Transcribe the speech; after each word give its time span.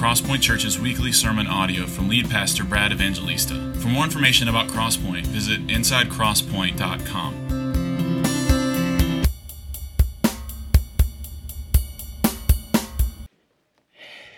Crosspoint 0.00 0.40
Church's 0.40 0.80
weekly 0.80 1.12
sermon 1.12 1.46
audio 1.46 1.84
from 1.84 2.08
lead 2.08 2.30
pastor 2.30 2.64
Brad 2.64 2.90
Evangelista. 2.90 3.74
For 3.80 3.88
more 3.88 4.02
information 4.02 4.48
about 4.48 4.68
Crosspoint, 4.68 5.26
visit 5.26 5.66
insidecrosspoint.com. 5.66 7.34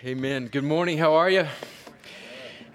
Amen. 0.03 0.47
Good 0.47 0.65
morning. 0.65 0.97
How 0.97 1.13
are 1.13 1.29
you? 1.29 1.47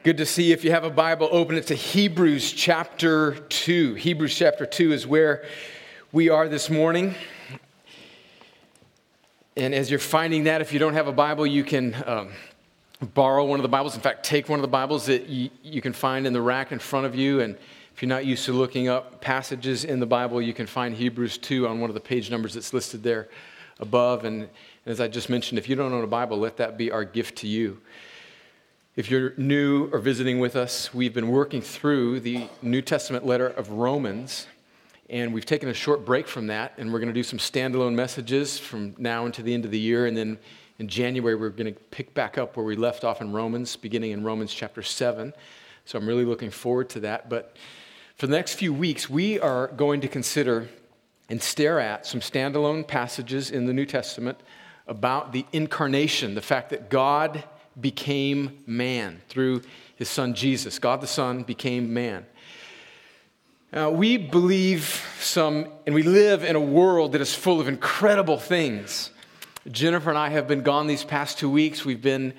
Good 0.03 0.17
to 0.17 0.25
see 0.25 0.45
you. 0.45 0.55
If 0.55 0.65
you 0.65 0.71
have 0.71 0.85
a 0.85 0.91
Bible, 0.91 1.29
open 1.31 1.57
it 1.57 1.67
to 1.67 1.75
Hebrews 1.75 2.55
chapter 2.55 3.35
2. 3.35 3.97
Hebrews 3.97 4.35
chapter 4.35 4.65
2 4.65 4.93
is 4.93 5.07
where 5.07 5.45
we 6.11 6.31
are 6.31 6.49
this 6.49 6.71
morning. 6.71 7.15
And 9.59 9.75
as 9.75 9.91
you're 9.91 9.99
finding 9.99 10.45
that, 10.45 10.63
if 10.63 10.73
you 10.73 10.79
don't 10.79 10.95
have 10.95 11.07
a 11.07 11.13
Bible, 11.13 11.47
you 11.47 11.65
can 11.65 11.95
um, 12.07 12.31
borrow 13.01 13.45
one 13.45 13.59
of 13.59 13.63
the 13.63 13.69
Bibles. 13.69 13.95
In 13.95 14.01
fact, 14.01 14.25
take 14.25 14.49
one 14.49 14.59
of 14.59 14.63
the 14.63 14.69
Bibles 14.69 15.07
that 15.07 15.29
you, 15.29 15.51
you 15.63 15.81
can 15.81 15.93
find 15.93 16.27
in 16.27 16.33
the 16.33 16.43
rack 16.43 16.73
in 16.73 16.79
front 16.79 17.07
of 17.07 17.15
you. 17.15 17.41
And 17.41 17.57
if 17.95 18.03
you're 18.03 18.09
not 18.09 18.27
used 18.27 18.45
to 18.47 18.53
looking 18.53 18.89
up 18.89 19.21
passages 19.21 19.85
in 19.85 20.01
the 20.01 20.07
Bible, 20.07 20.43
you 20.43 20.53
can 20.53 20.67
find 20.67 20.95
Hebrews 20.95 21.39
2 21.39 21.69
on 21.69 21.81
one 21.81 21.91
of 21.91 21.95
the 21.95 22.01
page 22.01 22.31
numbers 22.31 22.55
that's 22.55 22.73
listed 22.73 23.03
there 23.03 23.29
above. 23.81 24.25
And 24.25 24.49
as 24.87 25.01
I 25.01 25.09
just 25.09 25.31
mentioned, 25.31 25.59
if 25.59 25.69
you 25.69 25.77
don't 25.77 25.93
own 25.93 26.03
a 26.03 26.09
Bible, 26.09 26.39
let 26.39 26.57
that 26.57 26.77
be 26.77 26.91
our 26.91 27.05
gift 27.05 27.39
to 27.39 27.47
you. 27.47 27.81
If 28.97 29.11
you're 29.11 29.33
new 29.37 29.89
or 29.93 30.01
visiting 30.01 30.41
with 30.41 30.57
us, 30.57 30.93
we've 30.93 31.15
been 31.15 31.29
working 31.29 31.63
through 31.63 32.21
the 32.21 32.49
New 32.63 32.83
Testament 32.83 33.25
letter 33.25 33.47
of 33.47 33.71
Romans. 33.71 34.49
And 35.11 35.33
we've 35.33 35.47
taken 35.47 35.69
a 35.69 35.75
short 35.75 36.05
break 36.05 36.27
from 36.27 36.49
that, 36.49 36.75
and 36.77 36.93
we're 36.93 36.99
going 36.99 37.09
to 37.09 37.15
do 37.15 37.23
some 37.23 37.39
standalone 37.39 37.95
messages 37.95 38.59
from 38.59 38.95
now 38.99 39.25
until 39.25 39.45
the 39.45 39.55
end 39.55 39.65
of 39.65 39.71
the 39.71 39.79
year. 39.79 40.07
And 40.07 40.17
then 40.17 40.39
in 40.79 40.87
January, 40.87 41.35
we're 41.35 41.51
going 41.51 41.73
to 41.73 41.81
pick 41.91 42.15
back 42.15 42.39
up 42.39 42.57
where 42.57 42.65
we 42.65 42.77
left 42.77 43.03
off 43.03 43.21
in 43.21 43.33
Romans, 43.33 43.75
beginning 43.75 44.13
in 44.13 44.23
Romans 44.23 44.55
chapter 44.55 44.83
7. 44.83 45.33
So 45.85 45.99
I'm 45.99 46.07
really 46.07 46.25
looking 46.25 46.51
forward 46.51 46.89
to 46.91 47.01
that. 47.01 47.29
But 47.29 47.57
for 48.15 48.27
the 48.27 48.37
next 48.37 48.55
few 48.55 48.73
weeks, 48.73 49.11
we 49.11 49.41
are 49.41 49.69
going 49.69 50.01
to 50.03 50.09
consider 50.09 50.69
and 51.29 51.43
stare 51.43 51.81
at 51.81 52.07
some 52.07 52.21
standalone 52.21 52.87
passages 52.87 53.51
in 53.51 53.67
the 53.67 53.73
New 53.73 53.87
Testament 53.87 54.39
about 54.87 55.33
the 55.33 55.45
incarnation, 55.53 56.35
the 56.35 56.41
fact 56.41 56.71
that 56.71 56.91
God 56.91 57.43
became 57.81 58.63
man 58.67 59.21
through 59.29 59.63
his 59.97 60.09
son 60.09 60.35
Jesus. 60.35 60.79
God 60.79 61.01
the 61.01 61.07
Son 61.07 61.43
became 61.43 61.93
man. 61.93 62.25
Uh, 63.73 63.91
we 63.93 64.17
believe 64.17 65.05
some, 65.21 65.69
and 65.87 65.95
we 65.95 66.03
live 66.03 66.43
in 66.43 66.57
a 66.57 66.61
world 66.61 67.13
that 67.13 67.21
is 67.21 67.35
full 67.35 67.61
of 67.61 67.69
incredible 67.69 68.39
things. 68.39 69.11
Jennifer 69.71 70.09
and 70.09 70.19
I 70.19 70.31
have 70.31 70.49
been 70.49 70.63
gone 70.63 70.87
these 70.87 71.05
past 71.05 71.39
two 71.39 71.51
weeks. 71.51 71.85
We've 71.85 72.01
been 72.01 72.33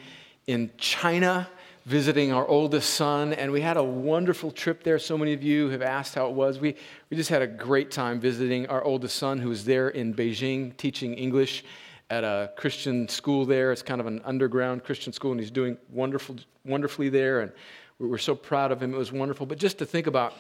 in 0.48 0.72
China 0.78 1.48
visiting 1.86 2.32
our 2.34 2.48
oldest 2.48 2.96
son, 2.96 3.34
and 3.34 3.52
we 3.52 3.62
had 3.62 3.78
a 3.78 3.84
wonderful 3.84 4.52
trip 4.52 4.84
there. 4.84 4.98
So 4.98 5.16
many 5.16 5.34
of 5.34 5.44
you 5.44 5.70
have 5.70 5.84
asked 5.84 6.16
how 6.16 6.28
it 6.28 6.34
was. 6.34 6.60
We, 6.60 6.76
we 7.10 7.18
just 7.18 7.30
had 7.30 7.44
a 7.44 7.48
great 7.48 7.92
time 7.92 8.20
visiting 8.20 8.66
our 8.68 8.84
oldest 8.84 9.16
son, 9.16 9.38
who 9.38 9.50
was 9.50 9.64
there 9.64 9.90
in 9.90 10.14
Beijing 10.14 10.76
teaching 10.78 11.14
English 11.14 11.64
at 12.10 12.24
a 12.24 12.52
Christian 12.58 13.08
school 13.08 13.46
there. 13.46 13.72
It's 13.72 13.84
kind 13.84 14.02
of 14.02 14.08
an 14.08 14.22
underground 14.26 14.84
Christian 14.84 15.14
school, 15.14 15.32
and 15.32 15.40
he's 15.40 15.52
doing 15.52 15.78
wonderful, 15.92 16.38
wonderfully 16.66 17.10
there. 17.10 17.42
And 17.42 17.52
we're 18.00 18.18
so 18.18 18.34
proud 18.34 18.72
of 18.72 18.82
him. 18.82 18.94
It 18.94 18.98
was 18.98 19.12
wonderful. 19.12 19.46
But 19.46 19.60
just 19.60 19.78
to 19.80 19.86
think 19.86 20.08
about 20.08 20.34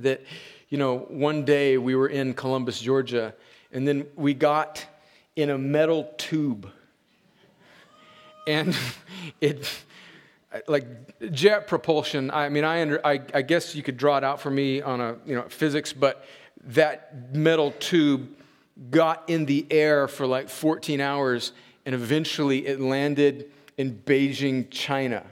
that, 0.00 0.22
you 0.68 0.76
know, 0.76 1.06
one 1.08 1.46
day 1.46 1.78
we 1.78 1.94
were 1.94 2.08
in 2.08 2.34
Columbus, 2.34 2.80
Georgia, 2.80 3.34
and 3.72 3.88
then 3.88 4.06
we 4.14 4.34
got 4.34 4.84
in 5.38 5.50
a 5.50 5.56
metal 5.56 6.12
tube. 6.18 6.68
And 8.44 8.76
it, 9.40 9.70
like 10.66 10.84
jet 11.30 11.68
propulsion, 11.68 12.32
I 12.32 12.48
mean, 12.48 12.64
I, 12.64 12.82
under, 12.82 13.06
I, 13.06 13.20
I 13.32 13.42
guess 13.42 13.76
you 13.76 13.84
could 13.84 13.96
draw 13.96 14.18
it 14.18 14.24
out 14.24 14.40
for 14.40 14.50
me 14.50 14.82
on 14.82 15.00
a, 15.00 15.16
you 15.24 15.36
know, 15.36 15.44
physics, 15.48 15.92
but 15.92 16.24
that 16.64 17.32
metal 17.32 17.70
tube 17.78 18.28
got 18.90 19.22
in 19.28 19.46
the 19.46 19.64
air 19.70 20.08
for 20.08 20.26
like 20.26 20.48
14 20.48 21.00
hours 21.00 21.52
and 21.86 21.94
eventually 21.94 22.66
it 22.66 22.80
landed 22.80 23.48
in 23.76 23.94
Beijing, 23.94 24.68
China. 24.70 25.24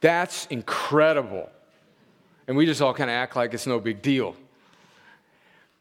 That's 0.00 0.46
incredible. 0.46 1.50
And 2.46 2.56
we 2.56 2.64
just 2.64 2.80
all 2.80 2.94
kind 2.94 3.10
of 3.10 3.14
act 3.14 3.34
like 3.34 3.52
it's 3.54 3.66
no 3.66 3.80
big 3.80 4.02
deal. 4.02 4.36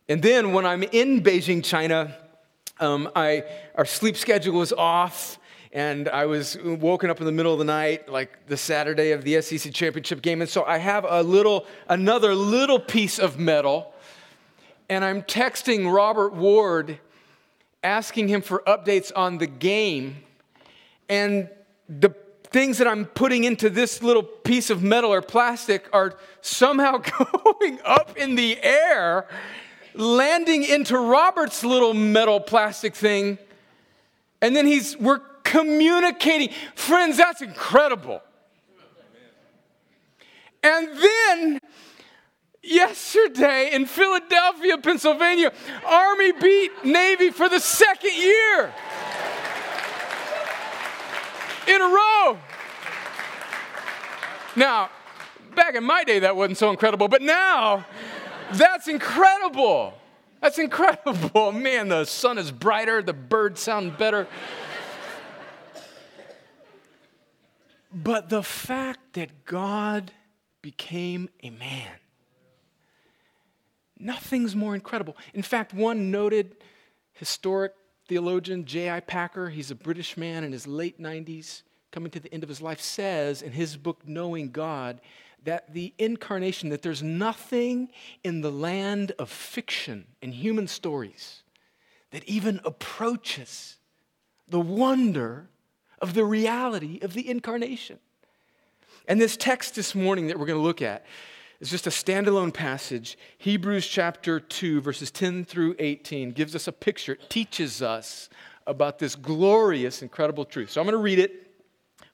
And 0.09 0.19
then 0.19 0.51
when 0.51 0.65
I'm 0.65 0.81
in 0.81 1.21
Beijing, 1.21 1.63
China, 1.63 2.15
um, 2.79 3.09
I, 3.15 3.43
our 3.75 3.85
sleep 3.85 4.17
schedule 4.17 4.59
was 4.59 4.73
off, 4.73 5.39
and 5.71 6.07
I 6.09 6.25
was 6.25 6.57
woken 6.63 7.09
up 7.09 7.19
in 7.19 7.25
the 7.25 7.31
middle 7.31 7.53
of 7.53 7.59
the 7.59 7.65
night, 7.65 8.09
like 8.09 8.47
the 8.47 8.57
Saturday 8.57 9.11
of 9.11 9.23
the 9.23 9.41
SEC 9.41 9.73
championship 9.73 10.21
game. 10.21 10.41
And 10.41 10.49
so 10.49 10.63
I 10.63 10.77
have 10.77 11.05
a 11.07 11.23
little, 11.23 11.65
another 11.87 12.33
little 12.35 12.79
piece 12.79 13.19
of 13.19 13.37
metal, 13.37 13.93
and 14.89 15.03
I'm 15.03 15.23
texting 15.23 15.93
Robert 15.93 16.33
Ward, 16.33 16.99
asking 17.83 18.27
him 18.27 18.41
for 18.41 18.63
updates 18.67 19.11
on 19.15 19.37
the 19.37 19.47
game. 19.47 20.17
And 21.09 21.49
the 21.89 22.13
things 22.43 22.77
that 22.77 22.87
I'm 22.87 23.05
putting 23.05 23.43
into 23.43 23.69
this 23.69 24.01
little 24.01 24.23
piece 24.23 24.69
of 24.69 24.81
metal 24.81 25.11
or 25.11 25.21
plastic 25.21 25.87
are 25.93 26.17
somehow 26.41 26.97
going 27.43 27.79
up 27.83 28.17
in 28.17 28.35
the 28.35 28.57
air, 28.63 29.27
landing 29.97 30.63
into 30.63 30.97
Robert's 30.97 31.63
little 31.63 31.93
metal 31.93 32.39
plastic 32.39 32.95
thing. 32.95 33.37
And 34.41 34.55
then 34.55 34.65
he's, 34.65 34.97
we're 34.97 35.21
communicating. 35.43 36.49
Friends, 36.75 37.17
that's 37.17 37.41
incredible. 37.41 38.21
And 40.63 40.87
then 40.97 41.59
yesterday 42.61 43.71
in 43.73 43.85
Philadelphia, 43.85 44.77
Pennsylvania, 44.77 45.51
Army 45.85 46.31
beat 46.33 46.71
Navy 46.83 47.29
for 47.29 47.49
the 47.49 47.59
second 47.59 48.13
year 48.13 48.73
in 51.67 51.81
a 51.81 51.85
row. 51.85 52.37
Now, 54.55 54.89
back 55.55 55.75
in 55.75 55.83
my 55.83 56.03
day, 56.03 56.19
that 56.19 56.35
wasn't 56.35 56.57
so 56.57 56.69
incredible, 56.69 57.07
but 57.07 57.21
now, 57.21 57.85
that's 58.53 58.87
incredible. 58.87 59.93
That's 60.41 60.57
incredible. 60.59 61.51
Man, 61.53 61.89
the 61.89 62.05
sun 62.05 62.37
is 62.37 62.51
brighter, 62.51 63.01
the 63.01 63.13
birds 63.13 63.61
sound 63.61 63.97
better. 63.97 64.27
But 67.93 68.29
the 68.29 68.43
fact 68.43 69.13
that 69.13 69.45
God 69.45 70.11
became 70.61 71.29
a 71.41 71.49
man, 71.49 71.91
nothing's 73.97 74.55
more 74.55 74.75
incredible. 74.75 75.17
In 75.33 75.41
fact, 75.41 75.73
one 75.73 76.11
noted 76.11 76.57
historic 77.13 77.73
theologian, 78.07 78.65
J.I. 78.65 78.99
Packer, 79.01 79.49
he's 79.49 79.71
a 79.71 79.75
British 79.75 80.17
man 80.17 80.43
in 80.43 80.51
his 80.51 80.67
late 80.67 81.01
90s, 81.01 81.63
coming 81.91 82.11
to 82.11 82.19
the 82.19 82.31
end 82.33 82.43
of 82.43 82.49
his 82.49 82.61
life, 82.61 82.81
says 82.81 83.41
in 83.41 83.53
his 83.53 83.77
book, 83.77 84.01
Knowing 84.05 84.51
God, 84.51 85.01
that 85.43 85.73
the 85.73 85.93
incarnation, 85.97 86.69
that 86.69 86.81
there's 86.81 87.03
nothing 87.03 87.89
in 88.23 88.41
the 88.41 88.51
land 88.51 89.13
of 89.19 89.29
fiction 89.29 90.05
and 90.21 90.33
human 90.33 90.67
stories 90.67 91.43
that 92.11 92.23
even 92.25 92.59
approaches 92.63 93.77
the 94.47 94.59
wonder 94.59 95.49
of 95.99 96.13
the 96.13 96.25
reality 96.25 96.99
of 97.01 97.13
the 97.13 97.29
incarnation. 97.29 97.99
And 99.07 99.21
this 99.21 99.37
text 99.37 99.75
this 99.75 99.95
morning 99.95 100.27
that 100.27 100.37
we're 100.37 100.45
going 100.45 100.59
to 100.59 100.63
look 100.63 100.81
at 100.81 101.05
is 101.59 101.69
just 101.69 101.87
a 101.87 101.91
standalone 101.91 102.53
passage. 102.53 103.17
Hebrews 103.37 103.87
chapter 103.87 104.39
2, 104.39 104.81
verses 104.81 105.11
10 105.11 105.45
through 105.45 105.75
18, 105.79 106.31
gives 106.31 106.55
us 106.55 106.67
a 106.67 106.71
picture, 106.71 107.13
it 107.13 107.29
teaches 107.29 107.81
us 107.81 108.29
about 108.67 108.99
this 108.99 109.15
glorious, 109.15 110.01
incredible 110.01 110.45
truth. 110.45 110.71
So 110.71 110.81
I'm 110.81 110.85
going 110.85 110.93
to 110.93 111.01
read 111.01 111.19
it 111.19 111.46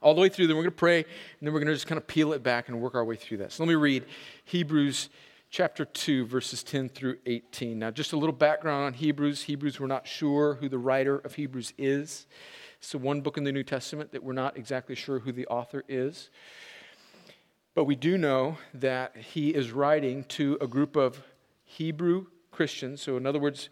all 0.03 0.13
the 0.13 0.21
way 0.21 0.29
through, 0.29 0.47
then 0.47 0.55
we're 0.55 0.63
going 0.63 0.73
to 0.73 0.77
pray, 0.77 0.97
and 0.97 1.07
then 1.41 1.53
we're 1.53 1.59
going 1.59 1.67
to 1.67 1.73
just 1.73 1.87
kind 1.87 1.97
of 1.97 2.05
peel 2.05 2.33
it 2.33 2.43
back 2.43 2.67
and 2.67 2.79
work 2.79 2.93
our 2.93 3.05
way 3.05 3.15
through 3.15 3.37
that. 3.37 3.51
So 3.53 3.63
let 3.63 3.69
me 3.69 3.75
read 3.75 4.05
Hebrews 4.43 5.09
chapter 5.49 5.85
2, 5.85 6.25
verses 6.25 6.61
10 6.63 6.89
through 6.89 7.17
18. 7.25 7.79
Now, 7.79 7.89
just 7.89 8.11
a 8.11 8.17
little 8.17 8.35
background 8.35 8.83
on 8.85 8.93
Hebrews. 8.93 9.43
Hebrews, 9.43 9.79
we're 9.79 9.87
not 9.87 10.05
sure 10.05 10.55
who 10.55 10.67
the 10.67 10.77
writer 10.77 11.17
of 11.19 11.35
Hebrews 11.35 11.73
is. 11.77 12.27
It's 12.79 12.91
the 12.91 12.97
one 12.97 13.21
book 13.21 13.37
in 13.37 13.45
the 13.45 13.51
New 13.51 13.63
Testament 13.63 14.11
that 14.11 14.23
we're 14.23 14.33
not 14.33 14.57
exactly 14.57 14.95
sure 14.95 15.19
who 15.19 15.31
the 15.31 15.47
author 15.47 15.85
is. 15.87 16.29
But 17.75 17.85
we 17.85 17.95
do 17.95 18.17
know 18.17 18.57
that 18.73 19.15
he 19.15 19.51
is 19.51 19.71
writing 19.71 20.25
to 20.25 20.57
a 20.59 20.67
group 20.67 20.95
of 20.95 21.23
Hebrew 21.63 22.25
Christians. 22.51 23.01
So, 23.01 23.15
in 23.15 23.25
other 23.25 23.39
words, 23.39 23.69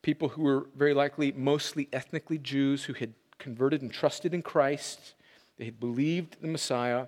people 0.00 0.28
who 0.28 0.42
were 0.42 0.68
very 0.76 0.94
likely 0.94 1.32
mostly 1.32 1.88
ethnically 1.92 2.38
Jews 2.38 2.84
who 2.84 2.92
had 2.92 3.14
converted 3.38 3.82
and 3.82 3.92
trusted 3.92 4.32
in 4.32 4.42
Christ. 4.42 5.14
They 5.58 5.66
had 5.66 5.80
believed 5.80 6.36
the 6.40 6.48
Messiah. 6.48 7.06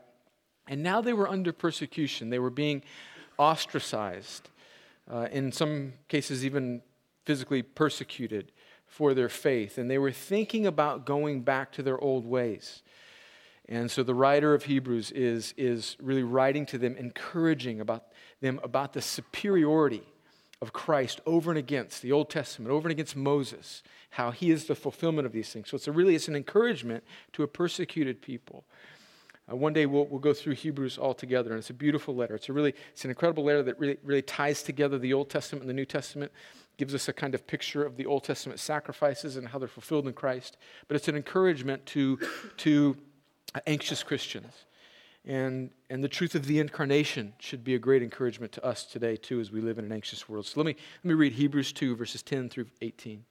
And 0.69 0.83
now 0.83 1.01
they 1.01 1.13
were 1.13 1.29
under 1.29 1.53
persecution. 1.53 2.31
They 2.31 2.39
were 2.39 2.51
being 2.51 2.83
ostracized, 3.39 4.49
uh, 5.11 5.29
in 5.31 5.53
some 5.53 5.95
cases, 6.09 6.45
even 6.45 6.83
physically 7.25 7.63
persecuted 7.63 8.53
for 8.87 9.15
their 9.15 9.29
faith. 9.29 9.77
And 9.77 9.91
they 9.91 9.99
were 9.99 10.13
thinking 10.13 10.67
about 10.67 11.05
going 11.05 11.43
back 11.43 11.73
to 11.73 11.83
their 11.83 11.99
old 11.99 12.25
ways. 12.25 12.83
And 13.69 13.91
so 13.91 14.03
the 14.03 14.15
writer 14.15 14.55
of 14.55 14.65
Hebrews 14.65 15.11
is, 15.11 15.55
is 15.57 15.97
really 16.01 16.23
writing 16.23 16.67
to 16.67 16.79
them, 16.79 16.97
encouraging 16.97 17.81
about 17.81 18.05
them 18.41 18.61
about 18.63 18.93
the 18.93 19.01
superiority 19.01 20.03
of 20.65 20.73
Christ 20.73 21.21
over 21.27 21.51
and 21.51 21.59
against 21.59 22.01
the 22.01 22.11
Old 22.11 22.31
Testament, 22.31 22.73
over 22.73 22.89
and 22.89 22.93
against 22.93 23.15
Moses, 23.15 23.83
how 24.11 24.31
he 24.31 24.51
is 24.51 24.65
the 24.65 24.75
fulfillment 24.75 25.27
of 25.27 25.33
these 25.33 25.51
things. 25.51 25.69
So 25.69 25.77
it's 25.77 25.87
a 25.87 25.93
really 25.93 26.15
it's 26.15 26.27
an 26.27 26.35
encouragement 26.35 27.05
to 27.35 27.43
a 27.43 27.47
persecuted 27.47 28.23
people. 28.23 28.65
Uh, 29.51 29.57
one 29.57 29.75
day 29.75 29.85
we'll, 29.85 30.07
we'll 30.07 30.21
go 30.21 30.33
through 30.33 30.55
Hebrews 30.55 30.97
all 30.97 31.13
together, 31.13 31.51
and 31.51 31.59
it's 31.59 31.69
a 31.69 31.75
beautiful 31.75 32.17
letter. 32.17 32.35
It's 32.35 32.49
a 32.49 32.55
really 32.55 32.75
it's 32.93 33.05
an 33.05 33.11
incredible 33.11 33.45
letter 33.45 33.63
that 33.63 33.79
really, 33.79 33.99
really 34.03 34.23
ties 34.23 34.63
together 34.63 34.99
the 34.99 35.13
Old 35.13 35.29
Testament 35.29 35.63
and 35.63 35.69
the 35.69 35.75
New 35.75 35.85
Testament, 35.85 36.33
gives 36.79 36.95
us 36.95 37.09
a 37.09 37.13
kind 37.13 37.35
of 37.35 37.47
picture 37.47 37.85
of 37.85 37.99
the 37.99 38.07
Old 38.07 38.25
Testament 38.25 38.59
sacrifices 38.59 39.37
and 39.37 39.49
how 39.49 39.59
they're 39.59 39.69
fulfilled 39.69 40.07
in 40.07 40.15
Christ. 40.15 40.57
But 40.89 40.97
it's 40.97 41.09
an 41.09 41.17
encouragement 41.17 41.85
to, 41.87 42.19
to 42.59 42.97
anxious 43.67 44.03
Christians. 44.03 44.65
And, 45.27 45.71
and 45.89 46.05
the 46.05 46.09
truth 46.09 46.35
of 46.35 46.47
the 46.47 46.59
incarnation 46.59 47.33
should 47.39 47.65
be 47.65 47.75
a 47.75 47.79
great 47.79 48.03
encouragement 48.03 48.53
to 48.53 48.65
us 48.65 48.85
today, 48.85 49.17
too, 49.17 49.41
as 49.41 49.51
we 49.51 49.61
live 49.61 49.79
in 49.79 49.85
an 49.87 49.93
anxious 49.93 50.29
world. 50.29 50.47
So 50.47 50.61
let 50.61 50.67
me, 50.67 50.77
let 51.03 51.09
me 51.09 51.15
read 51.15 51.33
Hebrews 51.33 51.73
2, 51.73 51.97
verses 51.97 52.23
10 52.23 52.51
through 52.51 52.67
18. 52.83 53.25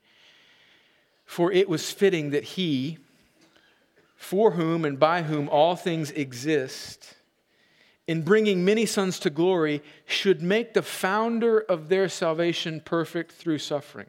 For 1.25 1.51
it 1.51 1.69
was 1.69 1.91
fitting 1.91 2.31
that 2.31 2.43
he, 2.43 2.97
for 4.15 4.51
whom 4.51 4.85
and 4.85 4.99
by 4.99 5.21
whom 5.21 5.47
all 5.49 5.75
things 5.75 6.09
exist, 6.11 7.15
in 8.07 8.23
bringing 8.23 8.65
many 8.65 8.85
sons 8.85 9.19
to 9.19 9.29
glory, 9.29 9.81
should 10.05 10.41
make 10.41 10.73
the 10.73 10.81
founder 10.81 11.59
of 11.59 11.89
their 11.89 12.09
salvation 12.09 12.81
perfect 12.81 13.31
through 13.31 13.59
suffering. 13.59 14.07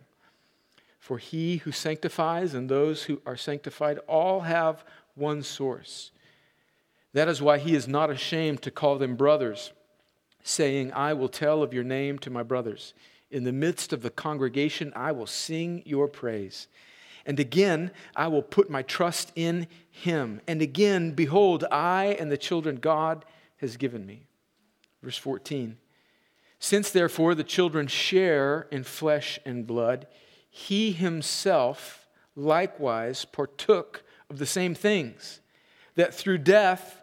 For 0.99 1.19
he 1.19 1.59
who 1.59 1.71
sanctifies 1.71 2.55
and 2.55 2.69
those 2.69 3.05
who 3.05 3.21
are 3.27 3.37
sanctified 3.37 3.99
all 4.09 4.41
have 4.41 4.85
one 5.15 5.43
source. 5.43 6.11
That 7.15 7.29
is 7.29 7.41
why 7.41 7.59
he 7.59 7.75
is 7.75 7.89
not 7.89 8.11
ashamed 8.11 8.61
to 8.63 8.71
call 8.71 8.99
them 8.99 9.17
brothers, 9.17 9.73
saying, 10.43 10.93
I 10.93 11.15
will 11.15 11.29
tell 11.29 11.63
of 11.63 11.73
your 11.73 11.85
name 11.85 12.19
to 12.19 12.31
my 12.31 12.43
brothers. 12.43 12.93
In 13.31 13.45
the 13.45 13.53
midst 13.53 13.93
of 13.93 14.03
the 14.03 14.11
congregation, 14.11 14.93
I 14.95 15.13
will 15.13 15.27
sing 15.27 15.83
your 15.87 16.09
praise. 16.09 16.69
And 17.25 17.41
again, 17.41 17.93
I 18.15 18.27
will 18.27 18.43
put 18.43 18.69
my 18.69 18.83
trust 18.83 19.33
in 19.35 19.69
him. 19.91 20.41
And 20.47 20.61
again, 20.61 21.13
behold, 21.13 21.65
I 21.71 22.17
and 22.21 22.31
the 22.31 22.37
children 22.37 22.77
God 22.77 23.25
has 23.59 23.77
given 23.77 24.05
me. 24.05 24.27
Verse 25.03 25.17
14. 25.17 25.79
Since 26.59 26.91
therefore 26.91 27.35
the 27.35 27.45
children 27.45 27.87
share 27.87 28.67
in 28.71 28.85
flesh 28.85 29.39
and 29.45 29.67
blood, 29.67 30.07
he 30.51 30.93
himself 30.93 32.09
likewise 32.37 33.25
partook 33.25 34.03
of 34.29 34.39
the 34.39 34.47
same 34.47 34.75
things, 34.75 35.41
that 35.95 36.13
through 36.13 36.39
death 36.39 37.03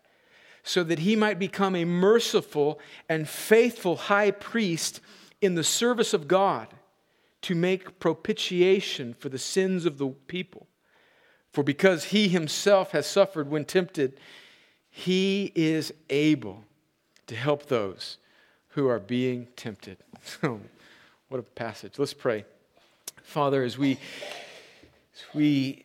so 0.63 0.83
that 0.83 0.99
he 0.99 1.15
might 1.15 1.39
become 1.39 1.75
a 1.75 1.85
merciful 1.85 2.79
and 3.09 3.27
faithful 3.27 3.95
high 3.95 4.31
priest 4.31 4.99
in 5.41 5.55
the 5.55 5.63
service 5.63 6.13
of 6.13 6.27
God 6.27 6.67
to 7.41 7.55
make 7.55 7.99
propitiation 7.99 9.13
for 9.13 9.29
the 9.29 9.39
sins 9.39 9.85
of 9.85 9.97
the 9.97 10.09
people. 10.27 10.67
For 11.51 11.63
because 11.63 12.05
he 12.05 12.27
himself 12.27 12.91
has 12.91 13.07
suffered 13.07 13.49
when 13.49 13.65
tempted, 13.65 14.19
he 14.89 15.51
is 15.55 15.93
able 16.09 16.63
to 17.27 17.35
help 17.35 17.65
those 17.65 18.17
who 18.69 18.87
are 18.87 18.99
being 18.99 19.47
tempted. 19.55 19.97
So, 20.23 20.61
what 21.29 21.39
a 21.39 21.43
passage. 21.43 21.97
Let's 21.97 22.13
pray. 22.13 22.45
Father, 23.23 23.63
as 23.63 23.75
we, 23.75 23.93
as 23.93 25.23
we 25.33 25.83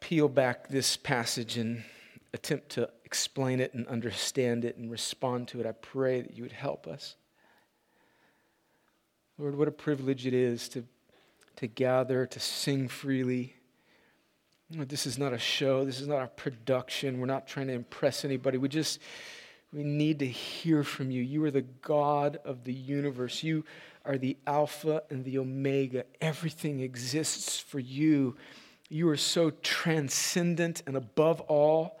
peel 0.00 0.28
back 0.28 0.66
this 0.68 0.96
passage 0.96 1.56
and 1.56 1.84
attempt 2.32 2.70
to 2.70 2.90
explain 3.10 3.58
it 3.58 3.74
and 3.74 3.88
understand 3.88 4.64
it 4.64 4.76
and 4.76 4.88
respond 4.88 5.48
to 5.48 5.58
it. 5.58 5.66
I 5.66 5.72
pray 5.72 6.20
that 6.20 6.36
you 6.36 6.44
would 6.44 6.52
help 6.52 6.86
us. 6.86 7.16
Lord, 9.36 9.58
what 9.58 9.66
a 9.66 9.72
privilege 9.72 10.28
it 10.28 10.32
is 10.32 10.68
to, 10.68 10.84
to 11.56 11.66
gather, 11.66 12.24
to 12.26 12.38
sing 12.38 12.86
freely. 12.86 13.56
This 14.70 15.06
is 15.06 15.18
not 15.18 15.32
a 15.32 15.38
show. 15.38 15.84
This 15.84 16.00
is 16.00 16.06
not 16.06 16.22
a 16.22 16.28
production. 16.28 17.18
We're 17.18 17.26
not 17.26 17.48
trying 17.48 17.66
to 17.66 17.72
impress 17.72 18.24
anybody. 18.24 18.58
We 18.58 18.68
just 18.68 19.00
we 19.72 19.82
need 19.82 20.20
to 20.20 20.28
hear 20.28 20.84
from 20.84 21.10
you. 21.10 21.20
You 21.20 21.42
are 21.42 21.50
the 21.50 21.62
God 21.62 22.38
of 22.44 22.62
the 22.62 22.72
universe. 22.72 23.42
You 23.42 23.64
are 24.04 24.18
the 24.18 24.36
Alpha 24.46 25.02
and 25.10 25.24
the 25.24 25.38
Omega. 25.38 26.04
Everything 26.20 26.78
exists 26.78 27.58
for 27.58 27.80
you. 27.80 28.36
You 28.88 29.08
are 29.08 29.16
so 29.16 29.50
transcendent 29.50 30.84
and 30.86 30.96
above 30.96 31.40
all 31.40 31.99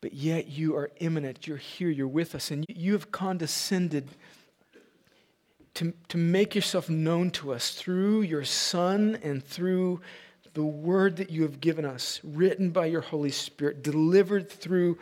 but 0.00 0.12
yet 0.12 0.48
you 0.48 0.76
are 0.76 0.90
immanent. 0.98 1.46
You're 1.46 1.56
here, 1.56 1.90
you're 1.90 2.06
with 2.06 2.34
us, 2.34 2.50
and 2.50 2.64
you 2.68 2.92
have 2.92 3.10
condescended 3.10 4.08
to, 5.74 5.92
to 6.08 6.16
make 6.16 6.54
yourself 6.54 6.88
known 6.88 7.30
to 7.32 7.52
us 7.52 7.70
through 7.70 8.22
your 8.22 8.44
Son 8.44 9.18
and 9.22 9.44
through 9.44 10.00
the 10.54 10.64
word 10.64 11.16
that 11.16 11.30
you 11.30 11.42
have 11.42 11.60
given 11.60 11.84
us, 11.84 12.20
written 12.24 12.70
by 12.70 12.86
your 12.86 13.00
Holy 13.00 13.30
Spirit, 13.30 13.82
delivered 13.82 14.50
through 14.50 14.98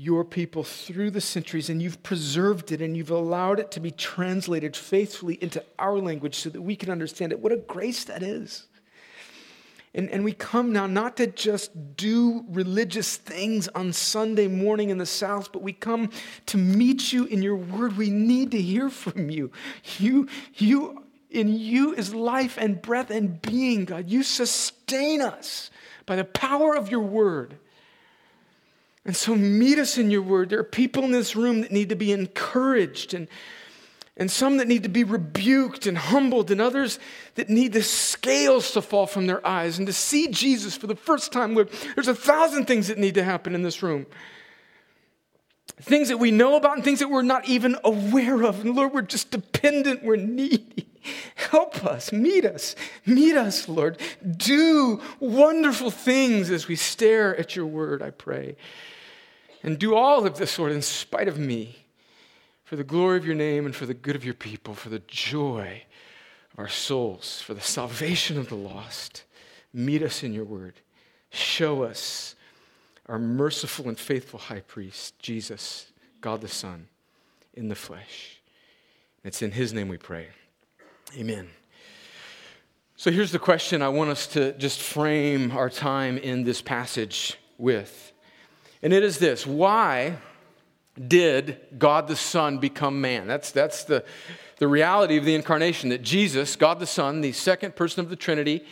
your 0.00 0.24
people 0.24 0.64
through 0.64 1.10
the 1.10 1.20
centuries, 1.20 1.68
and 1.68 1.82
you've 1.82 2.02
preserved 2.02 2.72
it 2.72 2.80
and 2.80 2.96
you've 2.96 3.10
allowed 3.10 3.60
it 3.60 3.70
to 3.70 3.80
be 3.80 3.90
translated 3.90 4.74
faithfully 4.74 5.34
into 5.42 5.62
our 5.78 5.98
language 5.98 6.34
so 6.34 6.48
that 6.48 6.62
we 6.62 6.74
can 6.74 6.88
understand 6.88 7.32
it. 7.32 7.40
What 7.40 7.52
a 7.52 7.58
grace 7.58 8.04
that 8.04 8.22
is. 8.22 8.66
And, 9.92 10.08
and 10.10 10.24
we 10.24 10.32
come 10.32 10.72
now 10.72 10.86
not 10.86 11.16
to 11.16 11.26
just 11.26 11.96
do 11.96 12.44
religious 12.48 13.16
things 13.16 13.66
on 13.68 13.92
Sunday 13.92 14.46
morning 14.46 14.90
in 14.90 14.98
the 14.98 15.06
South, 15.06 15.50
but 15.52 15.62
we 15.62 15.72
come 15.72 16.10
to 16.46 16.58
meet 16.58 17.12
you 17.12 17.24
in 17.24 17.42
your 17.42 17.56
word. 17.56 17.96
We 17.96 18.10
need 18.10 18.52
to 18.52 18.62
hear 18.62 18.88
from 18.88 19.30
you. 19.30 19.50
You, 19.98 20.28
you 20.54 21.04
in 21.30 21.58
you 21.58 21.92
is 21.94 22.14
life 22.14 22.56
and 22.56 22.80
breath 22.80 23.10
and 23.10 23.40
being, 23.42 23.84
God. 23.84 24.08
You 24.08 24.22
sustain 24.22 25.20
us 25.20 25.70
by 26.06 26.16
the 26.16 26.24
power 26.24 26.76
of 26.76 26.90
your 26.90 27.00
word. 27.00 27.56
And 29.04 29.16
so 29.16 29.34
meet 29.34 29.78
us 29.78 29.96
in 29.98 30.10
your 30.10 30.22
word. 30.22 30.50
There 30.50 30.58
are 30.60 30.64
people 30.64 31.04
in 31.04 31.12
this 31.12 31.34
room 31.34 31.62
that 31.62 31.72
need 31.72 31.88
to 31.88 31.96
be 31.96 32.12
encouraged 32.12 33.14
and 33.14 33.28
and 34.16 34.30
some 34.30 34.58
that 34.58 34.68
need 34.68 34.82
to 34.82 34.88
be 34.88 35.04
rebuked 35.04 35.86
and 35.86 35.96
humbled, 35.96 36.50
and 36.50 36.60
others 36.60 36.98
that 37.36 37.48
need 37.48 37.72
the 37.72 37.82
scales 37.82 38.72
to 38.72 38.82
fall 38.82 39.06
from 39.06 39.26
their 39.26 39.44
eyes 39.46 39.78
and 39.78 39.86
to 39.86 39.92
see 39.92 40.28
Jesus 40.28 40.76
for 40.76 40.86
the 40.86 40.96
first 40.96 41.32
time. 41.32 41.54
Lord, 41.54 41.70
there's 41.94 42.08
a 42.08 42.14
thousand 42.14 42.66
things 42.66 42.88
that 42.88 42.98
need 42.98 43.14
to 43.14 43.24
happen 43.24 43.54
in 43.54 43.62
this 43.62 43.82
room. 43.82 44.06
Things 45.80 46.08
that 46.08 46.18
we 46.18 46.30
know 46.30 46.56
about 46.56 46.74
and 46.74 46.84
things 46.84 46.98
that 46.98 47.08
we're 47.08 47.22
not 47.22 47.48
even 47.48 47.76
aware 47.84 48.42
of. 48.42 48.60
And 48.60 48.74
Lord, 48.74 48.92
we're 48.92 49.02
just 49.02 49.30
dependent, 49.30 50.04
we're 50.04 50.16
needy. 50.16 50.86
Help 51.34 51.82
us, 51.84 52.12
meet 52.12 52.44
us, 52.44 52.76
meet 53.06 53.36
us, 53.36 53.68
Lord. 53.68 53.98
Do 54.36 55.00
wonderful 55.18 55.90
things 55.90 56.50
as 56.50 56.68
we 56.68 56.76
stare 56.76 57.34
at 57.38 57.56
your 57.56 57.66
word, 57.66 58.02
I 58.02 58.10
pray. 58.10 58.56
And 59.62 59.78
do 59.78 59.94
all 59.94 60.26
of 60.26 60.36
this, 60.36 60.58
Lord, 60.58 60.72
in 60.72 60.82
spite 60.82 61.28
of 61.28 61.38
me 61.38 61.79
for 62.70 62.76
the 62.76 62.84
glory 62.84 63.18
of 63.18 63.26
your 63.26 63.34
name 63.34 63.66
and 63.66 63.74
for 63.74 63.84
the 63.84 63.94
good 63.94 64.14
of 64.14 64.24
your 64.24 64.32
people, 64.32 64.74
for 64.74 64.90
the 64.90 65.02
joy 65.08 65.82
of 66.52 66.58
our 66.60 66.68
souls, 66.68 67.42
for 67.42 67.52
the 67.52 67.60
salvation 67.60 68.38
of 68.38 68.48
the 68.48 68.54
lost. 68.54 69.24
Meet 69.74 70.04
us 70.04 70.22
in 70.22 70.32
your 70.32 70.44
word. 70.44 70.74
Show 71.30 71.82
us 71.82 72.36
our 73.06 73.18
merciful 73.18 73.88
and 73.88 73.98
faithful 73.98 74.38
high 74.38 74.60
priest, 74.60 75.18
Jesus, 75.18 75.90
God 76.20 76.42
the 76.42 76.46
Son, 76.46 76.86
in 77.54 77.66
the 77.66 77.74
flesh. 77.74 78.40
It's 79.24 79.42
in 79.42 79.50
his 79.50 79.72
name 79.72 79.88
we 79.88 79.96
pray. 79.96 80.28
Amen. 81.18 81.48
So 82.94 83.10
here's 83.10 83.32
the 83.32 83.40
question 83.40 83.82
I 83.82 83.88
want 83.88 84.10
us 84.10 84.28
to 84.28 84.52
just 84.58 84.80
frame 84.80 85.50
our 85.50 85.70
time 85.70 86.18
in 86.18 86.44
this 86.44 86.62
passage 86.62 87.36
with. 87.58 88.12
And 88.80 88.92
it 88.92 89.02
is 89.02 89.18
this 89.18 89.44
why 89.44 90.18
did 91.08 91.60
God 91.78 92.08
the 92.08 92.16
Son 92.16 92.58
become 92.58 93.00
man? 93.00 93.26
That's, 93.26 93.52
that's 93.52 93.84
the, 93.84 94.04
the 94.58 94.68
reality 94.68 95.16
of 95.16 95.24
the 95.24 95.34
incarnation 95.34 95.90
that 95.90 96.02
Jesus, 96.02 96.56
God 96.56 96.78
the 96.78 96.86
Son, 96.86 97.20
the 97.20 97.32
second 97.32 97.76
person 97.76 98.00
of 98.00 98.10
the 98.10 98.16
Trinity, 98.16 98.64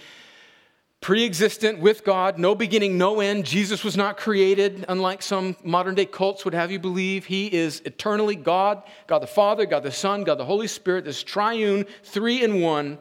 pre 1.01 1.25
existent 1.25 1.79
with 1.79 2.05
God, 2.05 2.39
no 2.39 2.55
beginning, 2.55 2.99
no 2.99 3.21
end. 3.21 3.45
Jesus 3.45 3.85
was 3.85 3.97
not 3.97 4.17
created, 4.17 4.85
unlike 4.89 5.23
some 5.23 5.57
modern 5.63 5.95
day 5.95 6.07
cults 6.07 6.45
would 6.45 6.55
have 6.55 6.71
you 6.71 6.79
believe. 6.79 7.25
He 7.25 7.47
is 7.47 7.81
eternally 7.85 8.37
God, 8.37 8.83
God 9.07 9.21
the 9.21 9.27
Father, 9.27 9.65
God 9.65 9.85
the 9.85 9.93
Son, 9.93 10.25
God 10.25 10.39
the 10.39 10.45
Holy 10.45 10.67
Spirit, 10.67 11.05
this 11.05 11.23
triune, 11.23 11.87
three 12.03 12.43
in 12.43 12.61
one, 12.61 12.99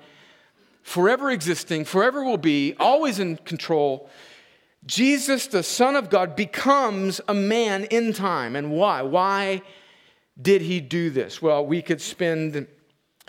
forever 0.83 1.31
existing, 1.31 1.85
forever 1.85 2.23
will 2.23 2.37
be, 2.37 2.75
always 2.79 3.19
in 3.19 3.37
control. 3.37 4.09
Jesus, 4.85 5.47
the 5.47 5.63
Son 5.63 5.95
of 5.95 6.09
God, 6.09 6.35
becomes 6.35 7.19
a 7.27 7.33
man 7.33 7.85
in 7.85 8.13
time. 8.13 8.55
And 8.55 8.71
why? 8.71 9.01
Why 9.01 9.61
did 10.41 10.61
he 10.61 10.79
do 10.79 11.09
this? 11.09 11.41
Well, 11.41 11.65
we 11.65 11.81
could 11.81 12.01
spend 12.01 12.67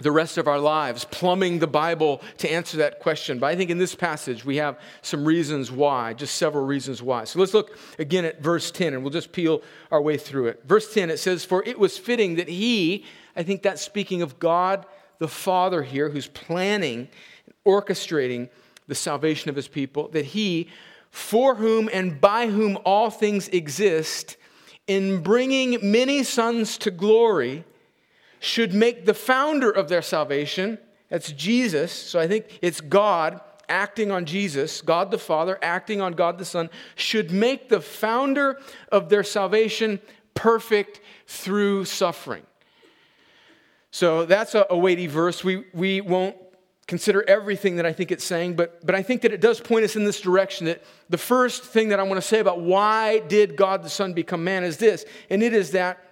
the 0.00 0.12
rest 0.12 0.38
of 0.38 0.46
our 0.46 0.60
lives 0.60 1.04
plumbing 1.04 1.58
the 1.58 1.66
Bible 1.66 2.22
to 2.38 2.50
answer 2.50 2.76
that 2.78 3.00
question. 3.00 3.38
But 3.38 3.46
I 3.46 3.56
think 3.56 3.70
in 3.70 3.78
this 3.78 3.94
passage 3.94 4.44
we 4.44 4.56
have 4.56 4.78
some 5.02 5.24
reasons 5.24 5.72
why, 5.72 6.14
just 6.14 6.36
several 6.36 6.64
reasons 6.64 7.02
why. 7.02 7.24
So 7.24 7.40
let's 7.40 7.54
look 7.54 7.76
again 7.98 8.24
at 8.24 8.40
verse 8.40 8.70
10 8.70 8.94
and 8.94 9.02
we'll 9.02 9.10
just 9.10 9.32
peel 9.32 9.60
our 9.90 10.00
way 10.00 10.16
through 10.16 10.46
it. 10.48 10.62
Verse 10.64 10.94
10 10.94 11.10
it 11.10 11.18
says, 11.18 11.44
For 11.44 11.64
it 11.64 11.78
was 11.78 11.98
fitting 11.98 12.36
that 12.36 12.48
he, 12.48 13.04
I 13.34 13.42
think 13.42 13.62
that's 13.62 13.82
speaking 13.82 14.22
of 14.22 14.38
God 14.38 14.86
the 15.18 15.28
Father 15.28 15.82
here, 15.82 16.10
who's 16.10 16.28
planning, 16.28 17.08
orchestrating 17.66 18.48
the 18.86 18.94
salvation 18.94 19.50
of 19.50 19.56
his 19.56 19.66
people, 19.66 20.08
that 20.10 20.26
he, 20.26 20.68
for 21.10 21.56
whom 21.56 21.88
and 21.92 22.20
by 22.20 22.48
whom 22.48 22.78
all 22.84 23.10
things 23.10 23.48
exist, 23.48 24.36
in 24.86 25.22
bringing 25.22 25.78
many 25.82 26.22
sons 26.22 26.78
to 26.78 26.90
glory, 26.90 27.64
should 28.40 28.72
make 28.72 29.04
the 29.04 29.14
founder 29.14 29.70
of 29.70 29.88
their 29.88 30.02
salvation, 30.02 30.78
that's 31.08 31.32
Jesus. 31.32 31.92
So 31.92 32.20
I 32.20 32.28
think 32.28 32.58
it's 32.62 32.80
God 32.80 33.40
acting 33.68 34.10
on 34.10 34.24
Jesus, 34.24 34.80
God 34.80 35.10
the 35.10 35.18
Father 35.18 35.58
acting 35.62 36.00
on 36.00 36.12
God 36.12 36.38
the 36.38 36.44
Son, 36.44 36.70
should 36.94 37.30
make 37.30 37.68
the 37.68 37.80
founder 37.80 38.58
of 38.90 39.08
their 39.08 39.24
salvation 39.24 40.00
perfect 40.34 41.00
through 41.26 41.84
suffering. 41.84 42.44
So 43.90 44.24
that's 44.24 44.54
a, 44.54 44.66
a 44.70 44.78
weighty 44.78 45.06
verse. 45.06 45.42
We, 45.42 45.64
we 45.72 46.00
won't 46.00 46.36
consider 46.88 47.22
everything 47.28 47.76
that 47.76 47.86
I 47.86 47.92
think 47.92 48.10
it's 48.10 48.24
saying, 48.24 48.56
but, 48.56 48.84
but 48.84 48.96
I 48.96 49.02
think 49.02 49.22
that 49.22 49.32
it 49.32 49.40
does 49.40 49.60
point 49.60 49.84
us 49.84 49.94
in 49.94 50.04
this 50.04 50.20
direction. 50.20 50.66
That 50.66 50.82
the 51.08 51.18
first 51.18 51.62
thing 51.62 51.90
that 51.90 52.00
I 52.00 52.02
want 52.02 52.20
to 52.20 52.26
say 52.26 52.40
about 52.40 52.60
why 52.60 53.20
did 53.20 53.54
God 53.56 53.84
the 53.84 53.90
Son 53.90 54.14
become 54.14 54.42
man 54.42 54.64
is 54.64 54.78
this, 54.78 55.04
and 55.30 55.42
it 55.42 55.52
is 55.52 55.70
that 55.72 56.04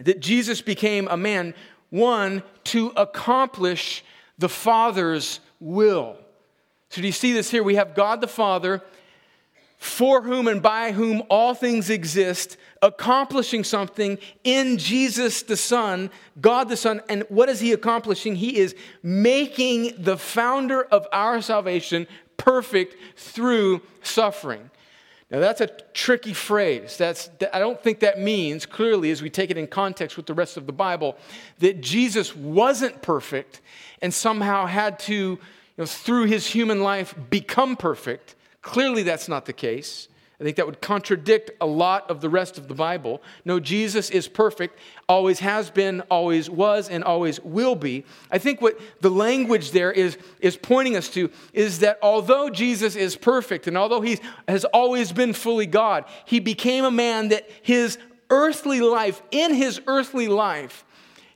that 0.00 0.18
Jesus 0.18 0.60
became 0.60 1.06
a 1.08 1.16
man, 1.16 1.54
one, 1.90 2.42
to 2.64 2.88
accomplish 2.96 4.04
the 4.38 4.48
Father's 4.48 5.38
will. 5.60 6.16
So, 6.88 7.00
do 7.00 7.06
you 7.06 7.12
see 7.12 7.32
this 7.32 7.50
here? 7.50 7.62
We 7.62 7.76
have 7.76 7.94
God 7.94 8.20
the 8.20 8.26
Father, 8.26 8.82
for 9.84 10.22
whom 10.22 10.48
and 10.48 10.62
by 10.62 10.92
whom 10.92 11.22
all 11.28 11.52
things 11.52 11.90
exist, 11.90 12.56
accomplishing 12.80 13.62
something 13.62 14.16
in 14.42 14.78
Jesus 14.78 15.42
the 15.42 15.58
Son, 15.58 16.10
God 16.40 16.70
the 16.70 16.76
Son. 16.76 17.02
And 17.10 17.24
what 17.28 17.50
is 17.50 17.60
He 17.60 17.72
accomplishing? 17.72 18.34
He 18.36 18.56
is 18.56 18.74
making 19.02 19.92
the 19.98 20.16
founder 20.16 20.82
of 20.84 21.06
our 21.12 21.42
salvation 21.42 22.06
perfect 22.38 22.96
through 23.18 23.82
suffering. 24.02 24.70
Now, 25.30 25.40
that's 25.40 25.60
a 25.60 25.66
tricky 25.92 26.32
phrase. 26.32 26.96
That's, 26.96 27.28
I 27.52 27.58
don't 27.58 27.80
think 27.82 28.00
that 28.00 28.18
means, 28.18 28.64
clearly, 28.64 29.10
as 29.10 29.20
we 29.20 29.28
take 29.28 29.50
it 29.50 29.58
in 29.58 29.66
context 29.66 30.16
with 30.16 30.24
the 30.24 30.34
rest 30.34 30.56
of 30.56 30.66
the 30.66 30.72
Bible, 30.72 31.14
that 31.58 31.82
Jesus 31.82 32.34
wasn't 32.34 33.02
perfect 33.02 33.60
and 34.00 34.14
somehow 34.14 34.64
had 34.64 34.98
to, 35.00 35.14
you 35.14 35.38
know, 35.76 35.84
through 35.84 36.24
his 36.24 36.46
human 36.46 36.82
life, 36.82 37.14
become 37.28 37.76
perfect. 37.76 38.34
Clearly, 38.64 39.02
that's 39.02 39.28
not 39.28 39.44
the 39.44 39.52
case. 39.52 40.08
I 40.40 40.42
think 40.42 40.56
that 40.56 40.66
would 40.66 40.80
contradict 40.80 41.50
a 41.60 41.66
lot 41.66 42.10
of 42.10 42.22
the 42.22 42.30
rest 42.30 42.56
of 42.58 42.66
the 42.66 42.74
Bible. 42.74 43.22
No, 43.44 43.60
Jesus 43.60 44.08
is 44.10 44.26
perfect, 44.26 44.78
always 45.06 45.38
has 45.40 45.70
been, 45.70 46.00
always 46.10 46.48
was, 46.50 46.88
and 46.88 47.04
always 47.04 47.38
will 47.40 47.76
be. 47.76 48.04
I 48.32 48.38
think 48.38 48.62
what 48.62 48.80
the 49.00 49.10
language 49.10 49.70
there 49.70 49.92
is, 49.92 50.16
is 50.40 50.56
pointing 50.56 50.96
us 50.96 51.08
to 51.10 51.30
is 51.52 51.80
that 51.80 51.98
although 52.02 52.48
Jesus 52.48 52.96
is 52.96 53.16
perfect 53.16 53.66
and 53.66 53.76
although 53.76 54.00
he 54.00 54.18
has 54.48 54.64
always 54.64 55.12
been 55.12 55.34
fully 55.34 55.66
God, 55.66 56.06
he 56.24 56.40
became 56.40 56.84
a 56.84 56.90
man 56.90 57.28
that 57.28 57.48
his 57.62 57.98
earthly 58.30 58.80
life, 58.80 59.22
in 59.30 59.54
his 59.54 59.80
earthly 59.86 60.26
life, 60.26 60.84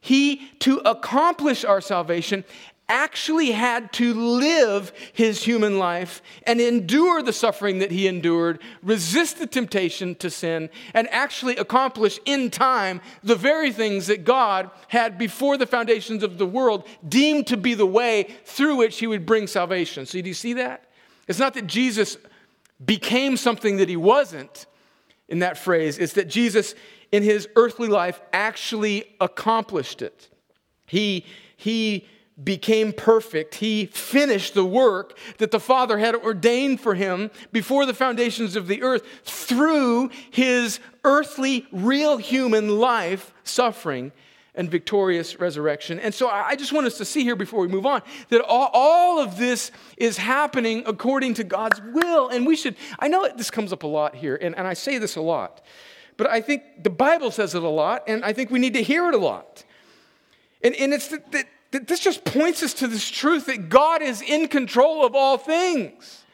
he, 0.01 0.49
to 0.61 0.79
accomplish 0.79 1.63
our 1.65 1.83
salvation, 1.83 2.45
actually 2.89 3.53
had 3.53 3.93
to 3.93 4.15
live 4.15 4.93
his 5.13 5.43
human 5.43 5.79
life 5.79 6.23
and 6.47 6.61
endure 6.61 7.23
the 7.23 7.33
suffering 7.33 7.79
that 7.79 7.91
he 7.91 8.07
endured, 8.07 8.61
resist 8.83 9.39
the 9.39 9.47
temptation 9.47 10.15
to 10.17 10.31
sin, 10.31 10.71
and 10.95 11.09
actually 11.11 11.57
accomplish 11.57 12.19
in 12.25 12.51
time 12.51 13.01
the 13.23 13.37
very 13.37 13.73
things 13.73 14.07
that 14.07 14.25
God 14.25 14.71
had 14.89 15.19
before 15.19 15.57
the 15.57 15.67
foundations 15.67 16.23
of 16.23 16.39
the 16.39 16.47
world 16.47 16.87
deemed 17.07 17.47
to 17.49 17.57
be 17.57 17.75
the 17.75 17.87
way 17.87 18.35
through 18.45 18.77
which 18.77 18.99
he 18.99 19.07
would 19.07 19.27
bring 19.27 19.47
salvation. 19.47 20.07
So, 20.07 20.21
do 20.21 20.29
you 20.29 20.35
see 20.35 20.55
that? 20.55 20.85
It's 21.27 21.39
not 21.39 21.55
that 21.55 21.67
Jesus 21.67 22.17
became 22.85 23.37
something 23.37 23.77
that 23.79 23.89
he 23.89 23.97
wasn't 23.97 24.67
in 25.29 25.41
that 25.41 25.59
phrase, 25.59 25.99
it's 25.99 26.15
that 26.15 26.29
Jesus, 26.29 26.75
in 27.13 27.23
his 27.23 27.49
earthly 27.55 27.89
life, 27.89 28.21
actually 28.33 29.05
accomplished 29.21 30.01
it. 30.01 30.31
He, 30.87 31.27
he, 31.57 32.09
became 32.43 32.93
perfect. 32.93 33.57
He 33.57 33.87
finished 33.87 34.55
the 34.55 34.65
work 34.65 35.19
that 35.39 35.51
the 35.51 35.61
Father 35.61 35.99
had 35.99 36.15
ordained 36.15 36.81
for 36.81 36.95
him 36.95 37.31
before 37.53 37.85
the 37.85 37.95
foundations 37.95 38.55
of 38.55 38.69
the 38.69 38.83
earth 38.83 39.03
through 39.25 40.11
his 40.31 40.79
earthly, 41.05 41.67
real 41.73 42.17
human 42.17 42.79
life, 42.79 43.33
suffering, 43.43 44.13
and 44.55 44.71
victorious 44.71 45.39
resurrection. 45.39 46.01
And 46.01 46.13
so 46.13 46.29
I 46.29 46.57
just 46.57 46.73
want 46.73 46.87
us 46.87 46.99
to 46.99 47.05
see 47.05 47.23
here 47.23 47.37
before 47.37 47.61
we 47.61 47.69
move 47.69 47.87
on 47.87 48.03
that 48.29 48.41
all, 48.41 49.21
of 49.21 49.37
this 49.37 49.71
is 49.97 50.17
happening 50.17 50.83
according 50.87 51.35
to 51.35 51.45
God's 51.45 51.81
will. 51.81 52.29
And 52.29 52.47
we 52.47 52.57
should, 52.57 52.77
I 52.99 53.09
know 53.09 53.29
this 53.37 53.51
comes 53.51 53.73
up 53.73 53.83
a 53.83 53.87
lot 53.87 54.15
here, 54.15 54.37
and, 54.41 54.57
and 54.57 54.67
I 54.67 54.75
say 54.75 54.99
this 54.99 55.17
a 55.17 55.21
lot, 55.21 55.65
but 56.17 56.29
I 56.29 56.41
think 56.41 56.83
the 56.83 56.91
Bible 56.91 57.31
says 57.31 57.55
it 57.55 57.63
a 57.63 57.69
lot, 57.69 58.05
and 58.07 58.25
I 58.25 58.33
think 58.33 58.51
we 58.51 58.59
need 58.59 58.75
to 58.75 58.83
hear 58.83 59.09
it 59.09 59.15
a 59.15 59.19
lot. 59.19 59.65
And, 60.63 60.75
and 60.75 60.93
it's 60.93 61.09
that 61.09 61.47
this 61.71 62.01
just 62.01 62.25
points 62.25 62.63
us 62.63 62.75
to 62.75 62.87
this 62.87 63.09
truth 63.09 63.47
that 63.47 63.69
God 63.69 64.03
is 64.03 64.23
in 64.23 64.49
control 64.49 65.05
of 65.05 65.15
all 65.15 65.37
things. 65.37 66.25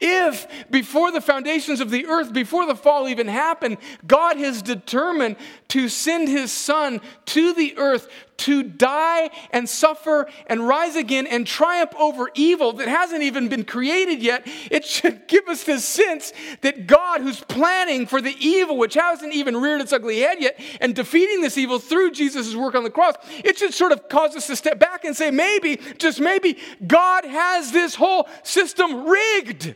If 0.00 0.70
before 0.70 1.12
the 1.12 1.20
foundations 1.20 1.80
of 1.80 1.90
the 1.90 2.06
earth, 2.06 2.32
before 2.32 2.64
the 2.64 2.74
fall 2.74 3.06
even 3.08 3.28
happened, 3.28 3.76
God 4.06 4.38
has 4.38 4.62
determined 4.62 5.36
to 5.68 5.90
send 5.90 6.26
his 6.28 6.50
son 6.50 7.02
to 7.26 7.52
the 7.52 7.76
earth 7.76 8.08
to 8.40 8.62
die 8.62 9.30
and 9.50 9.68
suffer 9.68 10.28
and 10.46 10.66
rise 10.66 10.96
again 10.96 11.26
and 11.26 11.46
triumph 11.46 11.92
over 11.98 12.30
evil 12.34 12.72
that 12.74 12.88
hasn't 12.88 13.22
even 13.22 13.48
been 13.48 13.64
created 13.64 14.22
yet, 14.22 14.42
it 14.70 14.84
should 14.84 15.26
give 15.28 15.46
us 15.48 15.64
this 15.64 15.84
sense 15.84 16.32
that 16.62 16.86
God, 16.86 17.20
who's 17.20 17.40
planning 17.40 18.06
for 18.06 18.20
the 18.20 18.34
evil, 18.38 18.76
which 18.76 18.94
hasn't 18.94 19.34
even 19.34 19.56
reared 19.56 19.80
its 19.80 19.92
ugly 19.92 20.20
head 20.20 20.38
yet, 20.40 20.58
and 20.80 20.94
defeating 20.94 21.42
this 21.42 21.58
evil 21.58 21.78
through 21.78 22.12
Jesus' 22.12 22.54
work 22.54 22.74
on 22.74 22.84
the 22.84 22.90
cross, 22.90 23.14
it 23.44 23.58
should 23.58 23.74
sort 23.74 23.92
of 23.92 24.08
cause 24.08 24.34
us 24.36 24.46
to 24.46 24.56
step 24.56 24.78
back 24.78 25.04
and 25.04 25.16
say, 25.16 25.30
maybe, 25.30 25.78
just 25.98 26.20
maybe, 26.20 26.56
God 26.86 27.24
has 27.24 27.72
this 27.72 27.94
whole 27.94 28.28
system 28.42 29.06
rigged 29.06 29.74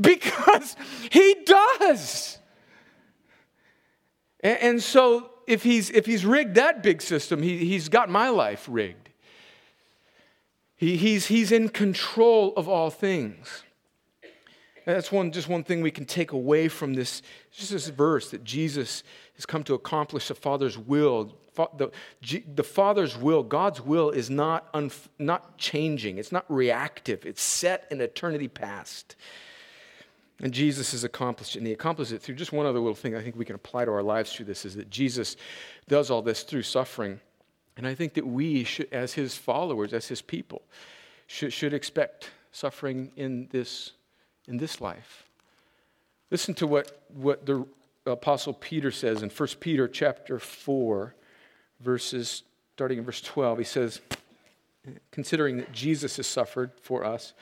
because 0.00 0.76
he 1.10 1.36
does. 1.44 2.38
And, 4.40 4.80
so 4.82 5.30
if 5.46 5.62
he's, 5.62 5.90
if 5.90 6.06
he's 6.06 6.24
rigged 6.24 6.54
that 6.56 6.82
big 6.82 7.00
system, 7.00 7.42
he, 7.42 7.64
he's 7.64 7.88
got 7.88 8.08
my 8.08 8.28
life 8.28 8.66
rigged. 8.70 9.10
He, 10.76 10.96
he's, 10.96 11.26
he's 11.26 11.52
in 11.52 11.68
control 11.68 12.52
of 12.56 12.68
all 12.68 12.90
things. 12.90 13.62
That's 14.84 15.10
one, 15.10 15.32
just 15.32 15.48
one 15.48 15.64
thing 15.64 15.80
we 15.82 15.90
can 15.90 16.04
take 16.04 16.30
away 16.30 16.68
from 16.68 16.94
this, 16.94 17.22
just 17.50 17.72
this 17.72 17.88
verse 17.88 18.30
that 18.30 18.44
Jesus 18.44 19.02
has 19.34 19.44
come 19.44 19.64
to 19.64 19.74
accomplish 19.74 20.28
the 20.28 20.34
Father's 20.34 20.78
will. 20.78 21.36
The, 21.76 21.90
the 22.54 22.62
Father's 22.62 23.16
will, 23.16 23.42
God's 23.42 23.80
will, 23.80 24.10
is 24.10 24.30
not, 24.30 24.72
unf, 24.74 25.08
not 25.18 25.58
changing, 25.58 26.18
it's 26.18 26.30
not 26.30 26.44
reactive, 26.48 27.26
it's 27.26 27.42
set 27.42 27.88
in 27.90 28.00
eternity 28.00 28.46
past. 28.46 29.16
And 30.40 30.52
Jesus 30.52 30.92
has 30.92 31.02
accomplished 31.02 31.56
it, 31.56 31.60
and 31.60 31.66
he 31.66 31.72
accomplished 31.72 32.12
it 32.12 32.20
through 32.20 32.34
just 32.34 32.52
one 32.52 32.66
other 32.66 32.78
little 32.78 32.94
thing 32.94 33.16
I 33.16 33.22
think 33.22 33.36
we 33.36 33.44
can 33.44 33.54
apply 33.54 33.86
to 33.86 33.90
our 33.90 34.02
lives 34.02 34.32
through 34.32 34.46
this 34.46 34.64
is 34.64 34.74
that 34.76 34.90
Jesus 34.90 35.36
does 35.88 36.10
all 36.10 36.20
this 36.20 36.42
through 36.42 36.62
suffering. 36.62 37.20
And 37.76 37.86
I 37.86 37.94
think 37.94 38.14
that 38.14 38.26
we, 38.26 38.64
should, 38.64 38.88
as 38.92 39.14
his 39.14 39.36
followers, 39.36 39.92
as 39.92 40.08
his 40.08 40.20
people, 40.20 40.62
should, 41.26 41.52
should 41.52 41.72
expect 41.72 42.30
suffering 42.52 43.12
in 43.16 43.48
this, 43.50 43.92
in 44.46 44.58
this 44.58 44.80
life. 44.80 45.24
Listen 46.30 46.54
to 46.54 46.66
what, 46.66 47.02
what 47.14 47.46
the 47.46 47.66
Apostle 48.04 48.52
Peter 48.52 48.90
says 48.90 49.22
in 49.22 49.30
1 49.30 49.48
Peter 49.60 49.88
chapter 49.88 50.38
4, 50.38 51.14
verses 51.80 52.42
starting 52.74 52.98
in 52.98 53.04
verse 53.04 53.20
12. 53.20 53.58
He 53.58 53.64
says, 53.64 54.00
considering 55.10 55.56
that 55.58 55.72
Jesus 55.72 56.16
has 56.16 56.26
suffered 56.26 56.72
for 56.80 57.04
us, 57.04 57.32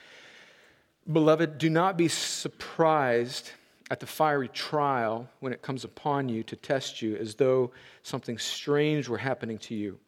Beloved, 1.13 1.59
do 1.59 1.69
not 1.69 1.97
be 1.99 2.09
surprised 2.09 3.51
at 3.91 4.01
the 4.01 4.07
fiery 4.07 4.49
trial 4.49 5.29
when 5.41 5.53
it 5.53 5.61
comes 5.61 5.85
upon 5.85 6.29
you 6.29 6.43
to 6.45 6.57
test 6.57 7.03
you 7.03 7.17
as 7.17 7.35
though 7.35 7.71
something 8.03 8.39
strange 8.39 9.09
were 9.09 9.19
happening 9.19 9.59
to 9.59 9.75
you. 9.75 9.99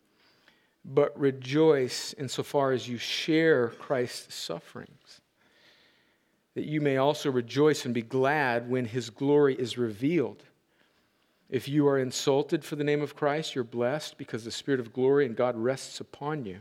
But 0.85 1.19
rejoice 1.19 2.15
insofar 2.15 2.73
as 2.73 2.89
you 2.89 2.97
share 2.97 3.69
Christ's 3.69 4.35
sufferings, 4.35 5.21
that 6.55 6.65
you 6.65 6.81
may 6.81 6.97
also 6.97 7.31
rejoice 7.31 7.85
and 7.85 7.93
be 7.93 8.03
glad 8.03 8.71
when 8.71 8.87
his 8.87 9.11
glory 9.11 9.55
is 9.55 9.77
revealed. 9.77 10.45
If 11.51 11.69
you 11.69 11.87
are 11.87 11.99
insulted 11.99 12.65
for 12.65 12.77
the 12.77 12.85
name 12.85 13.03
of 13.03 13.15
Christ, 13.15 13.55
you're 13.55 13.65
blessed 13.65 14.17
because 14.17 14.45
the 14.45 14.51
Spirit 14.51 14.81
of 14.81 14.93
glory 14.93 15.27
and 15.27 15.37
God 15.37 15.57
rests 15.57 16.01
upon 16.01 16.45
you. 16.47 16.61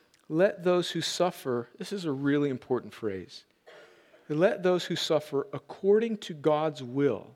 let 0.31 0.63
those 0.63 0.89
who 0.89 1.01
suffer, 1.01 1.67
this 1.77 1.91
is 1.91 2.05
a 2.05 2.11
really 2.11 2.49
important 2.49 2.93
phrase, 2.93 3.43
let 4.29 4.63
those 4.63 4.85
who 4.85 4.95
suffer 4.95 5.45
according 5.51 6.15
to 6.17 6.33
God's 6.33 6.81
will 6.81 7.27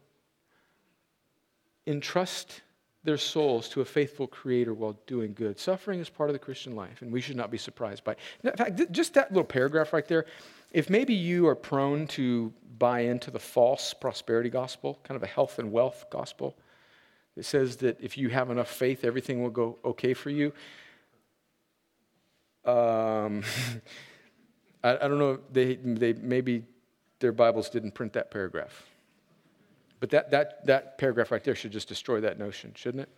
entrust 1.86 2.62
their 3.04 3.18
souls 3.18 3.68
to 3.68 3.82
a 3.82 3.86
faithful 3.86 4.28
creator 4.28 4.74
while 4.74 4.98
doing 5.08 5.34
good. 5.34 5.60
Suffering 5.60 6.00
is 6.00 6.10
part 6.10 6.30
of 6.30 6.34
the 6.34 6.40
Christian 6.40 6.74
life, 6.74 7.02
and 7.02 7.12
we 7.12 7.20
should 7.20 7.36
not 7.36 7.52
be 7.52 7.58
surprised 7.58 8.06
by 8.06 8.14
it. 8.14 8.20
In 8.46 8.52
fact, 8.54 8.92
just 8.92 9.14
that 9.16 9.30
little 9.30 9.44
paragraph 9.44 9.92
right 9.92 10.08
there, 10.08 10.26
if 10.72 10.90
maybe 10.90 11.14
you 11.14 11.48
are 11.48 11.56
prone 11.56 12.08
to 12.08 12.54
buy 12.80 13.02
into 13.02 13.30
the 13.30 13.40
false 13.40 13.94
prosperity 13.94 14.50
gospel, 14.50 15.00
kind 15.04 15.18
of 15.18 15.24
a 15.24 15.28
health 15.28 15.60
and 15.60 15.70
wealth 15.70 16.06
gospel, 16.10 16.56
it 17.36 17.44
says 17.44 17.76
that 17.78 17.98
if 18.00 18.18
you 18.18 18.30
have 18.30 18.50
enough 18.50 18.72
faith, 18.72 19.04
everything 19.04 19.44
will 19.44 19.50
go 19.50 19.78
okay 19.84 20.14
for 20.14 20.30
you. 20.30 20.54
Um, 22.66 23.44
I, 24.84 24.96
I, 24.96 25.08
don't 25.08 25.20
know. 25.20 25.40
They, 25.52 25.76
they 25.76 26.14
maybe 26.14 26.64
their 27.20 27.32
Bibles 27.32 27.70
didn't 27.70 27.92
print 27.92 28.14
that 28.14 28.32
paragraph. 28.32 28.86
But 30.00 30.10
that, 30.10 30.32
that, 30.32 30.66
that 30.66 30.98
paragraph 30.98 31.32
right 31.32 31.44
there 31.44 31.56
should 31.56 31.72
just 31.72 31.88
destroy 31.88 32.20
that 32.22 32.38
notion, 32.38 32.74
shouldn't 32.76 33.04
it? 33.04 33.10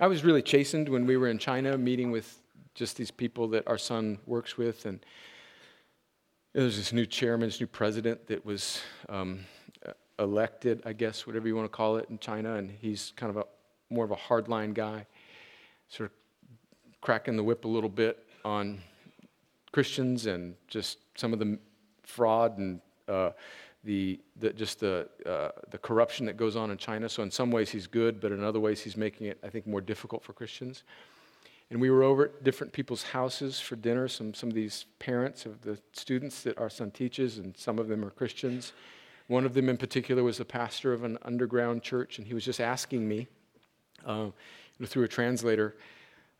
I 0.00 0.06
was 0.06 0.24
really 0.24 0.42
chastened 0.42 0.88
when 0.88 1.06
we 1.06 1.16
were 1.16 1.28
in 1.28 1.38
China 1.38 1.76
meeting 1.78 2.10
with 2.10 2.40
just 2.74 2.96
these 2.96 3.10
people 3.10 3.48
that 3.48 3.66
our 3.68 3.78
son 3.78 4.18
works 4.26 4.56
with. 4.56 4.86
And 4.86 5.04
there's 6.52 6.76
this 6.76 6.92
new 6.92 7.06
chairman, 7.06 7.48
this 7.48 7.60
new 7.60 7.66
president 7.66 8.26
that 8.26 8.44
was 8.44 8.80
um, 9.08 9.40
elected, 10.18 10.82
I 10.84 10.92
guess, 10.92 11.26
whatever 11.26 11.46
you 11.46 11.56
want 11.56 11.66
to 11.66 11.76
call 11.76 11.96
it, 11.96 12.08
in 12.10 12.18
China. 12.18 12.54
And 12.54 12.70
he's 12.70 13.12
kind 13.16 13.30
of 13.30 13.36
a 13.36 13.44
more 13.92 14.04
of 14.04 14.10
a 14.10 14.16
hardline 14.16 14.72
guy, 14.74 15.06
sort 15.88 16.10
of 16.10 17.00
cracking 17.00 17.36
the 17.36 17.44
whip 17.44 17.64
a 17.64 17.68
little 17.68 17.90
bit 17.90 18.26
on 18.44 18.80
Christians 19.72 20.26
and 20.26 20.54
just 20.68 20.98
some 21.16 21.32
of 21.32 21.38
the 21.38 21.58
fraud 22.02 22.58
and 22.58 22.80
uh, 23.08 23.30
the, 23.84 24.20
the, 24.36 24.52
just 24.52 24.80
the, 24.80 25.08
uh, 25.24 25.50
the 25.70 25.78
corruption 25.78 26.26
that 26.26 26.36
goes 26.36 26.56
on 26.56 26.70
in 26.70 26.76
China. 26.76 27.08
So, 27.08 27.22
in 27.22 27.30
some 27.30 27.50
ways, 27.50 27.70
he's 27.70 27.86
good, 27.86 28.20
but 28.20 28.32
in 28.32 28.44
other 28.44 28.60
ways, 28.60 28.80
he's 28.82 28.96
making 28.96 29.28
it, 29.28 29.38
I 29.42 29.48
think, 29.48 29.66
more 29.66 29.80
difficult 29.80 30.22
for 30.22 30.32
Christians. 30.32 30.84
And 31.70 31.80
we 31.80 31.88
were 31.88 32.02
over 32.02 32.24
at 32.24 32.42
different 32.42 32.72
people's 32.72 33.04
houses 33.04 33.60
for 33.60 33.76
dinner, 33.76 34.08
some, 34.08 34.34
some 34.34 34.48
of 34.48 34.54
these 34.54 34.86
parents 34.98 35.46
of 35.46 35.62
the 35.62 35.78
students 35.92 36.42
that 36.42 36.58
our 36.58 36.68
son 36.68 36.90
teaches, 36.90 37.38
and 37.38 37.56
some 37.56 37.78
of 37.78 37.88
them 37.88 38.04
are 38.04 38.10
Christians. 38.10 38.72
One 39.28 39.46
of 39.46 39.54
them 39.54 39.68
in 39.68 39.76
particular 39.76 40.24
was 40.24 40.38
the 40.38 40.44
pastor 40.44 40.92
of 40.92 41.04
an 41.04 41.16
underground 41.22 41.82
church, 41.82 42.18
and 42.18 42.26
he 42.26 42.34
was 42.34 42.44
just 42.44 42.60
asking 42.60 43.08
me 43.08 43.28
uh, 44.04 44.30
through 44.84 45.04
a 45.04 45.08
translator 45.08 45.76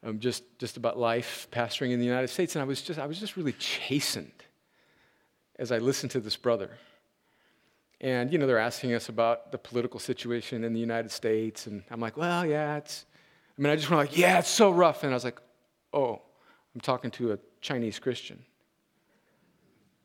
um, 0.02 0.18
just, 0.18 0.42
just 0.58 0.76
about 0.76 0.98
life 0.98 1.48
pastoring 1.50 1.92
in 1.92 2.00
the 2.00 2.06
United 2.06 2.28
States. 2.28 2.54
And 2.54 2.62
I 2.62 2.64
was 2.64 2.82
just, 2.82 2.98
I 2.98 3.06
was 3.06 3.20
just 3.20 3.36
really 3.36 3.52
chastened 3.52 4.32
as 5.58 5.70
I 5.70 5.78
listened 5.78 6.10
to 6.12 6.20
this 6.20 6.36
brother. 6.36 6.70
And, 8.00 8.32
you 8.32 8.38
know, 8.38 8.46
they're 8.46 8.58
asking 8.58 8.94
us 8.94 9.10
about 9.10 9.52
the 9.52 9.58
political 9.58 10.00
situation 10.00 10.64
in 10.64 10.72
the 10.72 10.80
United 10.80 11.10
States. 11.10 11.66
And 11.66 11.82
I'm 11.90 12.00
like, 12.00 12.16
well, 12.16 12.46
yeah, 12.46 12.78
it's, 12.78 13.04
I 13.58 13.62
mean, 13.62 13.70
I 13.70 13.76
just 13.76 13.90
went 13.90 14.00
like, 14.00 14.16
yeah, 14.16 14.38
it's 14.38 14.48
so 14.48 14.70
rough. 14.70 15.02
And 15.02 15.12
I 15.12 15.14
was 15.14 15.24
like, 15.24 15.38
oh, 15.92 16.22
I'm 16.74 16.80
talking 16.80 17.10
to 17.12 17.32
a 17.32 17.38
Chinese 17.60 17.98
Christian. 17.98 18.42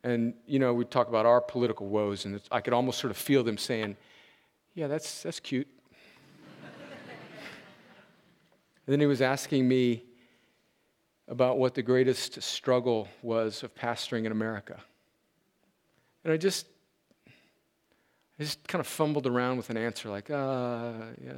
And, 0.04 0.34
you 0.46 0.60
know, 0.60 0.74
we 0.74 0.84
talk 0.86 1.08
about 1.08 1.26
our 1.26 1.42
political 1.42 1.88
woes, 1.88 2.26
and 2.26 2.40
I 2.52 2.62
could 2.62 2.74
almost 2.74 3.00
sort 3.00 3.12
of 3.12 3.18
feel 3.18 3.44
them 3.44 3.58
saying, 3.58 3.98
yeah, 4.76 4.88
that's, 4.88 5.24
that's 5.24 5.40
cute. 5.40 5.68
And 8.86 8.94
then 8.94 9.00
he 9.00 9.06
was 9.06 9.22
asking 9.22 9.68
me 9.68 10.04
about 11.28 11.58
what 11.58 11.74
the 11.74 11.82
greatest 11.82 12.42
struggle 12.42 13.08
was 13.24 13.64
of 13.64 13.74
pastoring 13.74 14.26
in 14.26 14.32
America. 14.32 14.80
And 16.24 16.32
I 16.32 16.38
just, 16.38 16.68
I 17.28 18.44
just 18.44 18.68
kind 18.68 18.80
of 18.80 18.88
fumbled 18.88 19.26
around 19.26 19.58
with 19.58 19.70
an 19.70 19.78
answer 19.78 20.10
like, 20.10 20.30
uh, 20.30 20.92
yeah. 21.24 21.34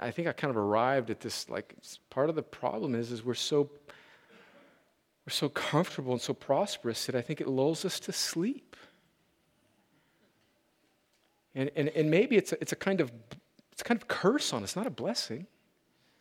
I 0.00 0.10
think 0.10 0.26
I 0.26 0.32
kind 0.32 0.50
of 0.50 0.56
arrived 0.56 1.10
at 1.10 1.20
this, 1.20 1.48
like, 1.50 1.76
part 2.10 2.28
of 2.28 2.34
the 2.34 2.42
problem 2.42 2.94
is, 2.94 3.12
is 3.12 3.24
we're 3.24 3.34
so, 3.34 3.70
we're 5.26 5.30
so 5.30 5.48
comfortable 5.50 6.12
and 6.12 6.20
so 6.20 6.32
prosperous 6.32 7.06
that 7.06 7.14
I 7.14 7.20
think 7.20 7.40
it 7.40 7.46
lulls 7.46 7.84
us 7.84 8.00
to 8.00 8.12
sleep. 8.12 8.74
And, 11.54 11.70
and, 11.76 11.88
and 11.90 12.10
maybe 12.10 12.36
it's 12.36 12.52
a, 12.52 12.60
it's 12.60 12.72
a 12.72 12.76
kind 12.76 13.00
of, 13.00 13.12
it's 13.76 13.82
kind 13.82 14.00
of 14.00 14.04
a 14.04 14.06
curse 14.06 14.54
on 14.54 14.62
us, 14.62 14.74
not 14.74 14.86
a 14.86 14.90
blessing. 14.90 15.46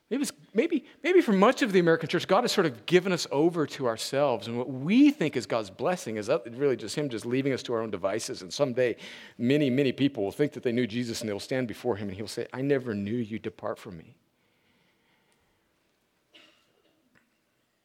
Maybe, 0.10 0.26
maybe, 0.54 0.86
maybe 1.04 1.22
for 1.22 1.32
much 1.32 1.62
of 1.62 1.72
the 1.72 1.80
American 1.80 2.10
church, 2.10 2.28
God 2.28 2.44
has 2.44 2.52
sort 2.52 2.68
of 2.68 2.86
given 2.86 3.13
us 3.13 3.26
over 3.32 3.65
to 3.65 3.88
ourselves. 3.88 4.48
And 4.48 4.58
what 4.58 4.70
we 4.70 5.10
think 5.10 5.38
is 5.38 5.46
God's 5.46 5.70
blessing 5.70 6.18
is 6.18 6.30
really 6.52 6.76
just 6.76 6.98
Him 6.98 7.08
just 7.08 7.26
leaving 7.26 7.54
us 7.54 7.63
to 7.63 7.74
our 7.74 7.82
own 7.82 7.91
devices. 7.91 8.41
And 8.41 8.54
someday, 8.54 8.98
many, 9.38 9.70
many 9.70 9.94
people 9.94 10.26
will 10.26 10.34
think 10.34 10.52
that 10.52 10.63
they 10.63 10.74
knew 10.74 10.86
Jesus 10.86 11.22
and 11.22 11.30
they'll 11.30 11.39
stand 11.39 11.70
before 11.70 11.96
Him 11.96 12.10
and 12.10 12.18
He'll 12.18 12.28
say, 12.28 12.46
I 12.54 12.62
never 12.62 12.94
knew 12.94 13.15
you, 13.15 13.39
depart 13.39 13.80
from 13.80 13.98
me. 13.98 14.18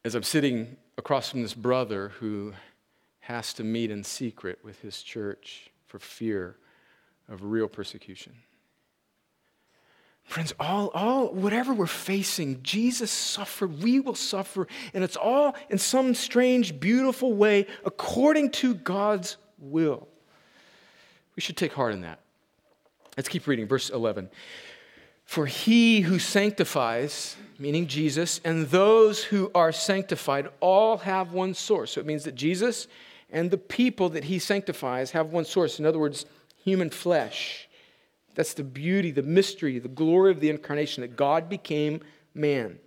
As 0.03 0.15
I'm 0.15 0.23
sitting 0.23 0.75
across 0.97 1.29
from 1.29 1.43
this 1.43 1.53
brother 1.53 2.09
who 2.19 2.53
has 3.21 3.53
to 3.53 3.63
meet 3.63 3.89
in 3.89 4.03
secret 4.03 4.59
with 4.63 4.81
his 4.81 5.01
church 5.01 5.71
for 5.85 5.99
fear 5.99 6.57
of 7.29 7.43
real 7.43 7.67
persecution. 7.67 8.33
Friends, 10.31 10.53
all, 10.61 10.91
all, 10.93 11.27
whatever 11.33 11.73
we're 11.73 11.85
facing, 11.85 12.63
Jesus 12.63 13.11
suffered, 13.11 13.83
we 13.83 13.99
will 13.99 14.15
suffer, 14.15 14.65
and 14.93 15.03
it's 15.03 15.17
all 15.17 15.57
in 15.69 15.77
some 15.77 16.15
strange, 16.15 16.79
beautiful 16.79 17.33
way 17.33 17.67
according 17.83 18.51
to 18.51 18.73
God's 18.73 19.35
will. 19.59 20.07
We 21.35 21.41
should 21.41 21.57
take 21.57 21.73
heart 21.73 21.91
in 21.91 21.99
that. 22.03 22.19
Let's 23.17 23.27
keep 23.27 23.45
reading, 23.45 23.67
verse 23.67 23.89
11. 23.89 24.29
For 25.25 25.47
he 25.47 25.99
who 25.99 26.17
sanctifies, 26.17 27.35
meaning 27.59 27.87
Jesus, 27.87 28.39
and 28.45 28.69
those 28.69 29.21
who 29.21 29.51
are 29.53 29.73
sanctified 29.73 30.47
all 30.61 30.99
have 30.99 31.33
one 31.33 31.53
source. 31.53 31.91
So 31.91 31.99
it 31.99 32.07
means 32.07 32.23
that 32.23 32.35
Jesus 32.35 32.87
and 33.31 33.51
the 33.51 33.57
people 33.57 34.07
that 34.07 34.23
he 34.23 34.39
sanctifies 34.39 35.11
have 35.11 35.33
one 35.33 35.43
source. 35.43 35.77
In 35.77 35.85
other 35.85 35.99
words, 35.99 36.25
human 36.63 36.89
flesh. 36.89 37.67
That's 38.35 38.53
the 38.53 38.63
beauty, 38.63 39.11
the 39.11 39.23
mystery, 39.23 39.79
the 39.79 39.87
glory 39.87 40.31
of 40.31 40.39
the 40.39 40.49
incarnation 40.49 41.01
that 41.01 41.15
God 41.15 41.49
became 41.49 42.01
man. 42.33 42.79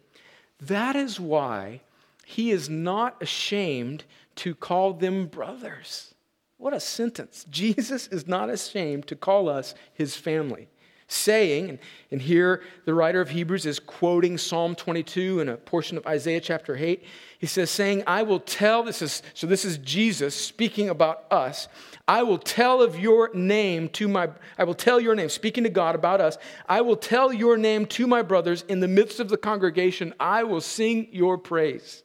That 0.60 0.96
is 0.96 1.20
why 1.20 1.80
he 2.24 2.50
is 2.50 2.68
not 2.68 3.22
ashamed 3.22 4.04
to 4.36 4.54
call 4.54 4.94
them 4.94 5.26
brothers. 5.26 6.14
What 6.56 6.72
a 6.72 6.80
sentence. 6.80 7.44
Jesus 7.50 8.06
is 8.08 8.26
not 8.26 8.50
ashamed 8.50 9.06
to 9.08 9.16
call 9.16 9.48
us 9.48 9.74
his 9.92 10.16
family 10.16 10.68
saying, 11.06 11.78
and 12.10 12.20
here 12.22 12.62
the 12.84 12.94
writer 12.94 13.20
of 13.20 13.30
Hebrews 13.30 13.66
is 13.66 13.78
quoting 13.78 14.38
Psalm 14.38 14.74
22 14.74 15.40
and 15.40 15.50
a 15.50 15.56
portion 15.56 15.96
of 15.96 16.06
Isaiah 16.06 16.40
chapter 16.40 16.76
8. 16.76 17.04
He 17.44 17.48
says, 17.48 17.68
saying, 17.68 18.04
I 18.06 18.22
will 18.22 18.40
tell, 18.40 18.82
this 18.82 19.02
is, 19.02 19.22
so 19.34 19.46
this 19.46 19.66
is 19.66 19.76
Jesus 19.76 20.34
speaking 20.34 20.88
about 20.88 21.30
us. 21.30 21.68
I 22.08 22.22
will 22.22 22.38
tell 22.38 22.80
of 22.80 22.98
your 22.98 23.28
name 23.34 23.90
to 23.90 24.08
my, 24.08 24.30
I 24.56 24.64
will 24.64 24.72
tell 24.72 24.98
your 24.98 25.14
name, 25.14 25.28
speaking 25.28 25.64
to 25.64 25.68
God 25.68 25.94
about 25.94 26.22
us. 26.22 26.38
I 26.66 26.80
will 26.80 26.96
tell 26.96 27.34
your 27.34 27.58
name 27.58 27.84
to 27.88 28.06
my 28.06 28.22
brothers 28.22 28.64
in 28.66 28.80
the 28.80 28.88
midst 28.88 29.20
of 29.20 29.28
the 29.28 29.36
congregation. 29.36 30.14
I 30.18 30.44
will 30.44 30.62
sing 30.62 31.08
your 31.12 31.36
praise. 31.36 32.02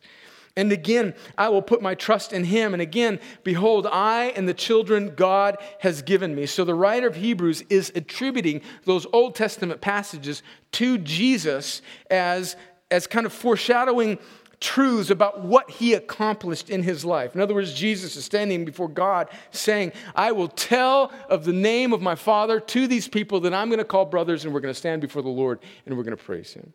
And 0.58 0.74
again, 0.74 1.14
I 1.38 1.48
will 1.48 1.62
put 1.62 1.82
my 1.82 1.96
trust 1.96 2.34
in 2.34 2.44
him. 2.44 2.74
And 2.74 2.82
again, 2.82 3.22
behold, 3.46 3.88
I 3.90 4.34
and 4.36 4.46
the 4.46 4.54
children 4.54 5.16
God 5.16 5.56
has 5.80 6.02
given 6.02 6.36
me. 6.36 6.48
So 6.48 6.66
the 6.66 6.76
writer 6.76 7.08
of 7.08 7.16
Hebrews 7.16 7.64
is 7.70 7.94
attributing 7.96 8.60
those 8.84 9.08
Old 9.14 9.36
Testament 9.36 9.80
passages 9.80 10.44
to 10.74 10.98
Jesus 10.98 11.82
as, 12.12 12.58
as 12.92 13.08
kind 13.08 13.26
of 13.26 13.32
foreshadowing 13.32 14.20
truths 14.60 15.10
about 15.10 15.42
what 15.42 15.70
he 15.70 15.94
accomplished 15.94 16.70
in 16.70 16.84
his 16.84 17.06
life. 17.06 17.34
In 17.34 17.42
other 17.42 17.54
words, 17.54 17.74
Jesus 17.74 18.16
is 18.16 18.26
standing 18.26 18.66
before 18.66 18.90
God 18.90 19.30
saying, 19.52 19.94
I 20.16 20.32
will 20.32 20.50
tell 20.50 21.12
of 21.30 21.46
the 21.46 21.54
name 21.54 21.94
of 21.94 22.02
my 22.02 22.16
Father 22.16 22.60
to 22.60 22.88
these 22.88 23.08
people 23.08 23.40
that 23.42 23.54
I'm 23.54 23.70
going 23.70 23.80
to 23.80 23.86
call 23.86 24.06
brothers, 24.06 24.44
and 24.44 24.54
we're 24.54 24.60
going 24.60 24.74
to 24.74 24.80
stand 24.80 25.02
before 25.02 25.22
the 25.22 25.30
Lord 25.30 25.60
and 25.86 25.96
we're 25.98 26.04
going 26.04 26.18
to 26.18 26.24
praise 26.24 26.54
him. 26.54 26.74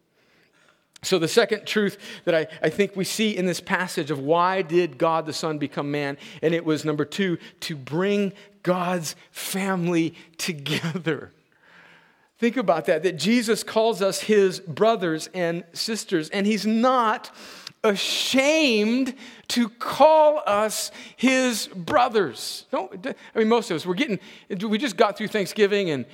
So, 1.02 1.18
the 1.18 1.28
second 1.28 1.66
truth 1.66 1.98
that 2.24 2.34
I, 2.34 2.46
I 2.62 2.70
think 2.70 2.96
we 2.96 3.04
see 3.04 3.36
in 3.36 3.44
this 3.44 3.60
passage 3.60 4.10
of 4.10 4.20
why 4.20 4.62
did 4.62 4.96
God 4.96 5.26
the 5.26 5.34
Son 5.34 5.58
become 5.58 5.90
man, 5.90 6.16
and 6.40 6.54
it 6.54 6.64
was 6.64 6.84
number 6.84 7.04
two, 7.04 7.36
to 7.60 7.76
bring 7.76 8.32
God's 8.62 9.14
family 9.30 10.14
together. 10.38 11.32
Think 12.38 12.56
about 12.56 12.86
that, 12.86 13.02
that 13.04 13.18
Jesus 13.18 13.62
calls 13.62 14.02
us 14.02 14.22
his 14.22 14.60
brothers 14.60 15.28
and 15.34 15.62
sisters, 15.72 16.30
and 16.30 16.46
he's 16.46 16.66
not 16.66 17.30
ashamed 17.84 19.14
to 19.48 19.68
call 19.68 20.42
us 20.46 20.90
his 21.16 21.68
brothers. 21.68 22.66
Don't, 22.72 23.06
I 23.06 23.38
mean, 23.38 23.48
most 23.48 23.70
of 23.70 23.76
us, 23.76 23.86
we're 23.86 23.94
getting, 23.94 24.18
we 24.68 24.78
just 24.78 24.96
got 24.96 25.16
through 25.16 25.28
Thanksgiving 25.28 25.90
and 25.90 26.06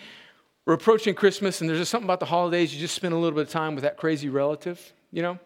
we're 0.66 0.74
approaching 0.74 1.14
Christmas, 1.14 1.61
and 1.61 1.70
there's 1.70 1.80
just 1.80 1.90
something 1.90 2.06
about 2.06 2.20
the 2.20 2.26
holidays. 2.26 2.74
You 2.74 2.80
just 2.80 2.94
spend 2.94 3.14
a 3.14 3.16
little 3.16 3.35
bit 3.35 3.46
of 3.46 3.50
time 3.50 3.74
with 3.74 3.83
that 3.83 3.96
crazy 3.96 4.28
relative, 4.28 4.92
you 5.11 5.22
know? 5.22 5.38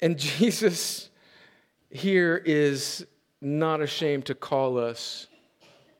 And 0.00 0.18
Jesus 0.18 1.10
here 1.90 2.40
is 2.44 3.06
not 3.40 3.80
ashamed 3.80 4.26
to 4.26 4.34
call 4.34 4.78
us 4.78 5.26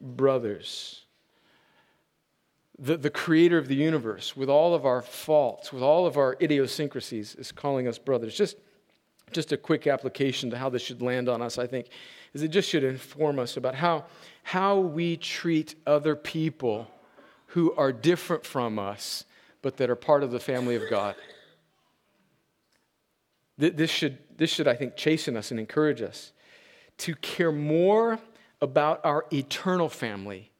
brothers. 0.00 0.99
The, 2.82 2.96
the 2.96 3.10
creator 3.10 3.58
of 3.58 3.68
the 3.68 3.74
universe, 3.74 4.34
with 4.34 4.48
all 4.48 4.74
of 4.74 4.86
our 4.86 5.02
faults, 5.02 5.70
with 5.70 5.82
all 5.82 6.06
of 6.06 6.16
our 6.16 6.38
idiosyncrasies, 6.40 7.34
is 7.34 7.52
calling 7.52 7.86
us 7.86 7.98
brothers. 7.98 8.34
Just, 8.34 8.56
just 9.32 9.52
a 9.52 9.58
quick 9.58 9.86
application 9.86 10.48
to 10.50 10.56
how 10.56 10.70
this 10.70 10.80
should 10.80 11.02
land 11.02 11.28
on 11.28 11.42
us, 11.42 11.58
I 11.58 11.66
think, 11.66 11.88
is 12.32 12.42
it 12.42 12.48
just 12.48 12.70
should 12.70 12.82
inform 12.82 13.38
us 13.38 13.58
about 13.58 13.74
how, 13.74 14.06
how 14.42 14.78
we 14.78 15.18
treat 15.18 15.74
other 15.86 16.16
people 16.16 16.90
who 17.48 17.74
are 17.74 17.92
different 17.92 18.46
from 18.46 18.78
us, 18.78 19.24
but 19.60 19.76
that 19.76 19.90
are 19.90 19.96
part 19.96 20.22
of 20.22 20.30
the 20.30 20.40
family 20.40 20.76
of 20.76 20.82
God. 20.88 21.16
This 23.58 23.90
should, 23.90 24.16
this 24.38 24.48
should, 24.48 24.66
I 24.66 24.74
think, 24.74 24.96
chasten 24.96 25.36
us 25.36 25.50
and 25.50 25.60
encourage 25.60 26.00
us 26.00 26.32
to 26.98 27.14
care 27.16 27.52
more 27.52 28.18
about 28.62 29.04
our 29.04 29.26
eternal 29.32 29.90
family 29.90 30.50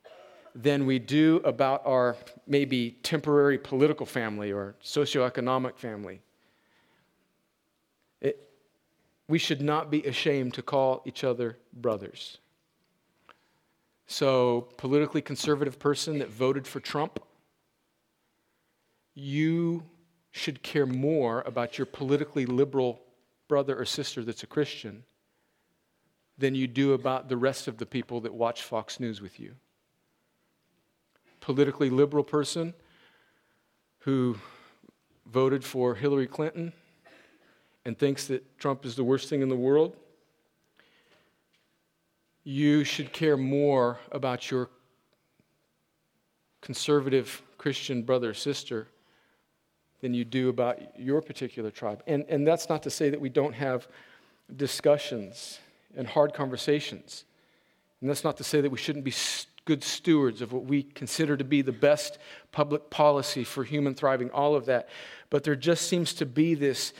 than 0.55 0.87
we 0.87 0.99
do 0.99 1.41
about 1.45 1.83
our 1.87 2.17
maybe 2.47 2.93
temporary 3.03 3.59
political 3.59 4.07
family 4.07 4.53
or 4.53 4.75
socioeconomic 4.83 5.77
family. 5.77 6.21
It, 8.21 8.49
we 9.29 9.39
should 9.39 9.61
not 9.61 9.91
be 9.91 10.03
ashamed 10.05 10.55
to 10.55 10.63
call 10.63 11.03
each 11.05 11.25
other 11.25 11.59
brothers. 11.73 12.39
So, 14.07 14.69
politically 14.77 15.23
conservative 15.23 15.79
person 15.79 16.19
that 16.19 16.31
voted 16.31 16.67
for 16.67 16.81
Trump, 16.81 17.21
you 19.15 19.85
should 20.33 20.63
care 20.63 20.87
more 20.87 21.43
about 21.47 21.79
your 21.79 21.87
politically 21.87 22.45
liberal 22.45 23.01
brother 23.47 23.79
or 23.79 23.85
sister 23.85 24.25
that's 24.25 24.43
a 24.43 24.47
Christian 24.47 25.05
than 26.39 26.55
you 26.55 26.67
do 26.67 26.95
about 26.95 27.29
the 27.29 27.37
rest 27.37 27.69
of 27.69 27.79
the 27.79 27.87
people 27.87 28.21
that 28.23 28.33
watch 28.33 28.63
Fox 28.63 28.99
News 28.99 29.21
with 29.21 29.39
you. 29.39 29.55
Politically 31.51 31.91
liberal 31.91 32.23
person 32.23 32.75
who 34.03 34.39
voted 35.27 35.65
for 35.65 35.97
Hillary 35.97 36.29
Clinton 36.29 36.73
and 37.85 37.99
thinks 37.99 38.29
that 38.29 38.57
Trump 38.57 38.85
is 38.85 38.95
the 38.95 39.03
worst 39.03 39.29
thing 39.29 39.43
in 39.43 39.49
the 39.49 39.57
world 39.57 39.97
you 42.45 42.85
should 42.85 43.13
care 43.13 43.37
more 43.37 43.99
about 44.13 44.49
your 44.49 44.71
conservative 46.61 47.43
Christian 47.59 48.05
brother 48.05 48.31
or 48.31 48.35
sister 48.35 48.87
than 50.03 50.15
you 50.15 50.25
do 50.25 50.51
about 50.51 51.01
your 51.01 51.21
particular 51.21 51.73
tribe. 51.73 52.01
And, 52.07 52.25
and 52.29 52.47
that's 52.47 52.69
not 52.69 52.85
to 52.85 52.91
say 52.91 53.11
that 53.11 53.21
we 53.21 53.29
don't 53.29 53.55
have 53.55 53.89
discussions 54.55 55.59
and 55.97 56.07
hard 56.07 56.33
conversations. 56.33 57.25
And 58.01 58.09
that's 58.09 58.23
not 58.23 58.37
to 58.37 58.45
say 58.45 58.61
that 58.61 58.71
we 58.71 58.79
shouldn't 58.79 59.05
be 59.05 59.11
good 59.65 59.85
stewards 59.85 60.41
of 60.43 60.53
what 60.53 60.65
we 60.65 60.83
consider 60.83 61.37
to 61.37 61.45
be 61.45 61.63
the 61.63 61.73
best 61.73 62.19
public 62.53 62.91
policy 62.91 63.45
for 63.45 63.65
human 63.65 63.95
thriving, 63.95 64.31
all 64.31 64.55
of 64.55 64.67
that. 64.67 64.89
But 65.29 65.45
there 65.45 65.57
just 65.57 65.89
seems 65.89 66.15
to 66.15 66.27
be 66.27 66.55
this 66.55 66.93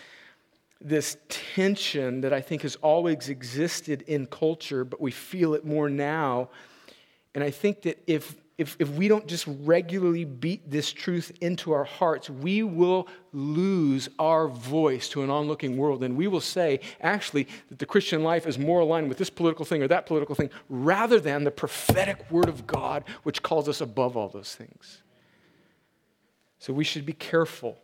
this 0.81 1.19
tension 1.29 2.23
that 2.23 2.33
I 2.33 2.41
think 2.41 2.63
has 2.63 2.77
always 2.77 3.29
existed 3.29 4.03
in 4.07 4.27
culture, 4.27 4.85
but 4.85 5.01
we 5.01 5.11
feel 5.11 5.53
it 5.53 5.65
more 5.65 5.91
now. 5.91 6.49
And 7.35 7.45
I 7.45 7.51
think 7.51 7.83
that 7.83 8.03
if, 8.07 8.35
if, 8.61 8.77
if 8.79 8.91
we 8.91 9.09
don't 9.09 9.27
just 9.27 9.47
regularly 9.49 10.27
beat 10.27 10.71
this 10.71 10.93
truth 10.93 11.33
into 11.41 11.73
our 11.73 11.85
hearts, 11.85 12.29
we 12.29 12.63
will 12.63 13.09
lose 13.33 14.11
our 14.19 14.49
voice 14.49 15.09
to 15.09 15.23
an 15.23 15.31
onlooking 15.31 15.79
world. 15.79 16.05
And 16.05 16.15
we 16.15 16.27
will 16.27 16.43
say, 16.43 16.81
actually, 17.01 17.49
that 17.71 17.79
the 17.79 17.87
Christian 17.87 18.23
life 18.23 18.47
is 18.47 18.59
more 18.59 18.81
aligned 18.81 19.09
with 19.09 19.17
this 19.17 19.31
political 19.31 19.65
thing 19.65 19.83
or 19.83 19.89
that 19.89 20.05
political 20.05 20.35
thing, 20.35 20.51
rather 20.69 21.19
than 21.19 21.45
the 21.45 21.51
prophetic 21.51 22.31
word 22.31 22.51
of 22.51 22.67
God, 22.67 23.05
which 23.23 23.43
calls 23.43 23.67
us 23.67 23.81
above 23.81 24.15
all 24.15 24.29
those 24.29 24.55
things. 24.55 25.03
So 26.59 26.75
we 26.75 26.85
should 26.85 27.07
be 27.07 27.15
careful 27.15 27.79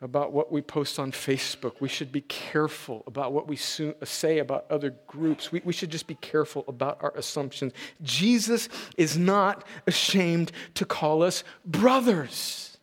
about 0.00 0.32
what 0.32 0.52
we 0.52 0.60
post 0.60 0.98
on 0.98 1.12
Facebook. 1.12 1.80
We 1.80 1.88
should 1.88 2.12
be 2.12 2.20
careful 2.22 3.04
about 3.06 3.32
what 3.32 3.48
we 3.48 3.56
say 3.56 4.38
about 4.38 4.66
other 4.70 4.94
groups. 5.06 5.50
We, 5.50 5.62
we 5.64 5.72
should 5.72 5.90
just 5.90 6.06
be 6.06 6.16
careful 6.16 6.64
about 6.68 6.98
our 7.02 7.12
assumptions. 7.16 7.72
Jesus 8.02 8.68
is 8.96 9.16
not 9.16 9.66
ashamed 9.86 10.52
to 10.74 10.84
call 10.84 11.22
us 11.22 11.44
brothers. 11.64 12.73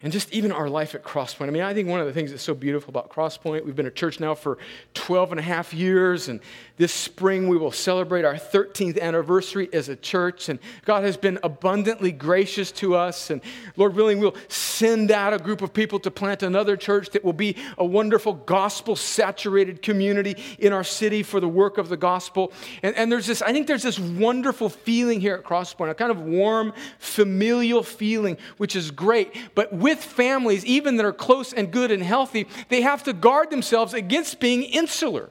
And 0.00 0.12
just 0.12 0.32
even 0.32 0.52
our 0.52 0.68
life 0.68 0.94
at 0.94 1.02
Crosspoint. 1.02 1.48
I 1.48 1.50
mean, 1.50 1.64
I 1.64 1.74
think 1.74 1.88
one 1.88 1.98
of 1.98 2.06
the 2.06 2.12
things 2.12 2.30
that's 2.30 2.44
so 2.44 2.54
beautiful 2.54 2.90
about 2.90 3.10
Crosspoint, 3.10 3.64
we've 3.64 3.74
been 3.74 3.86
a 3.86 3.90
church 3.90 4.20
now 4.20 4.32
for 4.32 4.58
12 4.94 5.32
and 5.32 5.40
a 5.40 5.42
half 5.42 5.74
years, 5.74 6.28
and 6.28 6.38
this 6.76 6.92
spring 6.92 7.48
we 7.48 7.56
will 7.56 7.72
celebrate 7.72 8.24
our 8.24 8.36
13th 8.36 9.00
anniversary 9.00 9.68
as 9.72 9.88
a 9.88 9.96
church. 9.96 10.48
And 10.50 10.60
God 10.84 11.02
has 11.02 11.16
been 11.16 11.40
abundantly 11.42 12.12
gracious 12.12 12.70
to 12.72 12.94
us. 12.94 13.30
And 13.30 13.40
Lord 13.76 13.96
willing, 13.96 14.20
we'll 14.20 14.36
send 14.46 15.10
out 15.10 15.34
a 15.34 15.38
group 15.38 15.62
of 15.62 15.74
people 15.74 15.98
to 15.98 16.12
plant 16.12 16.44
another 16.44 16.76
church 16.76 17.10
that 17.10 17.24
will 17.24 17.32
be 17.32 17.56
a 17.76 17.84
wonderful 17.84 18.34
gospel 18.34 18.94
saturated 18.94 19.82
community 19.82 20.36
in 20.60 20.72
our 20.72 20.84
city 20.84 21.24
for 21.24 21.40
the 21.40 21.48
work 21.48 21.76
of 21.76 21.88
the 21.88 21.96
gospel. 21.96 22.52
And, 22.84 22.94
and 22.94 23.10
there's 23.10 23.26
this, 23.26 23.42
I 23.42 23.52
think 23.52 23.66
there's 23.66 23.82
this 23.82 23.98
wonderful 23.98 24.68
feeling 24.68 25.20
here 25.20 25.34
at 25.34 25.42
Crosspoint, 25.42 25.90
a 25.90 25.94
kind 25.94 26.12
of 26.12 26.20
warm, 26.20 26.72
familial 27.00 27.82
feeling, 27.82 28.38
which 28.58 28.76
is 28.76 28.92
great. 28.92 29.34
But 29.56 29.72
with 29.88 30.04
families, 30.04 30.64
even 30.66 30.96
that 30.96 31.06
are 31.06 31.12
close 31.12 31.52
and 31.52 31.70
good 31.70 31.90
and 31.90 32.02
healthy, 32.02 32.46
they 32.68 32.82
have 32.82 33.02
to 33.04 33.12
guard 33.12 33.50
themselves 33.50 33.94
against 33.94 34.38
being 34.38 34.62
insular 34.62 35.30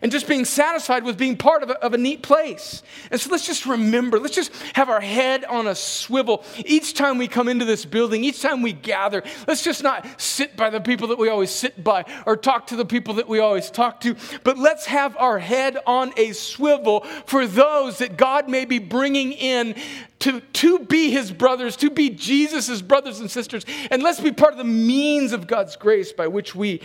and 0.00 0.10
just 0.10 0.26
being 0.26 0.44
satisfied 0.44 1.04
with 1.04 1.18
being 1.18 1.36
part 1.36 1.62
of 1.62 1.70
a, 1.70 1.78
of 1.84 1.92
a, 1.92 1.98
neat 1.98 2.22
place. 2.22 2.82
And 3.10 3.20
so 3.20 3.30
let's 3.30 3.46
just 3.46 3.66
remember, 3.66 4.18
let's 4.18 4.34
just 4.34 4.52
have 4.74 4.88
our 4.88 5.00
head 5.00 5.44
on 5.44 5.66
a 5.66 5.74
swivel 5.74 6.44
each 6.64 6.94
time 6.94 7.18
we 7.18 7.28
come 7.28 7.48
into 7.48 7.64
this 7.64 7.84
building, 7.84 8.24
each 8.24 8.40
time 8.40 8.62
we 8.62 8.72
gather. 8.72 9.22
Let's 9.46 9.62
just 9.62 9.82
not 9.82 10.06
sit 10.20 10.56
by 10.56 10.70
the 10.70 10.80
people 10.80 11.08
that 11.08 11.18
we 11.18 11.28
always 11.28 11.50
sit 11.50 11.84
by 11.84 12.04
or 12.24 12.36
talk 12.36 12.68
to 12.68 12.76
the 12.76 12.84
people 12.84 13.14
that 13.14 13.28
we 13.28 13.40
always 13.40 13.70
talk 13.70 14.00
to, 14.00 14.16
but 14.44 14.56
let's 14.56 14.86
have 14.86 15.16
our 15.18 15.38
head 15.38 15.76
on 15.86 16.12
a 16.16 16.32
swivel 16.32 17.00
for 17.26 17.46
those 17.46 17.98
that 17.98 18.16
God 18.16 18.48
may 18.48 18.64
be 18.64 18.78
bringing 18.78 19.32
in 19.32 19.74
to, 20.20 20.40
to 20.40 20.78
be 20.78 21.10
his 21.10 21.32
brothers, 21.32 21.76
to 21.76 21.90
be 21.90 22.08
Jesus' 22.08 22.80
brothers 22.80 23.18
and 23.20 23.30
sisters. 23.30 23.66
And 23.90 24.02
let's 24.02 24.20
be 24.20 24.32
part 24.32 24.52
of 24.52 24.58
the 24.58 24.64
means 24.64 25.32
of 25.32 25.46
God's 25.48 25.76
grace 25.76 26.12
by 26.12 26.28
which 26.28 26.54
we 26.54 26.80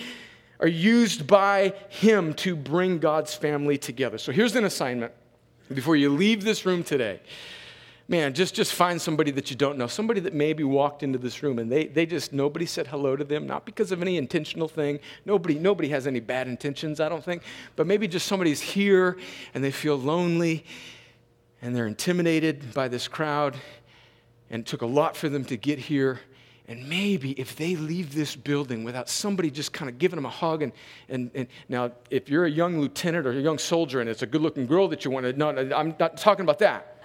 are 0.59 0.67
used 0.67 1.27
by 1.27 1.73
Him 1.89 2.33
to 2.35 2.55
bring 2.55 2.99
God's 2.99 3.33
family 3.33 3.77
together. 3.77 4.17
So 4.17 4.31
here's 4.31 4.55
an 4.55 4.65
assignment 4.65 5.13
before 5.73 5.95
you 5.95 6.09
leave 6.09 6.43
this 6.43 6.65
room 6.65 6.83
today. 6.83 7.19
Man, 8.09 8.33
just, 8.33 8.55
just 8.55 8.73
find 8.73 9.01
somebody 9.01 9.31
that 9.31 9.49
you 9.49 9.57
don't 9.57 9.77
know, 9.77 9.87
somebody 9.87 10.21
that 10.21 10.33
maybe 10.33 10.63
walked 10.63 11.03
into 11.03 11.17
this 11.17 11.43
room 11.43 11.59
and 11.59 11.69
they, 11.69 11.87
they 11.87 12.05
just, 12.05 12.31
nobody 12.31 12.65
said 12.65 12.87
hello 12.87 13.17
to 13.17 13.25
them, 13.25 13.45
not 13.45 13.65
because 13.65 13.91
of 13.91 14.01
any 14.01 14.15
intentional 14.15 14.69
thing. 14.69 15.01
Nobody, 15.25 15.59
nobody 15.59 15.89
has 15.89 16.07
any 16.07 16.21
bad 16.21 16.47
intentions, 16.47 17.01
I 17.01 17.09
don't 17.09 17.23
think, 17.23 17.43
but 17.75 17.85
maybe 17.85 18.07
just 18.07 18.25
somebody's 18.25 18.61
here 18.61 19.17
and 19.53 19.61
they 19.61 19.71
feel 19.71 19.97
lonely 19.97 20.63
and 21.61 21.75
they're 21.75 21.87
intimidated 21.87 22.73
by 22.73 22.87
this 22.87 23.09
crowd 23.09 23.57
and 24.49 24.61
it 24.61 24.65
took 24.65 24.83
a 24.83 24.87
lot 24.87 25.17
for 25.17 25.27
them 25.27 25.43
to 25.43 25.57
get 25.57 25.77
here 25.77 26.21
And 26.69 26.89
maybe 26.89 27.31
if 27.31 27.55
they 27.55 27.75
leave 27.77 28.13
this 28.13 28.35
building 28.35 28.83
without 28.83 29.07
somebody 29.07 29.49
just 29.49 29.71
kind 29.71 29.89
of 29.89 29.97
giving 29.97 30.17
them 30.17 30.25
a 30.25 30.29
hug, 30.29 30.61
and, 30.61 30.73
and, 31.07 31.31
and 31.33 31.47
now 31.69 31.91
if 32.09 32.29
you're 32.29 32.45
a 32.45 32.51
young 32.51 32.81
lieutenant 32.81 33.25
or 33.25 33.31
a 33.31 33.41
young 33.41 33.57
soldier 33.57 34.01
and 34.01 34.09
it's 34.09 34.21
a 34.21 34.27
good 34.27 34.41
looking 34.41 34.67
girl 34.67 34.89
that 34.89 35.05
you 35.05 35.11
want 35.11 35.25
to, 35.25 35.33
no, 35.33 35.49
I'm 35.49 35.95
not 35.97 36.17
talking 36.17 36.43
about 36.43 36.59
that. 36.59 37.03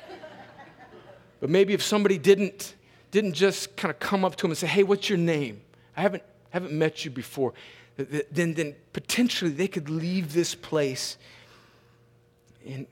but 1.40 1.48
maybe 1.48 1.75
if 1.75 1.83
somebody 1.83 2.18
didn't, 2.18 2.75
didn't 3.12 3.35
just 3.35 3.77
kind 3.77 3.92
of 3.92 4.01
come 4.01 4.25
up 4.25 4.35
to 4.37 4.42
them 4.42 4.51
and 4.51 4.59
say, 4.59 4.66
hey, 4.66 4.83
what's 4.83 5.09
your 5.09 5.18
name? 5.18 5.61
I 5.96 6.03
haven't, 6.03 6.25
haven't 6.51 6.72
met 6.72 7.05
you 7.05 7.12
before. 7.12 7.55
Then, 7.96 8.55
then 8.55 8.75
potentially 8.92 9.53
they 9.53 9.68
could 9.68 9.88
leave 9.88 10.33
this 10.33 10.57
place 10.57 11.18
and, 12.66 12.87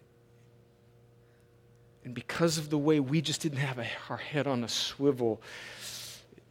and 2.04 2.14
because 2.14 2.58
of 2.58 2.70
the 2.70 2.78
way 2.78 3.00
we 3.00 3.20
just 3.20 3.40
didn't 3.40 3.58
have 3.58 3.78
a, 3.78 3.86
our 4.08 4.16
head 4.16 4.46
on 4.46 4.64
a 4.64 4.68
swivel, 4.68 5.40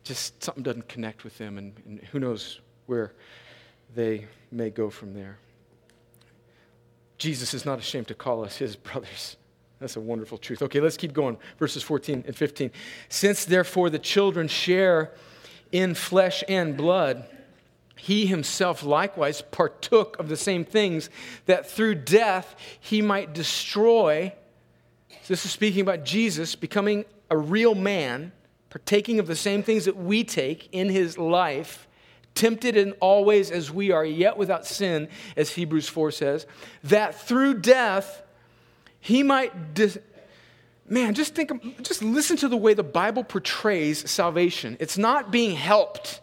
just 0.04 0.44
something 0.44 0.64
doesn't 0.64 0.88
connect 0.88 1.24
with 1.24 1.38
them, 1.38 1.58
and, 1.58 1.74
and 1.86 2.00
who 2.12 2.20
knows 2.20 2.62
where 2.86 3.14
they 3.96 4.28
may 4.52 4.70
go 4.70 4.90
from 4.90 5.14
there. 5.14 5.38
Jesus 7.18 7.54
is 7.54 7.66
not 7.66 7.80
ashamed 7.80 8.08
to 8.08 8.16
call 8.16 8.44
us 8.44 8.58
his 8.58 8.76
brothers. 8.76 9.38
That's 9.80 9.96
a 9.96 10.02
wonderful 10.02 10.38
truth. 10.38 10.62
Okay, 10.62 10.82
let's 10.82 10.98
keep 10.98 11.14
going. 11.14 11.38
Verses 11.58 11.84
14 11.84 12.26
and 12.28 12.36
15. 12.36 12.72
Since 13.08 13.46
therefore 13.46 13.90
the 13.90 14.00
children 14.00 14.48
share 14.48 15.14
in 15.72 15.96
flesh 15.96 16.44
and 16.50 16.76
blood, 16.76 17.26
he 17.96 18.26
himself 18.26 18.84
likewise 18.84 19.42
partook 19.42 20.18
of 20.20 20.30
the 20.30 20.38
same 20.38 20.66
things, 20.66 21.10
that 21.46 21.70
through 21.70 21.96
death 21.96 22.56
he 22.80 23.02
might 23.02 23.34
destroy. 23.34 24.34
So 25.10 25.34
this 25.34 25.46
is 25.46 25.52
speaking 25.52 25.82
about 25.82 26.06
Jesus 26.06 26.56
becoming 26.56 27.06
a 27.30 27.38
real 27.38 27.76
man, 27.76 28.32
partaking 28.70 29.20
of 29.20 29.28
the 29.28 29.36
same 29.36 29.64
things 29.64 29.86
that 29.86 29.98
we 29.98 30.24
take 30.24 30.70
in 30.72 30.90
his 30.90 31.18
life, 31.18 31.88
tempted 32.36 32.78
in 32.78 32.92
always 32.94 33.52
as 33.52 33.72
we 33.72 33.92
are, 33.92 34.06
yet 34.06 34.38
without 34.38 34.66
sin, 34.66 35.08
as 35.36 35.52
Hebrews 35.52 35.90
4 35.90 36.12
says, 36.12 36.46
that 36.84 37.20
through 37.20 37.56
death 37.56 38.24
he 39.00 39.24
might. 39.24 39.74
Dis- 39.74 40.00
Man, 40.92 41.14
just 41.14 41.36
think, 41.36 41.84
just 41.84 42.02
listen 42.02 42.36
to 42.38 42.48
the 42.48 42.58
way 42.58 42.74
the 42.74 42.82
Bible 42.82 43.24
portrays 43.24 44.10
salvation. 44.10 44.76
It's 44.80 44.98
not 44.98 45.32
being 45.32 45.56
helped 45.56 46.20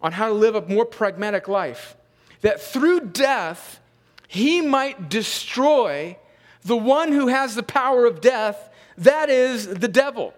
on 0.00 0.12
how 0.12 0.28
to 0.28 0.32
live 0.32 0.54
a 0.54 0.62
more 0.62 0.86
pragmatic 0.86 1.46
life. 1.46 1.94
That 2.40 2.58
through 2.58 3.10
death, 3.10 3.80
he 4.28 4.62
might 4.62 5.10
destroy 5.10 6.16
the 6.64 6.76
one 6.76 7.12
who 7.12 7.28
has 7.28 7.54
the 7.54 7.62
power 7.62 8.06
of 8.06 8.22
death, 8.22 8.70
that 8.96 9.28
is 9.28 9.66
the 9.66 9.88
devil, 9.88 10.32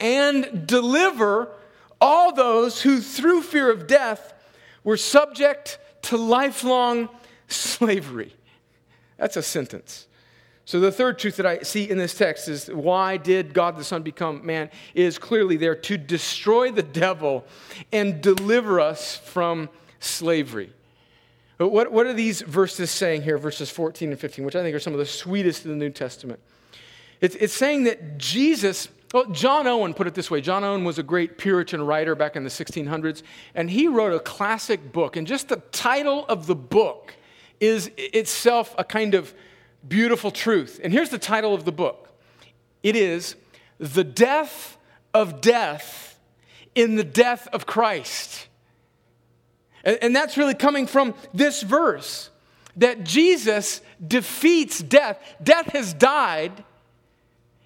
and 0.00 0.66
deliver 0.66 1.48
all 2.00 2.34
those 2.34 2.82
who, 2.82 3.00
through 3.00 3.42
fear 3.42 3.70
of 3.70 3.86
death, 3.86 4.34
were 4.82 4.96
subject 4.96 5.78
to 6.02 6.16
lifelong 6.16 7.08
slavery. 7.48 8.34
That's 9.16 9.36
a 9.36 9.42
sentence. 9.42 10.06
So, 10.66 10.80
the 10.80 10.92
third 10.92 11.18
truth 11.18 11.36
that 11.36 11.46
I 11.46 11.58
see 11.58 11.88
in 11.88 11.98
this 11.98 12.14
text 12.14 12.48
is 12.48 12.68
why 12.68 13.18
did 13.18 13.52
God 13.52 13.76
the 13.76 13.84
Son 13.84 14.02
become 14.02 14.44
man 14.46 14.70
is 14.94 15.18
clearly 15.18 15.56
there 15.56 15.74
to 15.74 15.98
destroy 15.98 16.70
the 16.70 16.82
devil 16.82 17.44
and 17.92 18.22
deliver 18.22 18.80
us 18.80 19.16
from 19.16 19.68
slavery. 20.00 20.72
But 21.58 21.68
what, 21.68 21.92
what 21.92 22.06
are 22.06 22.12
these 22.12 22.42
verses 22.42 22.90
saying 22.90 23.22
here, 23.22 23.38
verses 23.38 23.70
14 23.70 24.10
and 24.10 24.18
15, 24.18 24.44
which 24.44 24.56
I 24.56 24.62
think 24.62 24.74
are 24.74 24.80
some 24.80 24.92
of 24.92 24.98
the 24.98 25.06
sweetest 25.06 25.64
in 25.64 25.70
the 25.70 25.76
New 25.76 25.90
Testament? 25.90 26.40
It's, 27.20 27.34
it's 27.36 27.54
saying 27.54 27.84
that 27.84 28.18
Jesus, 28.18 28.88
well, 29.14 29.26
John 29.26 29.68
Owen 29.68 29.94
put 29.94 30.08
it 30.08 30.14
this 30.14 30.28
way. 30.28 30.40
John 30.40 30.64
Owen 30.64 30.82
was 30.82 30.98
a 30.98 31.02
great 31.04 31.38
Puritan 31.38 31.86
writer 31.86 32.16
back 32.16 32.34
in 32.34 32.42
the 32.42 32.50
1600s, 32.50 33.22
and 33.54 33.70
he 33.70 33.86
wrote 33.86 34.12
a 34.12 34.18
classic 34.18 34.90
book. 34.90 35.14
And 35.14 35.24
just 35.24 35.50
the 35.50 35.62
title 35.70 36.26
of 36.28 36.48
the 36.48 36.56
book 36.56 37.14
is 37.60 37.92
itself 37.96 38.74
a 38.76 38.82
kind 38.82 39.14
of 39.14 39.32
beautiful 39.86 40.32
truth. 40.32 40.80
And 40.82 40.92
here's 40.92 41.10
the 41.10 41.18
title 41.20 41.54
of 41.54 41.64
the 41.64 41.70
book 41.70 42.08
it 42.82 42.96
is 42.96 43.36
The 43.78 44.02
Death 44.02 44.76
of 45.14 45.40
Death 45.40 46.18
in 46.74 46.96
the 46.96 47.04
Death 47.04 47.46
of 47.52 47.66
Christ. 47.66 48.48
And, 49.84 50.16
that's 50.16 50.36
really 50.36 50.54
coming 50.54 50.88
from 50.88 51.14
this 51.32 51.62
verse 51.62 52.30
that 52.78 53.04
Jesus 53.04 53.80
defeats 54.04 54.80
death. 54.80 55.22
Death 55.40 55.66
has 55.66 55.94
died, 55.94 56.64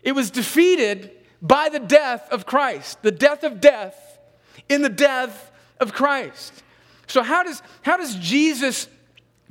it 0.02 0.12
was 0.12 0.30
defeated 0.30 1.12
by 1.40 1.68
the 1.68 1.79
death 1.79 2.29
of 2.31 2.46
Christ, 2.46 3.03
the 3.03 3.11
death 3.11 3.44
of 3.44 3.61
death 3.61 4.18
in 4.68 4.83
the 4.83 4.88
death 4.88 5.51
of 5.81 5.92
Christ. 5.92 6.62
So, 7.07 7.22
how 7.22 7.42
does, 7.42 7.62
how 7.83 7.96
does 7.96 8.16
Jesus 8.16 8.88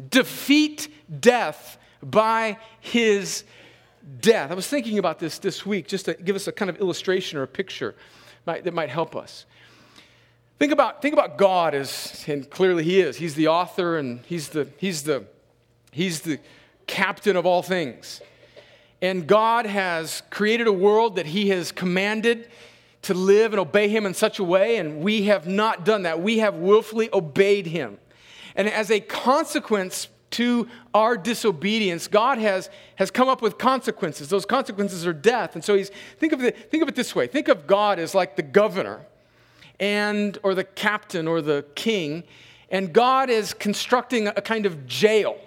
defeat 0.10 0.90
death 1.20 1.78
by 2.04 2.58
his 2.80 3.44
death. 4.20 4.52
I 4.52 4.54
was 4.54 4.68
thinking 4.68 4.98
about 4.98 5.20
this 5.20 5.40
this 5.40 5.66
week 5.66 5.88
just 5.88 6.06
to 6.06 6.14
give 6.14 6.36
us 6.36 6.48
a 6.48 6.52
kind 6.52 6.70
of 6.70 6.80
illustration 6.80 7.38
or 7.38 7.44
a 7.44 7.48
picture 7.48 7.96
that 8.46 8.74
might 8.74 8.90
help 8.90 9.16
us. 9.16 9.46
Think 10.58 10.72
about, 10.72 11.02
think 11.02 11.14
about 11.14 11.38
God 11.38 11.76
as, 11.76 12.24
and 12.28 12.50
clearly 12.50 12.84
He 12.84 13.02
is. 13.02 13.18
He's 13.18 13.36
the 13.36 13.50
author 13.50 13.98
and 13.98 14.22
He's 14.26 14.50
the, 14.50 14.70
he's, 14.78 15.04
the, 15.04 15.26
he's 15.92 16.22
the 16.22 16.40
captain 16.88 17.36
of 17.36 17.46
all 17.46 17.62
things. 17.62 18.22
And 19.02 19.28
God 19.28 19.66
has 19.66 20.24
created 20.30 20.68
a 20.68 20.74
world 20.74 21.18
that 21.18 21.28
He 21.28 21.50
has 21.50 21.72
commanded 21.72 22.50
to 23.04 23.14
live 23.14 23.54
and 23.54 23.60
obey 23.60 23.90
Him 23.90 24.06
in 24.06 24.14
such 24.14 24.40
a 24.40 24.44
way, 24.44 24.78
and 24.78 25.02
we 25.02 25.24
have 25.24 25.48
not 25.48 25.86
done 25.86 26.04
that. 26.04 26.22
We 26.22 26.40
have 26.40 26.56
willfully 26.56 27.10
obeyed 27.14 27.68
Him. 27.68 28.00
And 28.56 28.68
as 28.68 28.90
a 28.90 29.00
consequence, 29.00 30.08
to 30.32 30.68
our 30.94 31.18
disobedience, 31.18 32.08
God 32.08 32.38
has, 32.38 32.70
has 32.96 33.12
come 33.12 33.30
up 33.30 33.42
with 33.42 33.58
consequences. 33.58 34.30
Those 34.30 34.46
consequences 34.46 35.08
are 35.08 35.14
death. 35.14 35.56
And 35.56 35.64
so 35.64 35.76
he's 35.76 35.90
think 36.20 36.34
of 36.34 36.44
it, 36.44 36.70
think 36.70 36.84
of 36.84 36.90
it 36.90 36.96
this 36.96 37.16
way. 37.16 37.28
Think 37.28 37.48
of 37.48 37.66
God 37.66 38.00
as 38.00 38.14
like 38.14 38.36
the 38.36 38.44
governor 38.44 39.06
and 39.80 40.38
or 40.44 40.54
the 40.54 40.64
captain 40.64 41.28
or 41.28 41.42
the 41.42 41.66
king, 41.76 42.24
and 42.70 42.92
God 42.92 43.30
is 43.30 43.54
constructing 43.54 44.28
a 44.28 44.42
kind 44.42 44.66
of 44.66 44.86
jail 44.88 45.40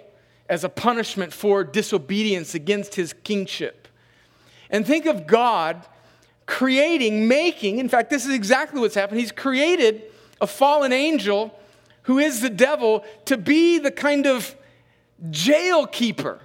as 0.51 0.65
a 0.65 0.69
punishment 0.69 1.31
for 1.31 1.63
disobedience 1.63 2.53
against 2.53 2.95
his 2.95 3.13
kingship. 3.23 3.87
And 4.69 4.85
think 4.85 5.05
of 5.05 5.25
God 5.25 5.87
creating, 6.45 7.29
making, 7.29 7.79
in 7.79 7.87
fact, 7.87 8.09
this 8.09 8.25
is 8.25 8.35
exactly 8.35 8.81
what's 8.81 8.93
happened. 8.93 9.21
He's 9.21 9.31
created 9.31 10.03
a 10.41 10.47
fallen 10.47 10.91
angel 10.91 11.57
who 12.03 12.19
is 12.19 12.41
the 12.41 12.49
devil 12.49 13.05
to 13.25 13.37
be 13.37 13.79
the 13.79 13.91
kind 13.91 14.27
of 14.27 14.53
jail 15.29 15.87
keeper. 15.87 16.41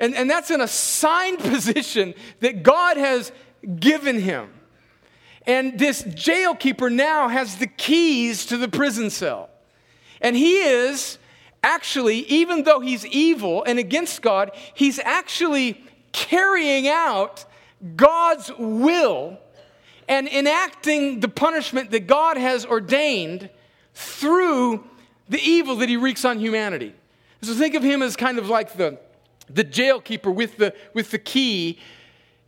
And, 0.00 0.16
and 0.16 0.28
that's 0.28 0.50
an 0.50 0.60
assigned 0.60 1.38
position 1.38 2.14
that 2.40 2.64
God 2.64 2.96
has 2.96 3.30
given 3.78 4.18
him. 4.18 4.50
And 5.46 5.78
this 5.78 6.02
jail 6.02 6.56
keeper 6.56 6.90
now 6.90 7.28
has 7.28 7.58
the 7.58 7.68
keys 7.68 8.44
to 8.46 8.56
the 8.56 8.68
prison 8.68 9.08
cell. 9.08 9.50
And 10.20 10.34
he 10.34 10.62
is 10.62 11.18
actually, 11.74 12.18
even 12.40 12.64
though 12.64 12.80
he's 12.80 13.06
evil 13.06 13.62
and 13.64 13.78
against 13.78 14.22
God, 14.22 14.50
he's 14.74 14.98
actually 14.98 15.82
carrying 16.12 16.88
out 16.88 17.44
God's 17.96 18.50
will 18.58 19.38
and 20.08 20.28
enacting 20.28 21.20
the 21.20 21.28
punishment 21.28 21.92
that 21.92 22.06
God 22.06 22.36
has 22.36 22.66
ordained 22.66 23.48
through 23.94 24.84
the 25.28 25.40
evil 25.40 25.76
that 25.76 25.88
he 25.88 25.96
wreaks 25.96 26.24
on 26.24 26.40
humanity. 26.40 26.92
So 27.42 27.54
think 27.54 27.74
of 27.74 27.82
him 27.82 28.02
as 28.02 28.16
kind 28.16 28.38
of 28.38 28.48
like 28.48 28.76
the, 28.76 28.98
the 29.48 29.64
jailkeeper 29.64 30.34
with 30.34 30.56
the, 30.56 30.74
with 30.92 31.10
the 31.12 31.18
key, 31.18 31.78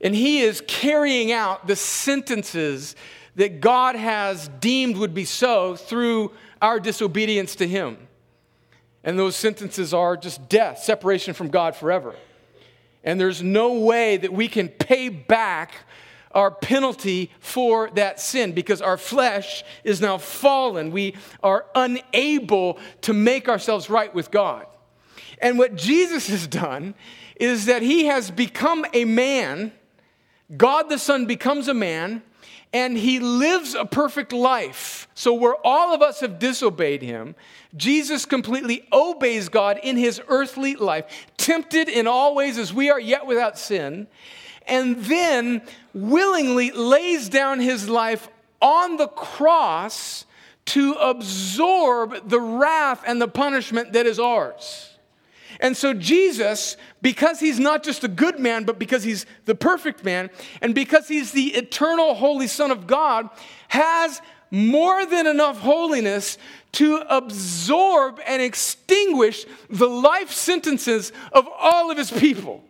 and 0.00 0.14
he 0.14 0.40
is 0.40 0.62
carrying 0.66 1.30
out 1.30 1.68
the 1.68 1.76
sentences 1.76 2.96
that 3.36 3.60
God 3.60 3.94
has 3.94 4.48
deemed 4.60 4.96
would 4.96 5.14
be 5.14 5.24
so 5.24 5.76
through 5.76 6.32
our 6.60 6.80
disobedience 6.80 7.54
to 7.56 7.66
him. 7.66 7.96
And 9.04 9.18
those 9.18 9.36
sentences 9.36 9.92
are 9.92 10.16
just 10.16 10.48
death, 10.48 10.78
separation 10.78 11.34
from 11.34 11.48
God 11.48 11.74
forever. 11.74 12.14
And 13.04 13.20
there's 13.20 13.42
no 13.42 13.80
way 13.80 14.16
that 14.16 14.32
we 14.32 14.48
can 14.48 14.68
pay 14.68 15.08
back 15.08 15.72
our 16.30 16.50
penalty 16.50 17.30
for 17.40 17.90
that 17.90 18.20
sin 18.20 18.52
because 18.52 18.80
our 18.80 18.96
flesh 18.96 19.64
is 19.84 20.00
now 20.00 20.18
fallen. 20.18 20.90
We 20.90 21.16
are 21.42 21.66
unable 21.74 22.78
to 23.02 23.12
make 23.12 23.48
ourselves 23.48 23.90
right 23.90 24.14
with 24.14 24.30
God. 24.30 24.66
And 25.40 25.58
what 25.58 25.74
Jesus 25.74 26.28
has 26.28 26.46
done 26.46 26.94
is 27.36 27.66
that 27.66 27.82
he 27.82 28.06
has 28.06 28.30
become 28.30 28.86
a 28.92 29.04
man. 29.04 29.72
God 30.56 30.88
the 30.88 30.98
Son 30.98 31.26
becomes 31.26 31.68
a 31.68 31.74
man, 31.74 32.22
and 32.72 32.96
he 32.96 33.18
lives 33.18 33.74
a 33.74 33.84
perfect 33.84 34.32
life. 34.32 35.08
So, 35.14 35.34
where 35.34 35.54
all 35.64 35.94
of 35.94 36.00
us 36.00 36.20
have 36.20 36.38
disobeyed 36.38 37.02
him, 37.02 37.34
Jesus 37.76 38.24
completely 38.24 38.86
obeys 38.92 39.48
God 39.48 39.78
in 39.82 39.96
his 39.96 40.20
earthly 40.28 40.74
life, 40.76 41.26
tempted 41.36 41.88
in 41.88 42.06
all 42.06 42.34
ways 42.34 42.58
as 42.58 42.72
we 42.72 42.90
are, 42.90 43.00
yet 43.00 43.26
without 43.26 43.58
sin, 43.58 44.06
and 44.66 44.96
then 45.04 45.62
willingly 45.92 46.70
lays 46.70 47.28
down 47.28 47.60
his 47.60 47.88
life 47.88 48.28
on 48.60 48.96
the 48.96 49.08
cross 49.08 50.24
to 50.64 50.92
absorb 50.94 52.28
the 52.28 52.40
wrath 52.40 53.02
and 53.06 53.20
the 53.20 53.28
punishment 53.28 53.92
that 53.92 54.06
is 54.06 54.18
ours. 54.18 54.91
And 55.60 55.76
so, 55.76 55.94
Jesus, 55.94 56.76
because 57.00 57.40
he's 57.40 57.58
not 57.58 57.82
just 57.82 58.04
a 58.04 58.08
good 58.08 58.38
man, 58.38 58.64
but 58.64 58.78
because 58.78 59.02
he's 59.02 59.26
the 59.44 59.54
perfect 59.54 60.04
man, 60.04 60.30
and 60.60 60.74
because 60.74 61.08
he's 61.08 61.32
the 61.32 61.48
eternal 61.54 62.14
holy 62.14 62.46
Son 62.46 62.70
of 62.70 62.86
God, 62.86 63.28
has 63.68 64.20
more 64.50 65.06
than 65.06 65.26
enough 65.26 65.58
holiness 65.60 66.36
to 66.72 66.96
absorb 67.08 68.20
and 68.26 68.42
extinguish 68.42 69.46
the 69.70 69.88
life 69.88 70.30
sentences 70.30 71.12
of 71.32 71.48
all 71.58 71.90
of 71.90 71.98
his 71.98 72.10
people. 72.10 72.62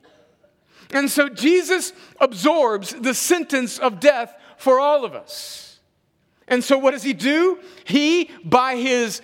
And 0.92 1.11
so, 1.11 1.29
Jesus 1.29 1.92
absorbs 2.21 2.95
the 2.95 3.14
sentence 3.14 3.79
of 3.79 4.01
death 4.01 4.35
for 4.59 4.79
all 4.79 5.05
of 5.05 5.14
us. 5.14 5.81
And 6.49 6.62
so, 6.62 6.77
what 6.79 6.90
does 6.90 7.03
he 7.03 7.14
do? 7.14 7.59
He, 7.85 8.31
by 8.45 8.77
his 8.77 9.23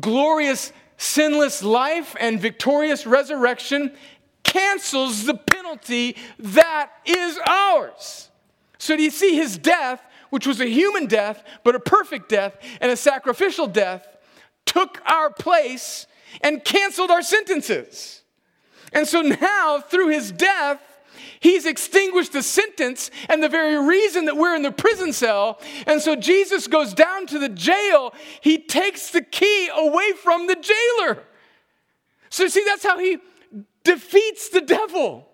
glorious 0.00 0.72
sinless 0.96 1.62
life 1.62 2.16
and 2.18 2.40
victorious 2.40 3.06
resurrection 3.06 3.92
cancels 4.42 5.24
the 5.24 5.34
penalty 5.34 6.16
that 6.38 6.90
is 7.04 7.38
ours. 7.46 8.30
So, 8.78 8.96
do 8.96 9.02
you 9.02 9.10
see 9.10 9.34
his 9.34 9.58
death, 9.58 10.00
which 10.30 10.46
was 10.46 10.60
a 10.60 10.68
human 10.68 11.06
death, 11.06 11.42
but 11.64 11.74
a 11.74 11.80
perfect 11.80 12.28
death 12.28 12.56
and 12.80 12.90
a 12.90 12.96
sacrificial 12.96 13.66
death, 13.66 14.06
took 14.64 15.00
our 15.10 15.30
place 15.30 16.06
and 16.42 16.64
canceled 16.64 17.10
our 17.10 17.22
sentences? 17.22 18.22
And 18.92 19.06
so 19.06 19.20
now, 19.22 19.80
through 19.80 20.08
his 20.08 20.30
death, 20.30 20.80
He's 21.40 21.66
extinguished 21.66 22.32
the 22.32 22.42
sentence 22.42 23.10
and 23.28 23.42
the 23.42 23.48
very 23.48 23.78
reason 23.84 24.26
that 24.26 24.36
we're 24.36 24.54
in 24.54 24.62
the 24.62 24.72
prison 24.72 25.12
cell. 25.12 25.60
And 25.86 26.00
so 26.00 26.16
Jesus 26.16 26.66
goes 26.66 26.94
down 26.94 27.26
to 27.28 27.38
the 27.38 27.48
jail. 27.48 28.14
He 28.40 28.58
takes 28.58 29.10
the 29.10 29.22
key 29.22 29.68
away 29.74 30.12
from 30.12 30.46
the 30.46 30.56
jailer. 30.56 31.22
So, 32.30 32.48
see, 32.48 32.64
that's 32.66 32.84
how 32.84 32.98
he 32.98 33.18
defeats 33.84 34.48
the 34.48 34.60
devil. 34.60 35.28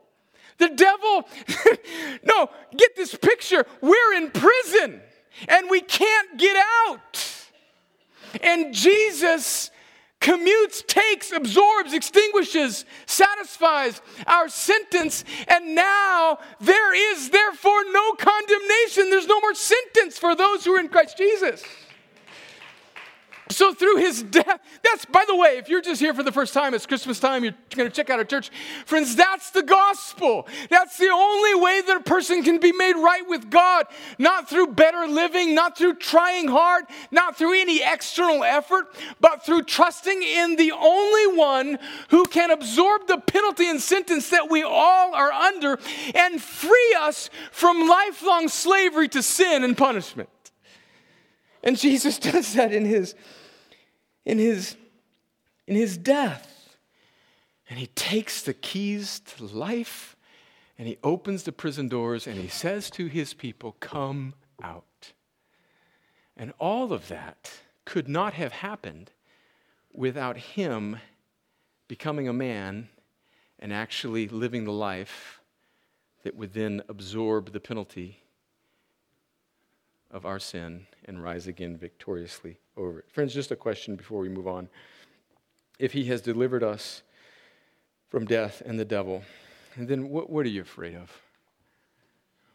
The 0.59 0.69
devil, 0.69 1.29
no, 2.23 2.49
get 2.77 2.95
this 2.95 3.15
picture. 3.15 3.67
We're 3.81 4.15
in 4.15 4.31
prison 4.31 5.01
and 5.49 5.71
we 5.71 5.81
can't 5.81 6.39
get 6.39 6.57
out. 6.87 7.25
And 8.43 8.73
Jesus 8.73 9.71
commutes, 10.23 10.87
takes, 10.87 11.33
absorbs, 11.33 11.93
extinguishes, 11.93 12.87
satisfies 13.07 14.01
our 14.27 14.49
sentence, 14.49 15.25
and 15.49 15.75
now 15.75 16.39
there 16.61 16.95
is 17.13 17.29
therefore 17.31 17.85
no 17.91 18.13
condemnation. 18.15 19.11
There's 19.11 19.27
no 19.27 19.41
more 19.41 19.55
sentence 19.55 20.19
for 20.19 20.35
those 20.35 20.65
who 20.65 20.75
are 20.75 20.81
in 20.81 20.89
Christ 20.89 21.19
Jesus. 21.19 21.63
So 23.53 23.75
through 23.75 23.97
his 23.97 24.23
death, 24.23 24.61
that's, 24.83 25.05
by 25.05 25.25
the 25.27 25.37
way, 25.37 25.59
if 25.59 25.69
you're 25.69 25.81
just 25.81 26.01
here 26.01 26.15
for 26.15 26.23
the 26.23 26.33
first 26.33 26.55
time, 26.55 26.75
it's 26.75 26.87
Christmas 26.87 27.21
time, 27.21 27.45
you're 27.45 27.55
going 27.75 27.89
to 27.89 27.95
check 27.95 28.11
out 28.11 28.19
our 28.19 28.25
church. 28.25 28.51
Friends, 28.87 29.15
that's 29.15 29.51
the 29.51 29.63
gospel. 29.63 30.47
That's 30.71 30.99
the 30.99 31.09
only 31.09 31.55
way 31.61 31.81
that 31.83 31.97
a 31.99 32.03
person 32.03 32.43
can 32.43 32.59
be 32.59 32.73
made 32.73 32.95
right 32.95 33.29
with 33.29 33.51
God. 33.51 33.87
Not 34.19 34.49
through 34.49 34.69
better 34.69 35.07
living, 35.07 35.55
not 35.55 35.77
through 35.77 35.97
trying 35.97 36.49
hard, 36.49 36.85
not 37.11 37.37
through 37.37 37.61
any 37.61 37.83
external 37.83 38.43
effort, 38.45 38.87
but 39.21 39.45
through 39.45 39.65
trusting 39.65 40.23
in 40.23 40.57
the 40.57 40.73
only 40.73 41.37
one 41.37 41.79
who 42.09 42.25
can 42.25 42.51
absorb 42.51 43.07
the 43.07 43.19
penalty 43.19 43.69
and 43.69 43.81
sentence 43.81 44.31
that 44.31 44.51
we 44.51 44.63
all 44.63 45.15
are 45.15 45.33
under 45.33 45.79
and 46.15 46.41
free 46.41 46.97
us 47.01 47.31
from 47.51 47.89
lifelong 47.89 48.49
slavery 48.49 49.09
to 49.09 49.23
sin 49.23 49.65
and 49.65 49.77
punishment. 49.77 50.29
And 51.63 51.79
Jesus 51.79 52.19
does 52.19 52.55
that 52.55 52.73
in 52.73 52.85
his 52.85 53.15
in 54.25 54.39
his, 54.39 54.77
in 55.67 55.77
his 55.77 55.97
death. 55.97 56.77
And 57.69 57.79
he 57.79 57.87
takes 57.89 58.43
the 58.43 58.55
keys 58.55 59.21
to 59.21 59.45
life 59.45 60.17
and 60.79 60.89
he 60.89 60.99
opens 61.03 61.45
the 61.45 61.53
prison 61.53 61.89
doors 61.89 62.27
and 62.27 62.37
he 62.37 62.49
says 62.49 62.91
to 62.91 63.07
his 63.07 63.35
people, 63.35 63.77
Come 63.81 64.35
out. 64.63 65.13
And 66.37 66.53
all 66.59 66.93
of 66.93 67.09
that 67.09 67.51
could 67.85 68.09
not 68.09 68.35
have 68.35 68.53
happened 68.53 69.11
without 69.93 70.37
him 70.37 70.99
becoming 71.89 72.27
a 72.27 72.33
man 72.33 72.89
and 73.59 73.73
actually 73.73 74.29
living 74.29 74.65
the 74.65 74.73
life 74.73 75.41
that 76.25 76.35
would 76.35 76.55
then 76.55 76.83
absorb 76.89 77.53
the 77.53 77.61
penalty 77.61 78.19
of 80.11 80.27
our 80.27 80.39
sin 80.39 80.87
and 81.07 81.23
rise 81.23 81.47
again 81.47 81.77
victoriously 81.77 82.59
over 82.77 83.01
it. 83.01 83.05
Friends, 83.13 83.35
just 83.35 83.51
a 83.51 83.57
question 83.57 83.97
before 83.97 84.21
we 84.21 84.29
move 84.29 84.47
on. 84.47 84.69
If 85.79 85.93
he 85.93 86.05
has 86.07 86.21
delivered 86.21 86.63
us 86.63 87.03
from 88.09 88.25
death 88.25 88.63
and 88.65 88.79
the 88.79 88.85
devil, 88.85 89.23
and 89.77 89.89
then 89.89 90.11
what, 90.11 90.31
what 90.31 90.47
are 90.47 90.51
you 90.51 90.63
afraid 90.63 90.95
of? 90.95 91.11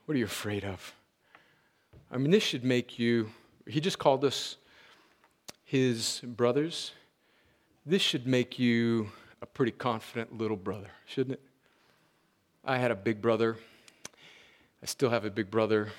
What 0.06 0.16
are 0.16 0.18
you 0.18 0.26
afraid 0.26 0.64
of? 0.64 0.94
I 2.12 2.18
mean, 2.18 2.32
this 2.32 2.44
should 2.44 2.64
make 2.64 2.98
you, 2.98 3.30
he 3.68 3.82
just 3.82 4.00
called 4.00 4.24
us 4.24 4.58
his 5.66 6.22
brothers. 6.24 6.92
This 7.86 8.02
should 8.02 8.26
make 8.26 8.58
you 8.58 9.10
a 9.42 9.46
pretty 9.46 9.74
confident 9.74 10.38
little 10.38 10.58
brother, 10.58 10.90
shouldn't 11.06 11.34
it? 11.34 11.42
I 12.64 12.78
had 12.78 12.92
a 12.92 12.96
big 12.96 13.22
brother. 13.22 13.58
I 14.82 14.86
still 14.86 15.10
have 15.10 15.26
a 15.26 15.30
big 15.30 15.52
brother. 15.52 15.90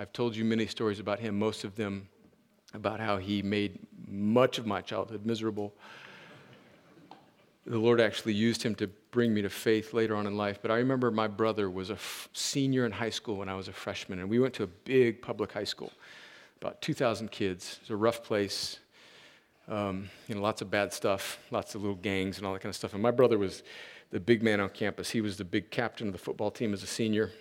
I've 0.00 0.14
told 0.14 0.34
you 0.34 0.46
many 0.46 0.66
stories 0.66 0.98
about 0.98 1.20
him, 1.20 1.38
most 1.38 1.62
of 1.62 1.76
them 1.76 2.08
about 2.72 3.00
how 3.00 3.18
he 3.18 3.42
made 3.42 3.80
much 4.08 4.56
of 4.56 4.64
my 4.64 4.80
childhood 4.80 5.26
miserable. 5.26 5.74
The 7.66 7.76
Lord 7.76 8.00
actually 8.00 8.32
used 8.32 8.62
him 8.62 8.74
to 8.76 8.86
bring 9.10 9.34
me 9.34 9.42
to 9.42 9.50
faith 9.50 9.92
later 9.92 10.16
on 10.16 10.26
in 10.26 10.38
life. 10.38 10.58
But 10.62 10.70
I 10.70 10.76
remember 10.76 11.10
my 11.10 11.28
brother 11.28 11.68
was 11.68 11.90
a 11.90 11.94
f- 11.94 12.30
senior 12.32 12.86
in 12.86 12.92
high 12.92 13.10
school 13.10 13.36
when 13.36 13.50
I 13.50 13.54
was 13.54 13.68
a 13.68 13.74
freshman, 13.74 14.20
and 14.20 14.30
we 14.30 14.38
went 14.38 14.54
to 14.54 14.62
a 14.62 14.66
big 14.66 15.20
public 15.20 15.52
high 15.52 15.64
school, 15.64 15.92
about 16.62 16.80
2,000 16.80 17.30
kids. 17.30 17.76
It's 17.82 17.90
a 17.90 17.96
rough 17.96 18.22
place. 18.22 18.78
Um, 19.68 20.08
you 20.28 20.34
know, 20.34 20.40
lots 20.40 20.62
of 20.62 20.70
bad 20.70 20.94
stuff, 20.94 21.38
lots 21.50 21.74
of 21.74 21.82
little 21.82 21.96
gangs 21.96 22.38
and 22.38 22.46
all 22.46 22.54
that 22.54 22.60
kind 22.60 22.70
of 22.70 22.76
stuff. 22.76 22.94
And 22.94 23.02
my 23.02 23.10
brother 23.10 23.36
was 23.36 23.64
the 24.12 24.18
big 24.18 24.42
man 24.42 24.60
on 24.60 24.70
campus. 24.70 25.10
He 25.10 25.20
was 25.20 25.36
the 25.36 25.44
big 25.44 25.70
captain 25.70 26.06
of 26.06 26.14
the 26.14 26.18
football 26.18 26.50
team 26.50 26.72
as 26.72 26.82
a 26.82 26.86
senior. 26.86 27.32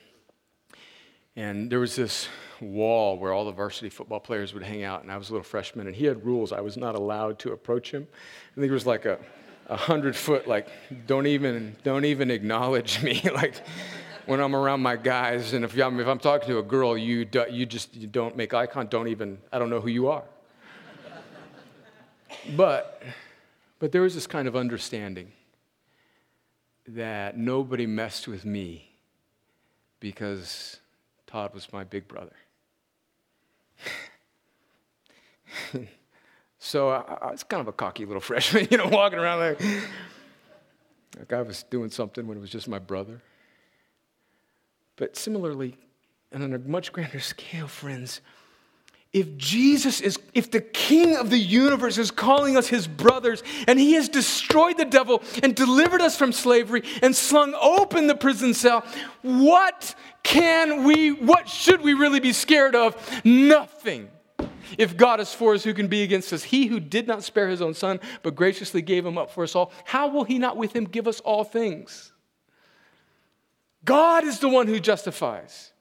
And 1.39 1.69
there 1.69 1.79
was 1.79 1.95
this 1.95 2.27
wall 2.59 3.17
where 3.17 3.31
all 3.31 3.45
the 3.45 3.53
varsity 3.53 3.89
football 3.89 4.19
players 4.19 4.53
would 4.53 4.61
hang 4.61 4.83
out, 4.83 5.03
and 5.03 5.09
I 5.09 5.15
was 5.15 5.29
a 5.29 5.31
little 5.31 5.45
freshman, 5.45 5.87
and 5.87 5.95
he 5.95 6.03
had 6.03 6.25
rules. 6.25 6.51
I 6.51 6.59
was 6.59 6.75
not 6.75 6.95
allowed 6.95 7.39
to 7.39 7.53
approach 7.53 7.91
him. 7.91 8.05
I 8.51 8.55
think 8.59 8.69
it 8.69 8.73
was 8.73 8.85
like 8.85 9.05
a, 9.05 9.17
a 9.69 9.77
hundred 9.77 10.17
foot, 10.17 10.49
like, 10.49 10.67
don't 11.07 11.27
even, 11.27 11.77
don't 11.81 12.03
even 12.03 12.29
acknowledge 12.29 13.01
me. 13.01 13.21
like, 13.33 13.53
when 14.25 14.41
I'm 14.41 14.53
around 14.53 14.81
my 14.81 14.97
guys, 14.97 15.53
and 15.53 15.63
if 15.63 15.79
I'm, 15.79 15.97
if 16.01 16.07
I'm 16.07 16.19
talking 16.19 16.49
to 16.49 16.57
a 16.57 16.61
girl, 16.61 16.97
you, 16.97 17.23
do, 17.23 17.45
you 17.49 17.65
just 17.65 17.95
you 17.95 18.07
don't 18.07 18.35
make 18.35 18.53
eye 18.53 18.65
contact, 18.65 18.91
don't 18.91 19.07
even, 19.07 19.37
I 19.49 19.59
don't 19.59 19.69
know 19.69 19.79
who 19.79 19.87
you 19.87 20.09
are. 20.09 20.25
but, 22.57 23.01
but 23.79 23.93
there 23.93 24.01
was 24.01 24.13
this 24.13 24.27
kind 24.27 24.45
of 24.45 24.57
understanding 24.57 25.31
that 26.85 27.37
nobody 27.37 27.85
messed 27.85 28.27
with 28.27 28.43
me 28.43 28.89
because 30.01 30.81
Todd 31.29 31.53
was 31.53 31.71
my 31.71 31.83
big 31.83 32.07
brother. 32.07 32.35
so 36.57 36.89
I, 36.89 37.17
I, 37.21 37.31
was 37.31 37.43
kind 37.43 37.61
of 37.61 37.67
a 37.67 37.71
cocky 37.71 38.03
little 38.03 38.19
freshman, 38.29 38.67
you 38.71 38.77
know, 38.77 38.87
walking 38.87 39.19
around 39.19 39.39
like, 39.39 39.61
like 41.19 41.31
I 41.31 41.43
was 41.43 41.61
doing 41.69 41.91
something 41.91 42.25
when 42.25 42.35
it 42.35 42.41
was 42.41 42.49
just 42.49 42.67
my 42.67 42.79
brother. 42.79 43.21
But 44.95 45.15
similarly, 45.17 45.75
and 46.31 46.41
on 46.43 46.51
a 46.53 46.57
much 46.57 46.91
grander 46.91 47.19
scale, 47.19 47.67
friends, 47.67 48.21
if 49.11 49.37
Jesus 49.37 50.01
is, 50.01 50.19
if 50.35 50.51
the 50.51 50.61
King 50.61 51.15
of 51.15 51.31
the 51.31 51.37
universe 51.37 51.97
is 51.97 52.11
calling 52.11 52.55
us 52.55 52.67
his 52.67 52.87
brothers, 52.87 53.41
and 53.67 53.79
he 53.79 53.93
has 53.93 54.07
destroyed 54.07 54.77
the 54.77 54.85
devil 54.85 55.23
and 55.41 55.55
delivered 55.55 56.01
us 56.01 56.15
from 56.15 56.31
slavery 56.31 56.83
and 57.01 57.15
slung 57.15 57.55
open 57.59 58.05
the 58.05 58.15
prison 58.15 58.53
cell, 58.53 58.85
what 59.23 59.95
can 60.23 60.83
we, 60.83 61.11
what 61.11 61.49
should 61.49 61.81
we 61.81 61.93
really 61.93 62.19
be 62.19 62.33
scared 62.33 62.75
of? 62.75 62.95
Nothing. 63.25 64.09
If 64.77 64.95
God 64.95 65.19
is 65.19 65.33
for 65.33 65.53
us, 65.53 65.63
who 65.63 65.73
can 65.73 65.87
be 65.87 66.03
against 66.03 66.31
us? 66.31 66.43
He 66.43 66.67
who 66.67 66.79
did 66.79 67.07
not 67.07 67.23
spare 67.23 67.49
his 67.49 67.61
own 67.61 67.73
son, 67.73 67.99
but 68.21 68.35
graciously 68.35 68.81
gave 68.81 69.05
him 69.05 69.17
up 69.17 69.31
for 69.31 69.43
us 69.43 69.55
all, 69.55 69.71
how 69.85 70.09
will 70.09 70.23
he 70.23 70.37
not 70.37 70.57
with 70.57 70.75
him 70.75 70.85
give 70.85 71.07
us 71.07 71.19
all 71.21 71.43
things? 71.43 72.11
God 73.83 74.23
is 74.23 74.39
the 74.39 74.49
one 74.49 74.67
who 74.67 74.79
justifies. 74.79 75.71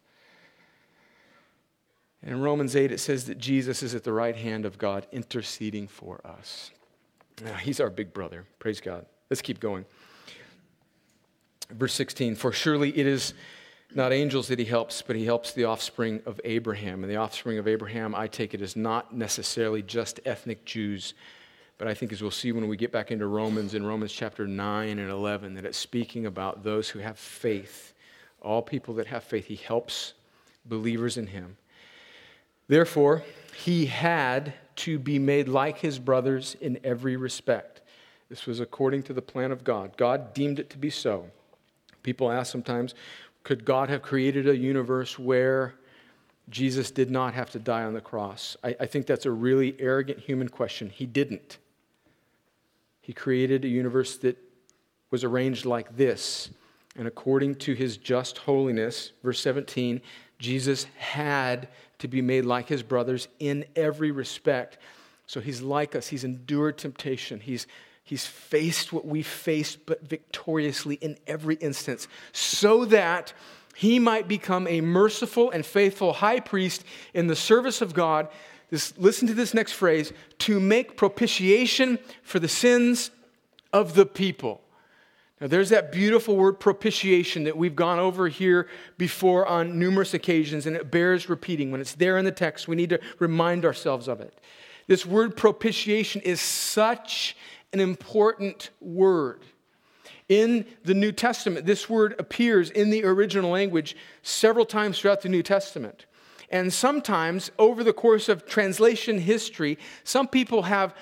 And 2.23 2.33
in 2.33 2.41
Romans 2.41 2.75
8, 2.75 2.91
it 2.91 2.99
says 2.99 3.27
that 3.27 3.39
Jesus 3.39 3.83
is 3.83 3.95
at 3.95 4.05
the 4.05 4.13
right 4.13 4.37
hand 4.37 4.65
of 4.65 4.79
God 4.79 5.07
interceding 5.13 5.87
for 5.87 6.21
us. 6.25 6.71
Now, 7.45 7.55
he's 7.55 7.81
our 7.81 7.91
big 7.91 8.13
brother. 8.13 8.45
Praise 8.59 8.81
God. 8.81 9.07
Let's 9.31 9.43
keep 9.43 9.61
going. 9.61 9.85
Verse 11.71 11.93
16 11.93 12.35
For 12.35 12.53
surely 12.53 12.97
it 12.97 13.07
is 13.07 13.35
not 13.95 14.13
angels 14.13 14.49
that 14.49 14.59
he 14.59 14.65
helps, 14.65 15.03
but 15.03 15.17
he 15.17 15.25
helps 15.25 15.53
the 15.53 15.65
offspring 15.65 16.21
of 16.27 16.41
Abraham. 16.45 17.03
And 17.03 17.11
the 17.11 17.17
offspring 17.17 17.59
of 17.59 17.67
Abraham, 17.67 18.15
I 18.15 18.27
take 18.27 18.55
it, 18.55 18.61
is 18.61 18.77
not 18.77 19.15
necessarily 19.15 19.83
just 19.83 20.21
ethnic 20.25 20.65
Jews, 20.65 21.15
but 21.79 21.89
I 21.89 21.95
think 21.95 22.13
as 22.13 22.21
we'll 22.21 22.31
see 22.31 22.53
when 22.53 22.69
we 22.69 22.77
get 22.77 22.93
back 22.93 23.11
into 23.11 23.27
Romans, 23.27 23.75
in 23.75 23.87
Romans 23.87 24.13
chapter 24.13 24.47
9 24.47 24.99
and 24.99 25.11
11, 25.11 25.55
that 25.55 25.65
it's 25.65 25.79
speaking 25.79 26.27
about 26.27 26.65
those 26.65 26.89
who 26.89 26.99
have 26.99 27.19
faith. 27.19 27.95
All 28.43 28.63
people 28.63 28.95
that 28.95 29.07
have 29.07 29.25
faith, 29.25 29.47
he 29.47 29.57
helps 29.57 30.15
believers 30.67 31.17
in 31.17 31.29
him. 31.29 31.57
Therefore, 32.67 33.23
he 33.57 33.87
had 33.87 34.53
to 34.77 34.99
be 34.99 35.19
made 35.19 35.49
like 35.49 35.79
his 35.79 35.99
brothers 35.99 36.57
in 36.61 36.79
every 36.85 37.17
respect. 37.17 37.81
This 38.29 38.45
was 38.45 38.61
according 38.61 39.05
to 39.05 39.13
the 39.13 39.23
plan 39.23 39.51
of 39.51 39.65
God. 39.65 39.97
God 39.97 40.35
deemed 40.35 40.59
it 40.59 40.69
to 40.71 40.79
be 40.79 40.91
so. 40.91 41.31
People 42.03 42.31
ask 42.31 42.53
sometimes, 42.53 42.95
could 43.45 43.65
God 43.65 43.89
have 43.89 44.03
created 44.03 44.49
a 44.49 44.57
universe 44.57 45.19
where 45.19 45.75
Jesus 46.51 46.91
did 46.91 47.11
not 47.11 47.35
have 47.35 47.51
to 47.51 47.59
die 47.59 47.85
on 47.85 47.95
the 47.95 48.01
cross? 48.01 48.57
I, 48.63 48.77
I 48.81 48.87
think 48.87 49.07
that's 49.07 49.27
a 49.27 49.31
really 49.31 49.77
arrogant 49.79 50.21
human 50.21 50.49
question. 50.49 50.91
He 50.91 51.07
didn't. 51.07 51.59
He 53.01 53.13
created 53.13 53.65
a 53.65 53.69
universe 53.69 54.17
that 54.19 54.37
was 55.11 55.25
arranged 55.25 55.65
like 55.65 55.97
this. 55.97 56.51
And 56.97 57.07
according 57.07 57.57
to 57.57 57.75
his 57.75 57.97
just 57.97 58.39
holiness, 58.39 59.13
verse 59.23 59.41
17, 59.41 60.01
Jesus 60.39 60.85
had 60.97 61.69
to 61.99 62.09
be 62.09 62.23
made 62.23 62.45
like 62.45 62.69
his 62.69 62.83
brothers 62.83 63.29
in 63.39 63.65
every 63.77 64.11
respect. 64.11 64.79
So 65.27 65.41
he's 65.41 65.63
like 65.63 65.95
us. 65.95 66.09
He's 66.09 66.25
endured 66.25 66.79
temptation. 66.79 67.41
He's 67.41 67.67
He's 68.09 68.27
faced 68.27 68.91
what 68.91 69.05
we 69.05 69.21
faced, 69.23 69.85
but 69.85 70.03
victoriously 70.03 70.95
in 70.97 71.19
every 71.27 71.57
instance, 71.57 72.09
so 72.33 72.87
that 72.87 73.35
he 73.77 73.99
might 73.99 74.27
become 74.27 74.67
a 74.67 74.81
merciful 74.81 75.51
and 75.51 75.65
faithful 75.65 76.15
high 76.15 76.41
priest 76.41 76.85
in 77.13 77.27
the 77.27 77.37
service 77.37 77.83
of 77.83 77.93
God. 77.93 78.29
This, 78.71 78.97
listen 78.97 79.29
to 79.29 79.35
this 79.35 79.53
next 79.53 79.73
phrase 79.73 80.13
to 80.39 80.59
make 80.59 80.97
propitiation 80.97 81.99
for 82.23 82.39
the 82.39 82.49
sins 82.49 83.11
of 83.75 83.95
the 83.95 84.07
people. 84.07 84.63
Now, 85.39 85.47
there's 85.47 85.69
that 85.69 85.93
beautiful 85.93 86.35
word 86.35 86.59
propitiation 86.59 87.45
that 87.45 87.59
we've 87.59 87.77
gone 87.77 87.99
over 87.99 88.27
here 88.29 88.69
before 88.97 89.47
on 89.47 89.79
numerous 89.79 90.15
occasions, 90.15 90.65
and 90.65 90.75
it 90.75 90.91
bears 90.91 91.29
repeating. 91.29 91.71
When 91.71 91.83
it's 91.83 91.95
there 91.95 92.17
in 92.17 92.25
the 92.25 92.33
text, 92.33 92.69
we 92.69 92.75
need 92.75 92.89
to 92.89 93.01
remind 93.19 93.67
ourselves 93.67 94.09
of 94.09 94.23
it. 94.23 94.37
This 94.89 95.05
word 95.05 95.37
propitiation 95.37 96.23
is 96.23 96.41
such 96.41 97.37
an 97.73 97.81
important 97.81 98.71
word. 98.81 99.45
In 100.29 100.67
the 100.85 100.95
New 100.95 101.13
Testament, 101.13 101.65
this 101.65 101.89
word 101.89 102.15
appears 102.19 102.71
in 102.71 102.91
the 102.91 103.05
original 103.05 103.51
language 103.51 103.97
several 104.23 104.67
times 104.67 104.99
throughout 104.99 105.23
the 105.23 105.29
New 105.29 105.43
Testament. 105.43 106.07
And 106.51 106.73
sometimes, 106.73 107.51
over 107.59 107.85
the 107.85 107.93
course 107.93 108.29
of 108.29 108.47
translation 108.47 109.19
history, 109.19 109.79
some 110.03 110.27
people 110.27 110.63
have 110.63 110.95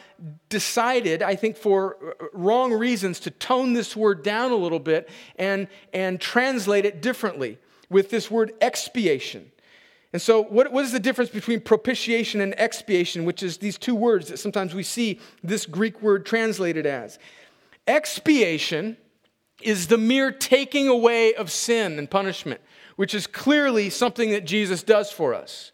decided, 0.49 1.23
I 1.23 1.37
think 1.37 1.57
for 1.57 2.17
wrong 2.33 2.73
reasons, 2.73 3.21
to 3.21 3.31
tone 3.31 3.73
this 3.73 3.95
word 3.95 4.25
down 4.25 4.51
a 4.51 4.57
little 4.57 4.81
bit 4.81 5.09
and, 5.37 5.69
and 5.93 6.21
translate 6.21 6.85
it 6.85 7.01
differently 7.01 7.59
with 7.89 8.11
this 8.11 8.29
word 8.29 8.55
expiation. 8.61 9.53
And 10.13 10.23
so, 10.23 10.43
what, 10.43 10.73
what 10.73 10.85
is 10.85 10.93
the 10.93 11.01
difference 11.01 11.31
between 11.31 11.61
propitiation 11.61 12.41
and 12.41 12.59
expiation, 12.59 13.25
which 13.25 13.43
is 13.43 13.59
these 13.59 13.77
two 13.77 13.95
words 13.95 14.29
that 14.29 14.39
sometimes 14.39 14.75
we 14.75 14.83
see 14.83 15.21
this 15.43 15.67
Greek 15.67 16.01
word 16.01 16.25
translated 16.25 16.87
as? 16.87 17.19
Expiation 17.87 18.97
is 19.63 19.89
the 19.89 19.99
mere 19.99 20.31
taking 20.31 20.89
away 20.89 21.35
of 21.35 21.51
sin 21.51 21.99
and 21.99 22.11
punishment, 22.11 22.61
which 22.97 23.15
is 23.15 23.27
clearly 23.27 23.91
something 23.91 24.31
that 24.31 24.45
Jesus 24.45 24.83
does 24.83 25.11
for 25.11 25.35
us. 25.35 25.73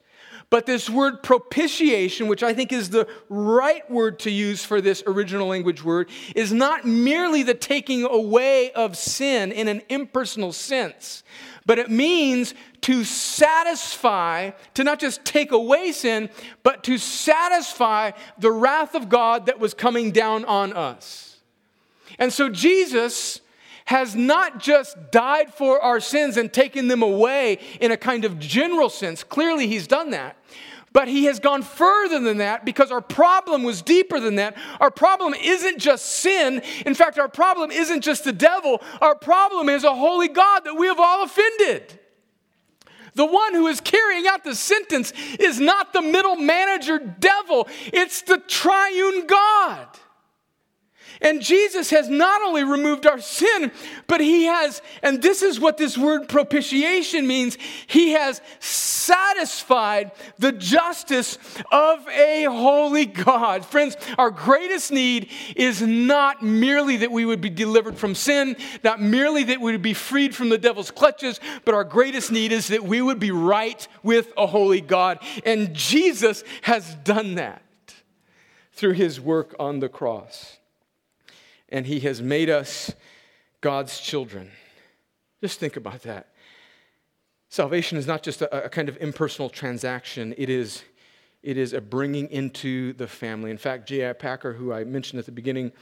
But 0.53 0.67
this 0.67 0.91
word 0.91 1.23
propitiation, 1.23 2.29
which 2.29 2.43
I 2.43 2.53
think 2.53 2.73
is 2.73 2.91
the 2.91 3.09
right 3.31 3.91
word 3.91 4.19
to 4.21 4.31
use 4.31 4.63
for 4.63 4.83
this 4.83 5.03
original 5.07 5.47
language 5.47 5.83
word, 5.83 6.11
is 6.37 6.53
not 6.53 6.85
merely 6.85 7.43
the 7.43 7.55
taking 7.55 8.05
away 8.05 8.71
of 8.73 8.99
sin 8.99 9.51
in 9.51 9.67
an 9.67 9.81
impersonal 9.89 10.53
sense, 10.53 11.23
but 11.67 11.79
it 11.79 11.91
means 11.91 12.55
to 12.83 13.05
satisfy, 13.05 14.51
to 14.75 14.85
not 14.85 14.99
just 14.99 15.25
take 15.25 15.53
away 15.53 15.93
sin, 15.93 16.29
but 16.63 16.83
to 16.85 16.99
satisfy 16.99 18.11
the 18.39 18.51
wrath 18.51 18.95
of 18.95 19.09
God 19.09 19.47
that 19.47 19.61
was 19.61 19.75
coming 19.75 20.11
down 20.11 20.45
on 20.45 20.73
us. 20.73 21.39
And 22.19 22.33
so 22.33 22.49
Jesus 22.49 23.41
has 23.87 24.15
not 24.15 24.61
just 24.61 24.97
died 25.11 25.53
for 25.53 25.81
our 25.81 26.01
sins 26.01 26.37
and 26.37 26.53
taken 26.53 26.89
them 26.89 27.03
away 27.03 27.59
in 27.81 27.91
a 27.91 27.97
kind 27.97 28.25
of 28.25 28.39
general 28.39 28.89
sense. 28.89 29.25
Clearly, 29.25 29.67
he's 29.67 29.87
done 29.87 30.11
that. 30.11 30.37
But 30.93 31.09
he 31.09 31.25
has 31.25 31.41
gone 31.41 31.63
further 31.63 32.21
than 32.21 32.39
that 32.39 32.65
because 32.65 32.91
our 32.91 33.01
problem 33.01 33.63
was 33.63 33.81
deeper 33.81 34.21
than 34.21 34.37
that. 34.37 34.57
Our 34.79 34.91
problem 34.91 35.35
isn't 35.35 35.79
just 35.79 36.05
sin. 36.05 36.63
In 36.85 36.95
fact, 36.95 37.19
our 37.19 37.29
problem 37.29 37.71
isn't 37.71 38.03
just 38.03 38.25
the 38.25 38.33
devil. 38.33 38.83
Our 39.01 39.15
problem 39.15 39.69
is 39.69 39.85
a 39.85 39.95
holy 39.95 40.29
God 40.29 40.61
that 40.65 40.75
we 40.75 40.87
have 40.89 41.01
all 41.01 41.25
offended. 41.25 41.99
The 43.15 43.27
one 43.27 43.55
who 43.55 43.67
is 43.67 43.81
carrying 43.81 44.27
out 44.27 44.45
the 44.45 44.55
sentence 44.55 45.13
is 45.39 45.61
not 45.61 45.93
the 45.93 46.03
middle 46.03 46.37
manager 46.37 46.99
devil, 46.99 47.69
it's 47.87 48.23
the 48.23 48.39
triune 48.39 49.27
God. 49.27 49.87
And 51.23 51.41
Jesus 51.41 51.91
has 51.91 52.09
not 52.09 52.43
only 52.43 52.65
removed 52.65 53.07
our 53.07 53.21
sin, 53.21 53.71
but 54.09 54.21
he 54.21 54.45
has, 54.45 54.83
and 55.03 55.23
this 55.23 55.43
is 55.43 55.61
what 55.61 55.77
this 55.77 55.97
word 55.97 56.29
propitiation 56.29 57.27
means, 57.27 57.57
he 57.87 58.11
has 58.11 58.41
satisfied 58.59 60.11
the 60.39 60.53
justice 60.53 61.39
of 61.71 62.07
a 62.09 62.45
holy 62.45 63.07
God. 63.07 63.65
Friends, 63.65 63.97
our 64.19 64.31
greatest 64.31 64.91
need 64.91 65.31
is 65.55 65.81
not 65.81 66.43
merely 66.43 66.99
that 66.99 67.13
we 67.13 67.25
would 67.25 67.41
be 67.41 67.51
delivered 67.51 67.97
from 67.97 68.17
sin, 68.17 68.57
not 68.83 69.01
merely 69.01 69.45
that 69.45 69.61
we 69.61 69.73
would 69.73 69.83
be 69.83 69.95
freed 69.95 70.35
from 70.35 70.49
the 70.49 70.59
devil's 70.59 70.91
clutches, 70.91 71.39
but 71.65 71.75
our 71.75 71.85
greatest 71.85 72.33
need 72.33 72.51
is 72.51 72.69
that 72.69 72.83
we 72.83 73.01
would 73.01 73.21
be 73.21 73.31
right 73.31 73.87
with 74.03 74.33
a 74.37 74.47
holy 74.47 74.81
God. 74.81 75.21
And 75.47 75.73
Jesus 75.73 76.43
has 76.63 76.97
done 76.97 77.37
that 77.37 77.63
through 78.73 78.95
his 78.95 79.21
work 79.21 79.55
on 79.61 79.79
the 79.79 79.89
cross 79.89 80.59
and 81.73 81.87
He 81.87 82.01
has 82.01 82.23
made 82.23 82.51
us 82.51 82.95
God's 83.61 83.99
children. 83.99 84.53
Just 85.41 85.59
think 85.59 85.77
about 85.77 86.03
that. 86.03 86.29
Salvation 87.49 87.99
is 87.99 88.07
not 88.07 88.23
just 88.23 88.43
a, 88.43 88.67
a 88.67 88.69
kind 88.69 88.89
of 88.89 88.97
impersonal 89.01 89.49
transaction, 89.51 90.35
it 90.39 90.49
is, 90.49 90.85
it 91.43 91.57
is 91.57 91.73
a 91.73 91.81
bringing 91.81 92.31
into 92.31 92.93
the 92.93 93.09
family. 93.09 93.51
In 93.51 93.59
fact, 93.59 93.89
J.I. 93.89 94.13
Packer, 94.13 94.53
who 94.53 94.73
I 94.73 94.85
mentioned 94.85 95.19
at 95.19 95.27
the 95.27 95.33
beginning, 95.33 95.73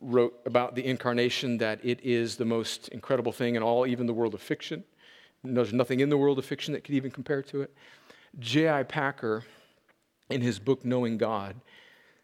wrote 0.00 0.34
about 0.46 0.74
the 0.74 0.84
incarnation 0.84 1.58
that 1.58 1.78
it 1.84 2.00
is 2.02 2.36
the 2.36 2.44
most 2.44 2.88
incredible 2.88 3.30
thing 3.30 3.54
in 3.54 3.62
all, 3.62 3.86
even 3.86 4.06
the 4.06 4.12
world 4.12 4.34
of 4.34 4.42
fiction. 4.42 4.82
There's 5.44 5.72
nothing 5.72 6.00
in 6.00 6.08
the 6.08 6.18
world 6.18 6.38
of 6.38 6.44
fiction 6.44 6.74
that 6.74 6.82
could 6.82 6.94
even 6.94 7.10
compare 7.10 7.42
to 7.42 7.62
it. 7.62 7.74
J.I. 8.38 8.82
Packer, 8.84 9.44
in 10.30 10.40
his 10.40 10.58
book 10.58 10.84
Knowing 10.84 11.18
God, 11.18 11.56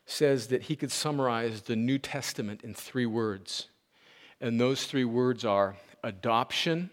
says 0.08 0.46
that 0.46 0.62
he 0.64 0.74
could 0.74 0.90
summarize 0.90 1.62
the 1.62 1.76
New 1.76 1.98
Testament 1.98 2.62
in 2.64 2.72
three 2.72 3.04
words. 3.04 3.68
And 4.40 4.58
those 4.58 4.84
three 4.84 5.04
words 5.04 5.44
are 5.44 5.76
adoption 6.02 6.90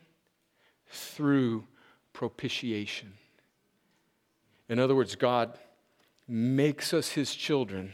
through 0.89 1.63
propitiation. 2.11 3.13
In 4.67 4.79
other 4.79 4.95
words, 4.95 5.15
God 5.15 5.57
makes 6.27 6.93
us 6.93 7.11
his 7.11 7.33
children 7.33 7.93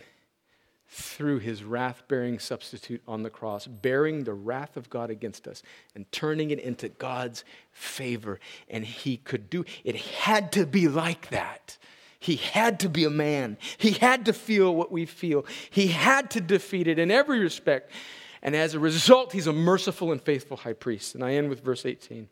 through 0.88 1.38
his 1.40 1.64
wrath 1.64 2.04
bearing 2.08 2.40
substitute 2.40 3.04
on 3.08 3.22
the 3.22 3.30
cross, 3.30 3.68
bearing 3.68 4.24
the 4.24 4.34
wrath 4.34 4.76
of 4.76 4.90
God 4.90 5.12
against 5.12 5.48
us 5.48 5.62
and 5.94 6.12
turning 6.12 6.50
it 6.50 6.60
into 6.60 6.90
God's 6.90 7.46
favor. 7.72 8.40
And 8.70 8.84
he 8.84 9.18
could 9.18 9.52
do 9.52 9.66
it, 9.84 9.96
had 9.96 10.52
to 10.54 10.66
be 10.66 10.88
like 10.88 11.30
that. 11.30 11.78
He 12.22 12.36
had 12.36 12.80
to 12.82 12.88
be 12.88 13.04
a 13.04 13.10
man. 13.10 13.58
He 13.80 13.94
had 13.94 14.26
to 14.26 14.34
feel 14.34 14.76
what 14.76 14.92
we 14.92 15.08
feel. 15.08 15.44
He 15.72 15.88
had 15.88 16.30
to 16.32 16.40
defeat 16.40 16.88
it 16.88 17.00
in 17.00 17.10
every 17.10 17.40
respect. 17.40 17.90
And 18.44 18.56
as 18.56 18.76
a 18.76 18.80
result, 18.80 19.34
he's 19.34 19.48
a 19.48 19.54
merciful 19.54 20.12
and 20.12 20.22
faithful 20.22 20.58
high 20.58 20.74
priest. 20.74 21.16
And 21.16 21.24
I 21.24 21.34
end 21.34 21.50
with 21.50 21.64
verse 21.64 21.84
18. 21.84 22.30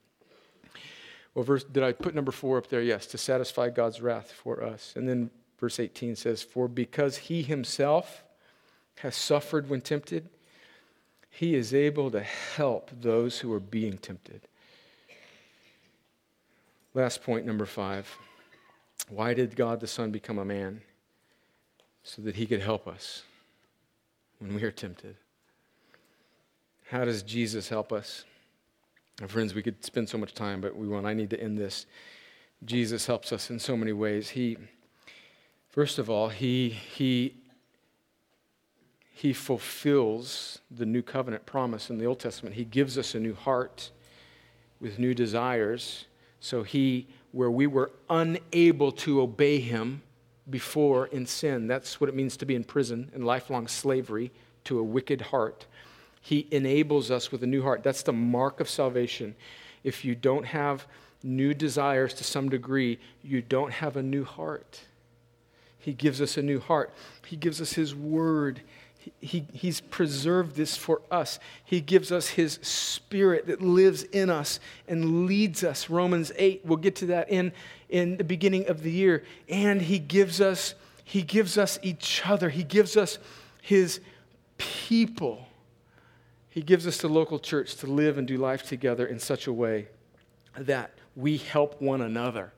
Well, 1.34 1.44
verse, 1.44 1.64
did 1.64 1.82
I 1.82 1.92
put 1.92 2.14
number 2.14 2.32
four 2.32 2.60
up 2.60 2.68
there? 2.68 2.84
Yes, 2.84 3.08
to 3.08 3.18
satisfy 3.18 3.70
God's 3.70 4.00
wrath 4.00 4.32
for 4.32 4.64
us. 4.64 4.94
And 4.96 5.10
then 5.10 5.32
verse 5.60 5.80
18 5.80 6.16
says, 6.16 6.44
For 6.44 6.68
because 6.68 7.18
he 7.18 7.42
himself 7.42 8.24
has 8.98 9.16
suffered 9.16 9.72
when 9.72 9.82
tempted, 9.82 10.30
he 11.32 11.56
is 11.56 11.74
able 11.74 12.12
to 12.12 12.22
help 12.22 12.92
those 13.02 13.40
who 13.40 13.52
are 13.54 13.60
being 13.60 13.98
tempted. 13.98 14.42
Last 16.94 17.24
point, 17.24 17.48
number 17.48 17.66
five. 17.66 18.08
Why 19.10 19.34
did 19.34 19.56
God 19.56 19.80
the 19.80 19.88
Son 19.88 20.12
become 20.12 20.38
a 20.38 20.46
man? 20.46 20.82
So 22.04 22.22
that 22.22 22.36
he 22.36 22.46
could 22.46 22.62
help 22.62 22.88
us 22.88 23.24
when 24.40 24.56
we 24.56 24.64
are 24.64 24.72
tempted. 24.72 25.16
How 26.90 27.06
does 27.06 27.22
Jesus 27.24 27.70
help 27.70 27.92
us? 27.92 28.26
friends, 29.28 29.54
we 29.54 29.62
could 29.62 29.84
spend 29.84 30.08
so 30.08 30.18
much 30.18 30.34
time, 30.34 30.62
but 30.62 30.76
we 30.76 30.88
won't. 30.88 31.06
I 31.06 31.14
need 31.14 31.30
to 31.32 31.42
end 31.42 31.58
this. 31.58 31.86
Jesus 32.64 33.06
helps 33.06 33.34
us 33.34 33.50
in 33.50 33.60
so 33.60 33.76
many 33.76 33.92
ways. 33.92 34.30
He, 34.30 34.58
first 35.70 36.00
of 36.00 36.10
all, 36.10 36.30
he, 36.30 36.70
he, 36.70 37.36
he 39.12 39.34
fulfills 39.34 40.60
the 40.72 40.86
new 40.86 41.02
covenant 41.02 41.46
promise 41.46 41.90
in 41.90 41.98
the 41.98 42.06
Old 42.06 42.20
Testament. 42.20 42.56
He 42.56 42.64
gives 42.64 42.98
us 42.98 43.14
a 43.14 43.20
new 43.20 43.34
heart 43.34 43.92
with 44.80 45.00
new 45.00 45.14
desires. 45.14 46.06
So 46.40 46.64
he, 46.64 47.08
where 47.32 47.52
we 47.52 47.68
were 47.68 47.92
unable 48.10 48.92
to 48.92 49.22
obey 49.22 49.60
him 49.60 50.02
before 50.50 51.08
in 51.08 51.26
sin, 51.26 51.68
that's 51.68 52.02
what 52.02 52.10
it 52.10 52.16
means 52.16 52.38
to 52.38 52.46
be 52.46 52.56
in 52.56 52.64
prison 52.64 53.12
and 53.14 53.26
lifelong 53.26 53.68
slavery 53.68 54.32
to 54.64 54.80
a 54.80 54.84
wicked 54.84 55.22
heart. 55.22 55.66
He 56.22 56.48
enables 56.52 57.12
us 57.12 57.32
with 57.32 57.44
a 57.44 57.48
new 57.48 57.62
heart. 57.62 57.84
That's 57.84 58.04
the 58.04 58.14
mark 58.14 58.60
of 58.60 58.70
salvation. 58.70 59.36
If 59.84 60.04
you 60.04 60.16
don't 60.16 60.46
have 60.46 60.86
new 61.24 61.54
desires 61.54 62.14
to 62.16 62.24
some 62.24 62.50
degree, 62.50 63.00
you 63.24 63.42
don't 63.42 63.72
have 63.72 63.96
a 63.96 64.04
new 64.04 64.24
heart. 64.24 64.82
He 65.78 65.94
gives 65.94 66.22
us 66.22 66.38
a 66.38 66.42
new 66.42 66.60
heart. 66.60 66.92
He 67.26 67.36
gives 67.36 67.62
us 67.62 67.74
His 67.74 67.96
Word. 67.96 68.62
He, 69.20 69.26
he, 69.26 69.46
he's 69.54 69.82
preserved 69.82 70.56
this 70.56 70.78
for 70.78 71.02
us. 71.10 71.40
He 71.64 71.82
gives 71.82 72.12
us 72.12 72.30
His 72.30 72.60
Spirit 72.62 73.48
that 73.48 73.62
lives 73.62 74.04
in 74.04 74.30
us 74.30 74.60
and 74.88 75.26
leads 75.26 75.64
us. 75.64 75.90
Romans 75.90 76.32
8, 76.36 76.62
we'll 76.66 76.78
get 76.78 76.96
to 76.98 77.06
that 77.08 77.30
in, 77.30 77.52
in 77.90 78.18
the 78.18 78.24
beginning 78.24 78.68
of 78.68 78.84
the 78.84 78.92
year. 78.92 79.24
And 79.48 79.82
He 79.82 80.00
gives 80.00 80.42
us, 80.42 80.76
He 81.04 81.22
gives 81.22 81.58
us 81.58 81.80
each 81.82 82.22
other. 82.26 82.50
He 82.50 82.64
gives 82.64 82.98
us 82.98 83.18
His 83.62 84.00
people. 84.58 85.48
He 86.50 86.62
gives 86.62 86.88
us 86.88 86.98
the 86.98 87.10
local 87.10 87.40
church 87.40 87.76
to 87.78 87.88
live 87.88 88.18
and 88.18 88.28
do 88.28 88.38
life 88.38 88.64
together 88.64 89.06
in 89.06 89.20
such 89.20 89.48
a 89.48 89.54
way 89.54 89.88
that 90.58 90.92
we 91.16 91.38
help 91.38 91.82
one 91.82 92.02
another 92.02 92.54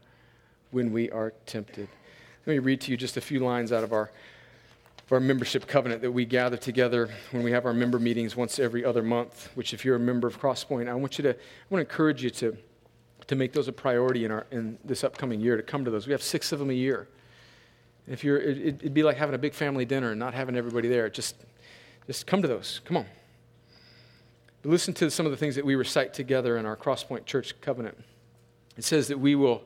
when 0.71 0.91
we 0.91 1.09
are 1.11 1.33
tempted. 1.45 1.87
Let 2.45 2.53
me 2.53 2.59
read 2.59 2.81
to 2.81 2.91
you 2.91 2.97
just 2.97 3.17
a 3.17 3.21
few 3.21 3.39
lines 3.39 3.71
out 3.71 3.83
of 3.83 3.93
our, 3.93 4.11
our 5.14 5.20
membership 5.20 5.68
covenant 5.68 6.01
that 6.01 6.12
we 6.12 6.26
gather 6.26 6.57
together 6.57 7.09
when 7.32 7.43
we 7.43 7.51
have 7.51 7.66
our 7.66 7.74
member 7.74 7.99
meetings 7.99 8.36
once 8.36 8.59
every 8.59 8.86
other 8.86 9.03
month, 9.03 9.49
which, 9.55 9.74
if 9.74 9.84
you're 9.84 9.95
a 9.95 9.99
member 9.99 10.28
of 10.28 10.39
Crosspoint, 10.39 10.88
I 10.88 10.93
want 10.93 11.18
you 11.18 11.24
to, 11.24 11.32
I 11.32 11.38
want 11.70 11.86
to 11.86 11.91
encourage 11.91 12.24
you 12.24 12.30
to, 12.30 12.57
to 13.28 13.36
make 13.36 13.51
those 13.53 13.68
a 13.68 13.74
priority 13.74 14.26
in, 14.26 14.32
our, 14.32 14.45
in 14.51 14.78
this 14.86 15.03
upcoming 15.03 15.41
year, 15.41 15.57
to 15.57 15.64
come 15.64 15.84
to 15.86 15.91
those. 15.91 16.07
We 16.07 16.14
have 16.14 16.24
six 16.24 16.51
of 16.51 16.59
them 16.59 16.70
a 16.70 16.74
year. 16.74 17.07
If 18.07 18.24
you're, 18.24 18.38
it, 18.38 18.57
it'd 18.57 18.93
be 18.93 19.03
like 19.03 19.18
having 19.18 19.36
a 19.36 19.38
big 19.38 19.53
family 19.53 19.86
dinner 19.86 20.12
and 20.12 20.20
not 20.20 20.34
having 20.34 20.55
everybody 20.55 20.88
there. 20.88 21.09
Just, 21.09 21.36
just 22.07 22.26
come 22.26 22.41
to 22.41 22.47
those. 22.47 22.82
Come 22.86 22.97
on. 22.97 23.05
But 24.62 24.70
listen 24.70 24.93
to 24.95 25.09
some 25.09 25.26
of 25.26 25.32
the 25.32 25.38
things 25.38 25.55
that 25.55 25.66
we 25.66 25.76
recite 25.76 26.14
together 26.14 26.57
in 26.57 26.66
our 26.66 26.78
Crosspoint 26.78 27.26
Church 27.26 27.59
covenant. 27.62 27.97
It 28.78 28.84
says 28.84 29.07
that 29.09 29.20
we 29.20 29.36
will 29.36 29.64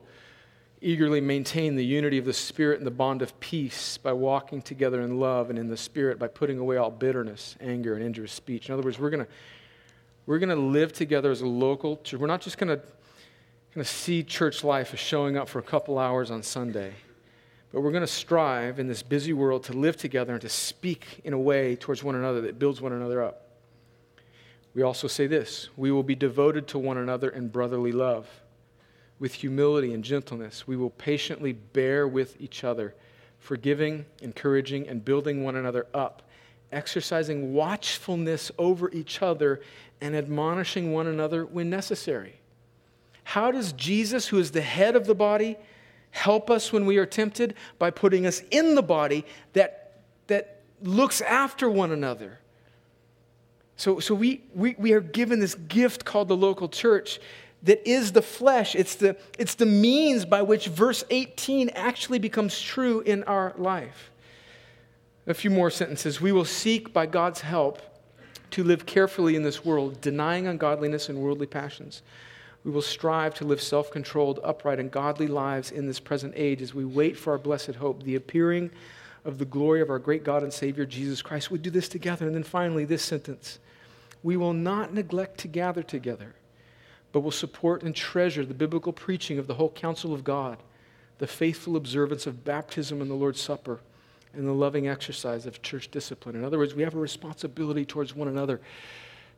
eagerly 0.85 1.19
maintain 1.19 1.75
the 1.75 1.83
unity 1.83 2.19
of 2.19 2.25
the 2.25 2.33
Spirit 2.33 2.77
and 2.77 2.85
the 2.85 2.91
bond 2.91 3.23
of 3.23 3.37
peace 3.39 3.97
by 3.97 4.13
walking 4.13 4.61
together 4.61 5.01
in 5.01 5.19
love 5.19 5.49
and 5.49 5.57
in 5.57 5.67
the 5.67 5.75
Spirit, 5.75 6.19
by 6.19 6.27
putting 6.27 6.59
away 6.59 6.77
all 6.77 6.91
bitterness, 6.91 7.55
anger, 7.59 7.95
and 7.95 8.03
injurious 8.03 8.31
speech. 8.31 8.69
In 8.69 8.73
other 8.73 8.83
words, 8.83 8.99
we're 8.99 9.09
going 9.09 9.25
to 9.25 9.31
we're 10.27 10.39
going 10.39 10.49
to 10.49 10.55
live 10.55 10.93
together 10.93 11.31
as 11.31 11.41
a 11.41 11.47
local 11.47 11.97
church. 11.97 12.19
We're 12.19 12.27
not 12.27 12.41
just 12.41 12.57
going 12.57 12.69
to, 12.69 12.77
going 12.77 13.83
to 13.83 13.85
see 13.85 14.23
church 14.23 14.63
life 14.63 14.93
as 14.93 14.99
showing 14.99 15.37
up 15.37 15.49
for 15.49 15.59
a 15.59 15.63
couple 15.63 15.99
hours 15.99 16.31
on 16.31 16.41
Sunday, 16.41 16.93
but 17.71 17.81
we're 17.81 17.91
going 17.91 18.01
to 18.01 18.07
strive 18.07 18.79
in 18.79 18.87
this 18.87 19.03
busy 19.03 19.33
world 19.33 19.63
to 19.65 19.73
live 19.73 19.97
together 19.97 20.33
and 20.33 20.41
to 20.41 20.49
speak 20.49 21.21
in 21.23 21.33
a 21.33 21.39
way 21.39 21.75
towards 21.75 22.03
one 22.03 22.15
another 22.15 22.41
that 22.41 22.57
builds 22.57 22.81
one 22.81 22.91
another 22.91 23.23
up. 23.23 23.49
We 24.73 24.81
also 24.81 25.07
say 25.07 25.25
this 25.25 25.69
we 25.77 25.91
will 25.91 26.03
be 26.03 26.15
devoted 26.15 26.67
to 26.69 26.79
one 26.79 26.97
another 26.97 27.29
in 27.29 27.47
brotherly 27.47 27.91
love. 27.91 28.27
With 29.19 29.33
humility 29.33 29.93
and 29.93 30.03
gentleness, 30.03 30.67
we 30.67 30.75
will 30.75 30.89
patiently 30.89 31.53
bear 31.53 32.07
with 32.07 32.39
each 32.39 32.63
other, 32.63 32.93
forgiving, 33.39 34.05
encouraging, 34.21 34.87
and 34.87 35.03
building 35.03 35.43
one 35.43 35.55
another 35.55 35.87
up, 35.93 36.23
exercising 36.71 37.53
watchfulness 37.53 38.51
over 38.57 38.91
each 38.91 39.21
other 39.21 39.61
and 40.01 40.15
admonishing 40.15 40.91
one 40.91 41.07
another 41.07 41.45
when 41.45 41.69
necessary. 41.69 42.35
How 43.23 43.51
does 43.51 43.71
Jesus, 43.73 44.27
who 44.27 44.37
is 44.37 44.51
the 44.51 44.61
head 44.61 44.95
of 44.95 45.07
the 45.07 45.15
body, 45.15 45.55
help 46.11 46.49
us 46.49 46.73
when 46.73 46.85
we 46.85 46.97
are 46.97 47.05
tempted? 47.05 47.55
By 47.79 47.91
putting 47.91 48.25
us 48.25 48.41
in 48.51 48.75
the 48.75 48.83
body 48.83 49.25
that, 49.53 50.01
that 50.27 50.59
looks 50.81 51.21
after 51.21 51.69
one 51.69 51.91
another 51.91 52.39
so, 53.77 53.99
so 53.99 54.15
we, 54.15 54.41
we, 54.53 54.75
we 54.77 54.93
are 54.93 55.01
given 55.01 55.39
this 55.39 55.55
gift 55.55 56.05
called 56.05 56.27
the 56.27 56.37
local 56.37 56.69
church 56.69 57.19
that 57.65 57.87
is 57.87 58.13
the 58.13 58.21
flesh. 58.21 58.75
It's 58.75 58.95
the, 58.95 59.17
it's 59.37 59.55
the 59.55 59.65
means 59.65 60.25
by 60.25 60.41
which 60.41 60.67
verse 60.67 61.03
18 61.09 61.69
actually 61.69 62.19
becomes 62.19 62.59
true 62.59 63.01
in 63.01 63.23
our 63.23 63.53
life. 63.57 64.11
A 65.27 65.33
few 65.33 65.49
more 65.49 65.71
sentences. 65.71 66.21
We 66.21 66.31
will 66.31 66.45
seek 66.45 66.93
by 66.93 67.07
God's 67.07 67.41
help 67.41 67.81
to 68.51 68.63
live 68.63 68.85
carefully 68.85 69.35
in 69.35 69.43
this 69.43 69.65
world, 69.65 69.99
denying 69.99 70.47
ungodliness 70.47 71.09
and 71.09 71.17
worldly 71.17 71.47
passions. 71.47 72.03
We 72.63 72.71
will 72.71 72.81
strive 72.81 73.33
to 73.35 73.45
live 73.45 73.61
self 73.61 73.91
controlled, 73.91 74.39
upright, 74.43 74.79
and 74.79 74.89
godly 74.89 75.27
lives 75.27 75.71
in 75.71 75.87
this 75.87 75.99
present 75.99 76.33
age 76.35 76.61
as 76.61 76.73
we 76.73 76.85
wait 76.85 77.17
for 77.17 77.33
our 77.33 77.37
blessed 77.37 77.75
hope, 77.75 78.03
the 78.03 78.15
appearing 78.15 78.71
of 79.23 79.39
the 79.39 79.45
glory 79.45 79.81
of 79.81 79.89
our 79.89 79.99
great 79.99 80.23
God 80.23 80.43
and 80.43 80.53
Savior 80.53 80.85
Jesus 80.85 81.21
Christ. 81.21 81.49
We 81.49 81.57
do 81.57 81.69
this 81.69 81.89
together. 81.89 82.27
And 82.27 82.35
then 82.35 82.43
finally, 82.43 82.85
this 82.85 83.03
sentence 83.03 83.59
we 84.23 84.37
will 84.37 84.53
not 84.53 84.91
neglect 84.91 85.39
to 85.39 85.47
gather 85.47 85.83
together, 85.83 86.33
but 87.15 87.21
will 87.21 87.31
support 87.31 87.81
and 87.81 87.95
treasure 87.95 88.43
the 88.45 88.53
biblical 88.53 88.91
preaching 88.91 89.39
of 89.39 89.47
the 89.47 89.53
whole 89.53 89.69
counsel 89.69 90.13
of 90.13 90.25
God, 90.25 90.57
the 91.19 91.25
faithful 91.25 91.77
observance 91.77 92.27
of 92.27 92.43
baptism 92.43 92.99
and 92.99 93.09
the 93.09 93.15
Lord's 93.15 93.39
Supper, 93.39 93.79
and 94.33 94.45
the 94.45 94.51
loving 94.51 94.89
exercise 94.89 95.45
of 95.45 95.61
church 95.61 95.89
discipline. 95.89 96.35
In 96.35 96.43
other 96.43 96.57
words, 96.57 96.75
we 96.75 96.83
have 96.83 96.93
a 96.93 96.99
responsibility 96.99 97.85
towards 97.85 98.13
one 98.13 98.27
another 98.27 98.59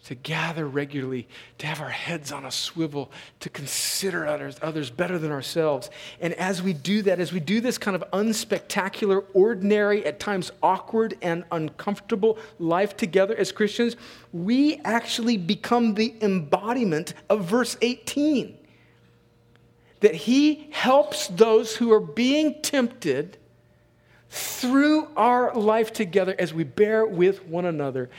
to 0.06 0.16
gather 0.16 0.66
regularly, 0.66 1.28
to 1.58 1.68
have 1.68 1.82
our 1.82 1.90
heads 1.90 2.32
on 2.32 2.46
a 2.46 2.52
swivel, 2.52 3.12
to 3.42 3.50
consider 3.50 4.26
others, 4.26 4.58
others 4.62 4.90
better 4.90 5.20
than 5.20 5.32
ourselves. 5.32 5.90
And 6.22 6.34
as 6.36 6.62
we 6.62 6.72
do 6.72 7.02
that, 7.02 7.20
as 7.20 7.34
we 7.34 7.42
do 7.42 7.60
this 7.60 7.78
kind 7.78 7.96
of 7.96 8.04
unspectacular, 8.12 9.26
ordinary, 9.34 10.06
at 10.06 10.20
times 10.20 10.52
awkward 10.64 11.18
and 11.22 11.44
uncomfortable 11.52 12.38
life 12.58 12.96
together 12.96 13.36
as 13.36 13.52
Christians, 13.52 13.98
we 14.32 14.80
actually 14.86 15.36
become 15.36 15.96
the 15.96 16.16
embodiment 16.22 17.14
of 17.30 17.44
verse 17.44 17.76
18. 17.82 18.58
That 20.00 20.16
he 20.16 20.70
helps 20.72 21.28
those 21.28 21.76
who 21.76 21.92
are 21.92 22.00
being 22.00 22.62
tempted 22.62 23.38
through 24.30 25.08
our 25.18 25.54
life 25.54 25.92
together 25.92 26.36
as 26.38 26.54
we 26.54 26.64
bear 26.64 27.06
with 27.06 27.46
one 27.46 27.66
another 27.66 28.10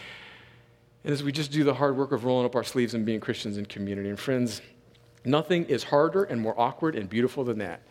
and 1.04 1.12
as 1.12 1.22
we 1.22 1.32
just 1.32 1.52
do 1.52 1.64
the 1.64 1.74
hard 1.74 1.96
work 1.96 2.12
of 2.12 2.24
rolling 2.24 2.46
up 2.46 2.56
our 2.56 2.64
sleeves 2.64 2.94
and 2.94 3.06
being 3.06 3.20
Christians 3.20 3.56
in 3.56 3.66
community. 3.66 4.08
And 4.08 4.18
friends, 4.18 4.60
nothing 5.24 5.64
is 5.66 5.84
harder 5.84 6.24
and 6.24 6.40
more 6.40 6.58
awkward 6.58 6.94
and 6.96 7.08
beautiful 7.08 7.44
than 7.44 7.58
that 7.58 7.82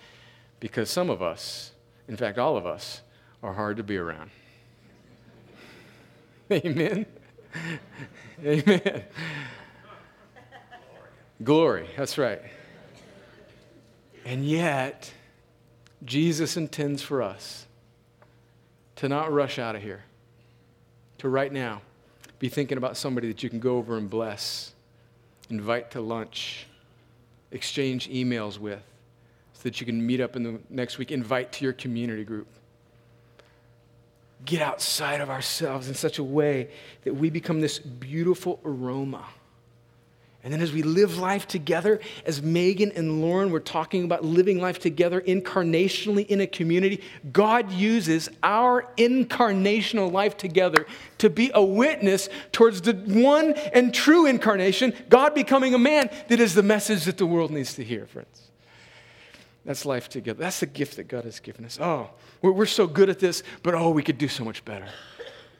because 0.59 0.89
some 0.89 1.09
of 1.09 1.21
us, 1.21 1.71
in 2.07 2.17
fact, 2.17 2.37
all 2.37 2.57
of 2.57 2.65
us, 2.65 3.01
are 3.43 3.53
hard 3.53 3.77
to 3.77 3.83
be 3.83 3.97
around. 3.97 4.31
Amen. 6.51 7.05
Amen. 8.43 9.03
Glory, 11.43 11.87
that's 11.95 12.17
right. 12.17 12.41
And 14.25 14.45
yet, 14.45 15.13
Jesus 16.03 16.57
intends 16.57 17.01
for 17.01 17.21
us 17.21 17.65
to 18.97 19.07
not 19.07 19.31
rush 19.31 19.59
out 19.59 19.75
of 19.75 19.81
here, 19.81 20.03
to 21.19 21.29
right 21.29 21.53
now 21.53 21.81
be 22.39 22.49
thinking 22.49 22.77
about 22.77 22.97
somebody 22.97 23.27
that 23.27 23.43
you 23.43 23.49
can 23.49 23.59
go 23.59 23.77
over 23.77 23.97
and 23.97 24.09
bless, 24.09 24.73
invite 25.49 25.91
to 25.91 26.01
lunch, 26.01 26.67
exchange 27.51 28.09
emails 28.09 28.59
with, 28.59 28.83
so 29.53 29.63
that 29.63 29.79
you 29.79 29.85
can 29.85 30.05
meet 30.05 30.21
up 30.21 30.35
in 30.35 30.43
the 30.43 30.59
next 30.69 30.97
week, 30.97 31.11
invite 31.11 31.51
to 31.53 31.63
your 31.63 31.73
community 31.73 32.23
group. 32.23 32.47
Get 34.45 34.61
outside 34.61 35.19
of 35.19 35.29
ourselves 35.29 35.87
in 35.87 35.95
such 35.95 36.19
a 36.19 36.23
way 36.23 36.69
that 37.03 37.15
we 37.15 37.29
become 37.29 37.59
this 37.59 37.79
beautiful 37.79 38.59
aroma 38.63 39.25
and 40.47 40.53
then 40.53 40.61
as 40.61 40.71
we 40.71 40.81
live 40.81 41.17
life 41.17 41.45
together, 41.45 41.99
as 42.25 42.41
Megan 42.41 42.93
and 42.93 43.21
Lauren 43.21 43.51
were 43.51 43.59
talking 43.59 44.05
about 44.05 44.23
living 44.23 44.61
life 44.61 44.79
together 44.79 45.19
incarnationally 45.19 46.25
in 46.25 46.39
a 46.39 46.47
community, 46.47 47.03
God 47.33 47.69
uses 47.69 48.29
our 48.41 48.87
incarnational 48.95 50.09
life 50.09 50.37
together 50.37 50.85
to 51.17 51.29
be 51.29 51.51
a 51.53 51.61
witness 51.61 52.29
towards 52.53 52.83
the 52.83 52.93
one 52.93 53.55
and 53.73 53.93
true 53.93 54.25
incarnation, 54.25 54.93
God 55.09 55.35
becoming 55.35 55.73
a 55.73 55.77
man, 55.77 56.09
that 56.29 56.39
is 56.39 56.53
the 56.53 56.63
message 56.63 57.03
that 57.03 57.17
the 57.17 57.25
world 57.25 57.51
needs 57.51 57.73
to 57.73 57.83
hear, 57.83 58.05
friends. 58.05 58.43
That's 59.65 59.85
life 59.85 60.07
together. 60.07 60.39
That's 60.39 60.61
the 60.61 60.65
gift 60.65 60.95
that 60.95 61.09
God 61.09 61.25
has 61.25 61.41
given 61.41 61.65
us. 61.65 61.77
Oh, 61.77 62.11
we're 62.41 62.67
so 62.67 62.87
good 62.87 63.09
at 63.09 63.19
this, 63.19 63.43
but 63.63 63.75
oh, 63.75 63.89
we 63.89 64.01
could 64.01 64.17
do 64.17 64.29
so 64.29 64.45
much 64.45 64.63
better. 64.63 64.87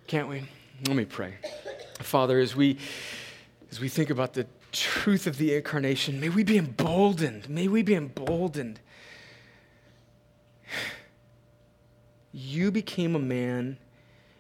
Can't 0.07 0.29
we? 0.29 0.43
Let 0.87 0.95
me 0.95 1.03
pray. 1.03 1.33
Father, 1.99 2.39
as 2.39 2.55
we 2.55 2.77
as 3.69 3.81
we 3.81 3.89
think 3.89 4.09
about 4.09 4.33
the 4.33 4.47
truth 4.79 5.27
of 5.27 5.37
the 5.37 5.55
incarnation, 5.55 6.19
may 6.19 6.29
we 6.29 6.43
be 6.43 6.57
emboldened. 6.57 7.49
May 7.49 7.67
we 7.67 7.81
be 7.81 7.95
emboldened. 7.95 8.79
You 12.31 12.71
became 12.71 13.15
a 13.15 13.19
man 13.19 13.77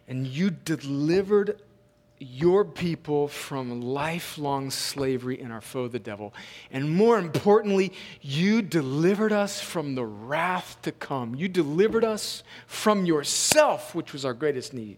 and 0.07 0.27
you 0.27 0.49
delivered 0.49 1.61
your 2.19 2.65
people 2.65 3.27
from 3.27 3.81
lifelong 3.81 4.71
slavery 4.71 5.39
in 5.39 5.51
our 5.51 5.61
foe, 5.61 5.87
the 5.87 5.99
devil. 5.99 6.33
And 6.71 6.89
more 6.89 7.19
importantly, 7.19 7.93
you 8.21 8.61
delivered 8.61 9.31
us 9.31 9.61
from 9.61 9.95
the 9.95 10.05
wrath 10.05 10.77
to 10.81 10.91
come. 10.91 11.35
You 11.35 11.47
delivered 11.47 12.03
us 12.03 12.43
from 12.65 13.05
yourself, 13.05 13.93
which 13.93 14.13
was 14.13 14.25
our 14.25 14.33
greatest 14.33 14.73
need 14.73 14.97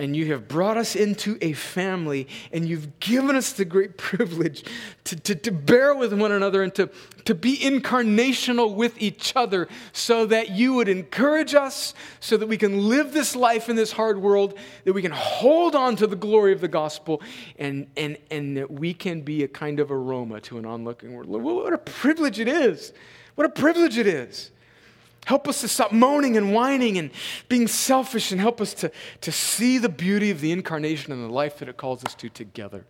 and 0.00 0.16
you 0.16 0.32
have 0.32 0.48
brought 0.48 0.78
us 0.78 0.96
into 0.96 1.36
a 1.42 1.52
family, 1.52 2.26
and 2.54 2.66
you've 2.66 2.98
given 3.00 3.36
us 3.36 3.52
the 3.52 3.66
great 3.66 3.96
privilege 3.98 4.64
to, 5.04 5.14
to, 5.14 5.34
to, 5.34 5.52
bear 5.52 5.94
with 5.94 6.18
one 6.18 6.32
another 6.32 6.62
and 6.62 6.74
to, 6.74 6.88
to 7.26 7.34
be 7.34 7.58
incarnational 7.58 8.74
with 8.74 9.00
each 9.00 9.34
other 9.36 9.68
so 9.92 10.24
that 10.24 10.52
you 10.52 10.72
would 10.72 10.88
encourage 10.88 11.54
us, 11.54 11.92
so 12.18 12.38
that 12.38 12.46
we 12.46 12.56
can 12.56 12.88
live 12.88 13.12
this 13.12 13.36
life 13.36 13.68
in 13.68 13.76
this 13.76 13.92
hard 13.92 14.22
world, 14.22 14.58
that 14.84 14.94
we 14.94 15.02
can 15.02 15.12
hold 15.12 15.76
on 15.76 15.96
to 15.96 16.06
the 16.06 16.16
glory 16.16 16.54
of 16.54 16.62
the 16.62 16.68
gospel, 16.68 17.20
and, 17.58 17.86
and, 17.94 18.16
and 18.30 18.56
that 18.56 18.70
we 18.70 18.94
can 18.94 19.20
be 19.20 19.44
a 19.44 19.48
kind 19.48 19.80
of 19.80 19.92
aroma 19.92 20.40
to 20.40 20.56
an 20.56 20.64
onlooking 20.64 21.12
world. 21.12 21.28
What 21.28 21.74
a 21.74 21.78
privilege 21.78 22.40
it 22.40 22.48
is! 22.48 22.94
What 23.34 23.46
a 23.46 23.50
privilege 23.50 23.98
it 23.98 24.06
is! 24.06 24.50
Help 25.26 25.46
us 25.46 25.60
to 25.60 25.68
stop 25.68 25.92
moaning 25.92 26.36
and 26.36 26.52
whining 26.52 26.98
and 26.98 27.10
being 27.48 27.68
selfish 27.68 28.32
and 28.32 28.40
help 28.40 28.60
us 28.60 28.74
to, 28.74 28.90
to 29.20 29.30
see 29.30 29.78
the 29.78 29.88
beauty 29.88 30.30
of 30.30 30.40
the 30.40 30.50
incarnation 30.50 31.12
and 31.12 31.22
the 31.22 31.32
life 31.32 31.58
that 31.58 31.68
it 31.68 31.76
calls 31.76 32.04
us 32.04 32.14
to 32.16 32.28
together. 32.28 32.84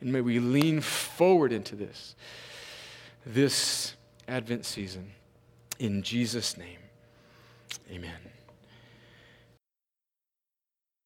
And 0.00 0.12
may 0.12 0.20
we 0.20 0.38
lean 0.38 0.80
forward 0.80 1.52
into 1.52 1.76
this, 1.76 2.14
this 3.24 3.94
Advent 4.26 4.64
season. 4.64 5.12
In 5.78 6.02
Jesus' 6.02 6.56
name, 6.56 6.78
amen. 7.90 8.27